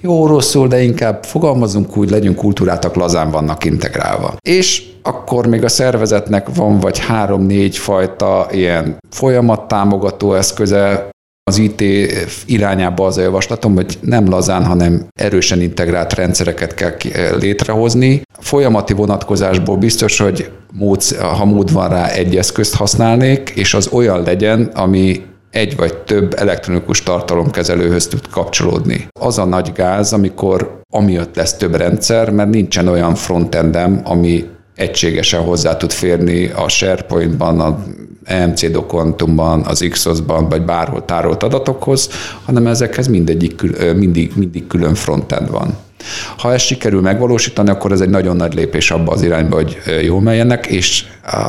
jó, 0.00 0.26
rosszul, 0.26 0.68
de 0.68 0.82
inkább 0.82 1.24
fogalmazunk 1.24 1.96
úgy, 1.96 2.10
legyünk 2.10 2.36
kultúrátak, 2.36 2.94
lazán 2.94 3.30
vannak 3.30 3.64
integrálva. 3.64 4.34
És 4.42 4.82
akkor 5.02 5.46
még 5.46 5.64
a 5.64 5.68
szervezetnek 5.68 6.46
van 6.54 6.80
vagy 6.80 6.98
három-négy 6.98 7.76
fajta 7.76 8.46
ilyen 8.50 8.96
folyamattámogató 9.10 10.34
eszköze, 10.34 11.12
az 11.50 11.58
IT 11.58 11.80
irányába 12.46 13.06
az 13.06 13.18
a 13.18 13.22
javaslatom, 13.22 13.74
hogy 13.74 13.98
nem 14.00 14.28
lazán, 14.28 14.64
hanem 14.64 15.06
erősen 15.14 15.60
integrált 15.60 16.14
rendszereket 16.14 16.74
kell 16.74 16.92
létrehozni. 17.38 18.22
Folyamati 18.38 18.92
vonatkozásból 18.92 19.76
biztos, 19.76 20.18
hogy 20.18 20.50
mód, 20.72 21.02
ha 21.16 21.44
mód 21.44 21.72
van 21.72 21.88
rá, 21.88 22.06
egy 22.08 22.36
eszközt 22.36 22.74
használnék, 22.74 23.52
és 23.54 23.74
az 23.74 23.88
olyan 23.92 24.22
legyen, 24.22 24.70
ami 24.74 25.22
egy 25.50 25.76
vagy 25.76 25.96
több 25.96 26.34
elektronikus 26.34 27.02
tartalomkezelőhöz 27.02 28.06
tud 28.06 28.28
kapcsolódni. 28.28 29.06
Az 29.20 29.38
a 29.38 29.44
nagy 29.44 29.72
gáz, 29.74 30.12
amikor 30.12 30.80
amiatt 30.90 31.36
lesz 31.36 31.54
több 31.54 31.74
rendszer, 31.74 32.30
mert 32.30 32.50
nincsen 32.50 32.88
olyan 32.88 33.14
frontendem, 33.14 34.00
ami 34.04 34.44
egységesen 34.74 35.42
hozzá 35.42 35.76
tud 35.76 35.92
férni 35.92 36.46
a 36.46 36.68
SharePoint-ban, 36.68 37.60
a 37.60 37.84
EMC 38.24 38.70
dokumentumban, 38.70 39.62
az 39.62 39.86
XOS-ban, 39.90 40.48
vagy 40.48 40.62
bárhol 40.62 41.04
tárolt 41.04 41.42
adatokhoz, 41.42 42.08
hanem 42.44 42.66
ezekhez 42.66 43.06
mindegyik, 43.06 43.62
mindig, 43.96 44.32
mindig 44.36 44.66
külön 44.66 44.94
frontend 44.94 45.50
van. 45.50 45.76
Ha 46.36 46.52
ezt 46.52 46.64
sikerül 46.64 47.00
megvalósítani, 47.00 47.70
akkor 47.70 47.92
ez 47.92 48.00
egy 48.00 48.08
nagyon 48.08 48.36
nagy 48.36 48.54
lépés 48.54 48.90
abba 48.90 49.12
az 49.12 49.22
irányba, 49.22 49.56
hogy 49.56 49.78
jól 50.02 50.20
menjenek, 50.20 50.66
és 50.66 51.04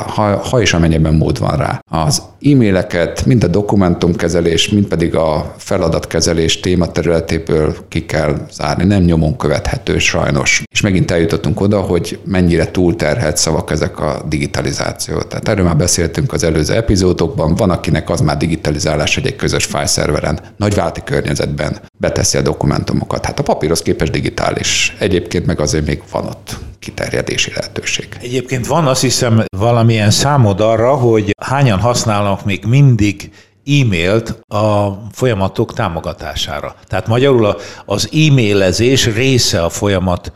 ha, 0.06 0.22
ha 0.36 0.60
is 0.60 0.72
amennyiben 0.72 1.14
mód 1.14 1.38
van 1.38 1.56
rá. 1.56 1.80
Az 1.90 2.22
e-maileket, 2.42 3.26
mind 3.26 3.44
a 3.44 3.46
dokumentumkezelés, 3.46 4.68
mind 4.68 4.86
pedig 4.86 5.14
a 5.14 5.54
feladatkezelés 5.58 6.60
tématerületéből 6.60 7.76
ki 7.88 8.06
kell 8.06 8.36
zárni. 8.50 8.84
Nem 8.84 9.02
nyomon 9.02 9.36
követhető 9.36 9.98
sajnos. 9.98 10.62
És 10.72 10.80
megint 10.80 11.10
eljutottunk 11.10 11.60
oda, 11.60 11.80
hogy 11.80 12.18
mennyire 12.24 12.70
túlterhelt 12.70 13.36
szavak 13.36 13.70
ezek 13.70 14.00
a 14.00 14.22
digitalizáció. 14.28 15.20
Tehát 15.20 15.48
erről 15.48 15.64
már 15.64 15.76
beszéltünk 15.76 16.32
az 16.32 16.42
előző 16.44 16.74
epizódokban. 16.74 17.54
Van, 17.54 17.70
akinek 17.70 18.10
az 18.10 18.20
már 18.20 18.36
digitalizálás, 18.36 19.14
hogy 19.14 19.26
egy 19.26 19.36
közös 19.36 19.64
fájszerveren, 19.64 20.40
nagyválti 20.56 21.00
környezetben 21.04 21.78
beteszi 21.98 22.36
a 22.36 22.42
dokumentumokat. 22.42 23.24
Hát 23.24 23.38
a 23.38 23.42
papírhoz 23.42 23.82
képest 23.82 24.12
digitális. 24.46 24.96
Egyébként 24.98 25.46
meg 25.46 25.60
azért 25.60 25.86
még 25.86 26.02
van 26.10 26.24
ott 26.24 26.58
kiterjedési 26.78 27.52
lehetőség. 27.54 28.08
Egyébként 28.20 28.66
van 28.66 28.86
azt 28.86 29.00
hiszem 29.00 29.44
valamilyen 29.56 30.10
számod 30.10 30.60
arra, 30.60 30.94
hogy 30.94 31.34
hányan 31.42 31.78
használnak 31.78 32.44
még 32.44 32.64
mindig 32.64 33.30
e-mailt 33.66 34.38
a 34.48 34.88
folyamatok 35.12 35.72
támogatására. 35.72 36.74
Tehát 36.86 37.06
magyarul 37.06 37.56
az 37.84 38.08
e-mailezés 38.12 39.06
része 39.06 39.64
a 39.64 39.68
folyamat 39.68 40.32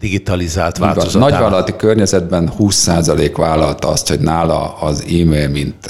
digitalizált 0.00 0.78
változatának. 0.78 1.30
Nagyvállalati 1.30 1.76
környezetben 1.76 2.52
20% 2.58 3.32
vállalta 3.36 3.88
azt, 3.88 4.08
hogy 4.08 4.20
nála 4.20 4.74
az 4.74 5.00
e-mail, 5.00 5.48
mint 5.48 5.88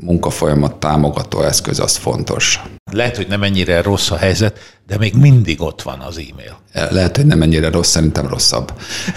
munkafolyamat 0.00 0.74
támogató 0.74 1.42
eszköz, 1.42 1.80
az 1.80 1.96
fontos. 1.96 2.62
Lehet, 2.92 3.16
hogy 3.16 3.26
nem 3.28 3.42
ennyire 3.42 3.82
rossz 3.82 4.10
a 4.10 4.16
helyzet, 4.16 4.58
de 4.86 4.98
még 4.98 5.14
mindig 5.14 5.60
ott 5.60 5.82
van 5.82 6.00
az 6.00 6.20
e-mail. 6.30 6.58
Lehet, 6.90 7.16
hogy 7.16 7.26
nem 7.26 7.42
ennyire 7.42 7.70
rossz, 7.70 7.90
szerintem 7.90 8.26
rosszabb. 8.26 8.72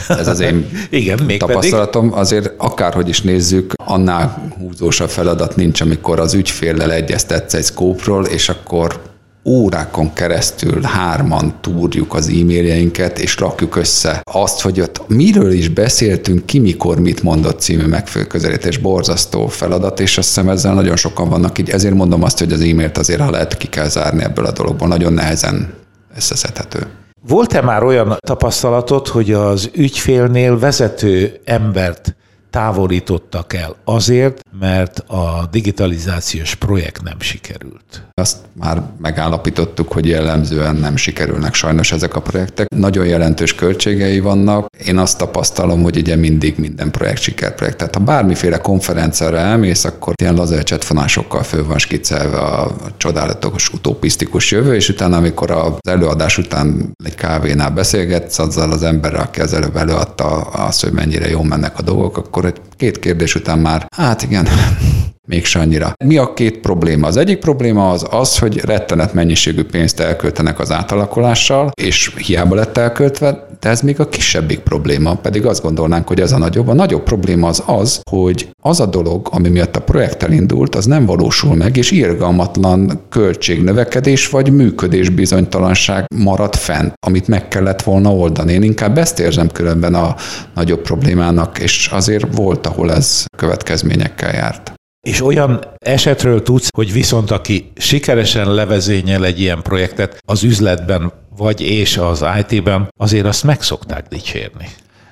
Ez 0.07 0.27
az 0.27 0.39
én 0.39 0.69
Igen, 0.89 1.23
még 1.23 1.39
tapasztalatom. 1.39 2.09
Pedig. 2.09 2.21
Azért 2.21 2.51
akárhogy 2.57 3.09
is 3.09 3.21
nézzük, 3.21 3.73
annál 3.85 4.53
húzósabb 4.57 5.09
feladat 5.09 5.55
nincs, 5.55 5.81
amikor 5.81 6.19
az 6.19 6.33
ügyféllel 6.33 6.91
egyeztetsz 6.91 7.53
egy 7.53 7.63
szkópról, 7.63 8.25
és 8.25 8.49
akkor 8.49 9.01
órákon 9.45 10.13
keresztül 10.13 10.81
hárman 10.81 11.53
túrjuk 11.61 12.13
az 12.13 12.27
e-mailjeinket, 12.27 13.19
és 13.19 13.37
rakjuk 13.37 13.75
össze 13.75 14.21
azt, 14.31 14.61
hogy 14.61 14.81
ott 14.81 15.07
miről 15.07 15.51
is 15.51 15.69
beszéltünk, 15.69 16.45
ki 16.45 16.59
mikor 16.59 16.99
mit 16.99 17.23
mondott 17.23 17.59
című 17.59 17.85
megfőközelítés, 17.85 18.77
borzasztó 18.77 19.47
feladat, 19.47 19.99
és 19.99 20.17
azt 20.17 20.27
hiszem 20.27 20.49
ezzel 20.49 20.73
nagyon 20.73 20.95
sokan 20.95 21.29
vannak 21.29 21.57
így. 21.57 21.69
Ezért 21.69 21.93
mondom 21.93 22.23
azt, 22.23 22.39
hogy 22.39 22.51
az 22.51 22.61
e-mailt 22.61 22.97
azért, 22.97 23.21
ha 23.21 23.31
lehet, 23.31 23.57
ki 23.57 23.67
kell 23.67 23.87
zárni 23.87 24.23
ebből 24.23 24.45
a 24.45 24.51
dologból. 24.51 24.87
Nagyon 24.87 25.13
nehezen 25.13 25.73
összeszedhető. 26.15 26.87
Volt-e 27.27 27.61
már 27.61 27.83
olyan 27.83 28.17
tapasztalatot, 28.19 29.07
hogy 29.07 29.31
az 29.31 29.69
ügyfélnél 29.73 30.59
vezető 30.59 31.39
embert 31.45 32.15
távolítottak 32.49 33.53
el 33.53 33.75
azért, 33.83 34.41
mert 34.59 34.99
a 34.99 35.47
digitalizációs 35.51 36.55
projekt 36.55 37.01
nem 37.03 37.19
sikerült. 37.19 38.03
Azt 38.13 38.37
már 38.53 38.81
megállapítottuk, 39.01 39.91
hogy 39.91 40.07
jellemzően 40.07 40.75
nem 40.75 40.95
sikerülnek 40.95 41.53
sajnos 41.53 41.91
ezek 41.91 42.15
a 42.15 42.21
projektek. 42.21 42.69
Nagyon 42.75 43.05
jelentős 43.05 43.55
költségei 43.55 44.19
vannak. 44.19 44.65
Én 44.85 44.97
azt 44.97 45.17
tapasztalom, 45.17 45.83
hogy 45.83 45.97
ugye 45.97 46.15
mindig 46.15 46.57
minden 46.57 46.91
projekt 46.91 47.21
sikerprojekt. 47.21 47.77
Tehát 47.77 47.95
ha 47.95 48.01
bármiféle 48.01 48.57
konferenciára 48.57 49.37
elmész, 49.37 49.85
akkor 49.85 50.13
ilyen 50.21 50.35
lazer 50.35 50.63
csetfonásokkal 50.63 51.43
föl 51.43 51.65
van 51.65 51.77
skiccelve 51.77 52.37
a 52.37 52.71
csodálatos 52.97 53.73
utopisztikus 53.73 54.51
jövő, 54.51 54.75
és 54.75 54.89
utána, 54.89 55.17
amikor 55.17 55.51
az 55.51 55.73
előadás 55.89 56.37
után 56.37 56.93
egy 57.03 57.15
kávénál 57.15 57.71
beszélgetsz 57.71 58.39
azzal 58.39 58.71
az 58.71 58.83
emberrel, 58.83 59.21
aki 59.21 59.41
az 59.41 59.53
előbb 59.53 59.75
előadta 59.75 60.25
azt, 60.41 60.83
hogy 60.83 60.91
mennyire 60.91 61.29
jól 61.29 61.45
mennek 61.45 61.79
a 61.79 61.81
dolgok, 61.81 62.17
akkor 62.17 62.45
egy 62.45 62.61
két 62.81 62.99
kérdés 62.99 63.35
után 63.35 63.59
már, 63.59 63.85
hát 63.95 64.23
igen, 64.23 64.47
mégse 65.27 65.59
annyira. 65.59 65.93
Mi 66.05 66.17
a 66.17 66.33
két 66.33 66.59
probléma? 66.59 67.07
Az 67.07 67.17
egyik 67.17 67.37
probléma 67.39 67.89
az 67.89 68.07
az, 68.09 68.37
hogy 68.37 68.57
rettenet 68.57 69.13
mennyiségű 69.13 69.63
pénzt 69.63 69.99
elköltenek 69.99 70.59
az 70.59 70.71
átalakulással, 70.71 71.71
és 71.81 72.11
hiába 72.15 72.55
lett 72.55 72.77
elköltve, 72.77 73.47
de 73.61 73.69
ez 73.69 73.81
még 73.81 73.99
a 73.99 74.09
kisebbik 74.09 74.59
probléma, 74.59 75.15
pedig 75.15 75.45
azt 75.45 75.61
gondolnánk, 75.61 76.07
hogy 76.07 76.19
ez 76.19 76.31
a 76.31 76.37
nagyobb. 76.37 76.67
A 76.67 76.73
nagyobb 76.73 77.03
probléma 77.03 77.47
az 77.47 77.63
az, 77.65 78.01
hogy 78.09 78.49
az 78.63 78.79
a 78.79 78.85
dolog, 78.85 79.27
ami 79.31 79.49
miatt 79.49 79.75
a 79.75 79.81
projekt 79.81 80.23
elindult, 80.23 80.75
az 80.75 80.85
nem 80.85 81.05
valósul 81.05 81.55
meg, 81.55 81.77
és 81.77 81.91
irgalmatlan 81.91 83.01
költségnövekedés 83.09 84.29
vagy 84.29 84.53
működés 84.53 85.09
bizonytalanság 85.09 86.05
marad 86.15 86.55
fent, 86.55 86.93
amit 87.05 87.27
meg 87.27 87.47
kellett 87.47 87.81
volna 87.81 88.15
oldani. 88.15 88.53
Én 88.53 88.63
inkább 88.63 88.97
ezt 88.97 89.19
érzem 89.19 89.49
különben 89.49 89.95
a 89.95 90.15
nagyobb 90.55 90.81
problémának, 90.81 91.59
és 91.59 91.89
azért 91.91 92.35
volt, 92.35 92.67
ahol 92.67 92.91
ez 92.91 93.25
következményekkel 93.37 94.33
járt. 94.33 94.73
És 95.07 95.21
olyan 95.21 95.59
esetről 95.77 96.43
tudsz, 96.43 96.67
hogy 96.75 96.93
viszont 96.93 97.31
aki 97.31 97.71
sikeresen 97.75 98.53
levezényel 98.53 99.25
egy 99.25 99.39
ilyen 99.39 99.61
projektet 99.61 100.21
az 100.25 100.43
üzletben 100.43 101.11
vagy 101.37 101.61
és 101.61 101.97
az 101.97 102.25
IT-ben, 102.39 102.89
azért 102.97 103.25
azt 103.25 103.43
meg 103.43 103.61
szokták 103.61 104.07
dicsérni. 104.07 104.67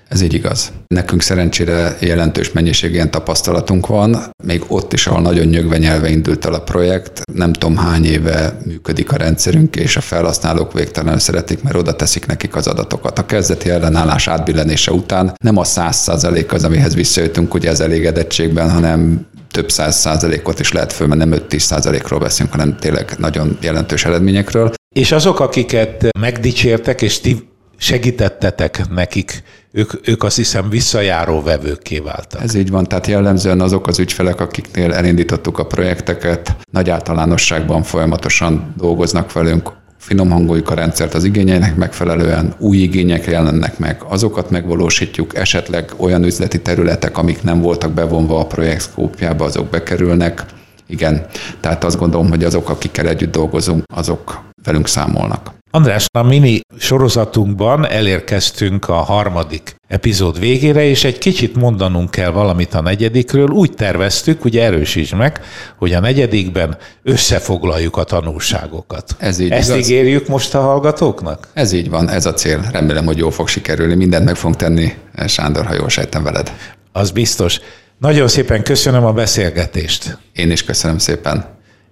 Ez 0.09 0.21
így 0.21 0.33
igaz. 0.33 0.71
Nekünk 0.87 1.21
szerencsére 1.21 1.97
jelentős 1.99 2.51
mennyiség 2.51 2.93
ilyen 2.93 3.11
tapasztalatunk 3.11 3.87
van, 3.87 4.31
még 4.43 4.63
ott 4.67 4.93
is, 4.93 5.07
ahol 5.07 5.21
nagyon 5.21 5.45
nyögvenyelve 5.45 6.09
indult 6.09 6.45
el 6.45 6.53
a 6.53 6.61
projekt, 6.61 7.21
nem 7.33 7.53
tudom 7.53 7.77
hány 7.77 8.05
éve 8.05 8.57
működik 8.65 9.11
a 9.11 9.15
rendszerünk, 9.15 9.75
és 9.75 9.97
a 9.97 10.01
felhasználók 10.01 10.73
végtelenül 10.73 11.19
szeretik, 11.19 11.63
mert 11.63 11.75
oda 11.75 11.95
teszik 11.95 12.25
nekik 12.25 12.55
az 12.55 12.67
adatokat. 12.67 13.19
A 13.19 13.25
kezdeti 13.25 13.69
ellenállás 13.69 14.27
átbillenése 14.27 14.91
után 14.91 15.33
nem 15.43 15.57
a 15.57 15.63
száz 15.63 15.95
százalék 15.95 16.53
az, 16.53 16.63
amihez 16.63 16.95
visszajöttünk 16.95 17.53
ugye 17.53 17.69
az 17.69 17.79
elégedettségben, 17.79 18.71
hanem 18.71 19.27
több 19.51 19.71
száz 19.71 19.95
százalékot 19.95 20.59
is 20.59 20.71
lehet 20.71 20.93
föl, 20.93 21.07
mert 21.07 21.29
nem 21.29 21.39
5-10 21.49 21.57
százalékról 21.57 22.19
beszélünk, 22.19 22.53
hanem 22.53 22.77
tényleg 22.77 23.13
nagyon 23.17 23.57
jelentős 23.61 24.05
eredményekről. 24.05 24.71
És 24.95 25.11
azok, 25.11 25.39
akiket 25.39 26.07
megdicsértek, 26.19 27.01
és 27.01 27.19
ti 27.19 27.47
segítettetek 27.77 28.89
nekik, 28.89 29.43
ők, 29.71 30.07
ők 30.07 30.23
azt 30.23 30.35
hiszem 30.35 30.69
visszajáró 30.69 31.41
vevőkké 31.41 31.99
váltak. 31.99 32.41
Ez 32.41 32.53
így 32.53 32.69
van, 32.69 32.87
tehát 32.87 33.07
jellemzően 33.07 33.61
azok 33.61 33.87
az 33.87 33.99
ügyfelek, 33.99 34.41
akiknél 34.41 34.93
elindítottuk 34.93 35.57
a 35.59 35.65
projekteket, 35.65 36.55
nagy 36.71 36.89
általánosságban 36.89 37.83
folyamatosan 37.83 38.73
dolgoznak 38.77 39.31
velünk, 39.31 39.71
finom 39.97 40.29
hangoljuk 40.29 40.69
a 40.69 40.73
rendszert 40.73 41.13
az 41.13 41.23
igényeinek 41.23 41.75
megfelelően, 41.75 42.55
új 42.57 42.77
igények 42.77 43.25
jelennek 43.25 43.77
meg, 43.77 44.01
azokat 44.07 44.49
megvalósítjuk, 44.49 45.35
esetleg 45.35 45.91
olyan 45.97 46.23
üzleti 46.23 46.61
területek, 46.61 47.17
amik 47.17 47.43
nem 47.43 47.61
voltak 47.61 47.91
bevonva 47.91 48.39
a 48.39 48.45
projekt 48.45 48.81
szkópjába, 48.81 49.45
azok 49.45 49.69
bekerülnek. 49.69 50.45
Igen, 50.89 51.25
tehát 51.59 51.83
azt 51.83 51.97
gondolom, 51.97 52.29
hogy 52.29 52.43
azok, 52.43 52.69
akikkel 52.69 53.07
együtt 53.07 53.31
dolgozunk, 53.31 53.83
azok 53.93 54.41
velünk 54.63 54.87
számolnak. 54.87 55.51
András, 55.71 56.05
a 56.11 56.23
mini 56.23 56.59
sorozatunkban 56.79 57.87
elérkeztünk 57.87 58.89
a 58.89 58.93
harmadik 58.93 59.75
epizód 59.87 60.39
végére, 60.39 60.83
és 60.83 61.03
egy 61.03 61.17
kicsit 61.17 61.55
mondanunk 61.55 62.11
kell 62.11 62.29
valamit 62.31 62.73
a 62.73 62.81
negyedikről. 62.81 63.49
Úgy 63.49 63.73
terveztük, 63.73 64.45
ugye 64.45 64.63
erősíts 64.63 65.15
meg, 65.15 65.41
hogy 65.77 65.93
a 65.93 65.99
negyedikben 65.99 66.77
összefoglaljuk 67.03 67.97
a 67.97 68.03
tanulságokat. 68.03 69.15
Ez 69.19 69.39
így 69.39 69.51
Ezt 69.51 69.69
igaz? 69.69 69.89
ígérjük 69.89 70.27
most 70.27 70.55
a 70.55 70.61
hallgatóknak? 70.61 71.47
Ez 71.53 71.71
így 71.71 71.89
van, 71.89 72.09
ez 72.09 72.25
a 72.25 72.33
cél. 72.33 72.69
Remélem, 72.71 73.05
hogy 73.05 73.17
jól 73.17 73.31
fog 73.31 73.47
sikerülni. 73.47 73.95
Mindent 73.95 74.25
meg 74.25 74.35
fogunk 74.35 74.55
tenni, 74.55 74.93
Sándor, 75.27 75.65
ha 75.65 75.73
jól 75.73 75.89
sejtem 75.89 76.23
veled. 76.23 76.53
Az 76.91 77.11
biztos. 77.11 77.59
Nagyon 77.99 78.27
szépen 78.27 78.63
köszönöm 78.63 79.05
a 79.05 79.13
beszélgetést. 79.13 80.17
Én 80.33 80.51
is 80.51 80.63
köszönöm 80.63 80.97
szépen. 80.97 81.45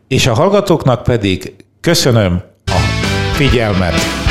És 0.07 0.27
a 0.27 0.33
hallgatóknak 0.33 1.03
pedig 1.03 1.55
köszönöm 1.81 2.43
a 2.65 2.79
figyelmet. 3.33 4.26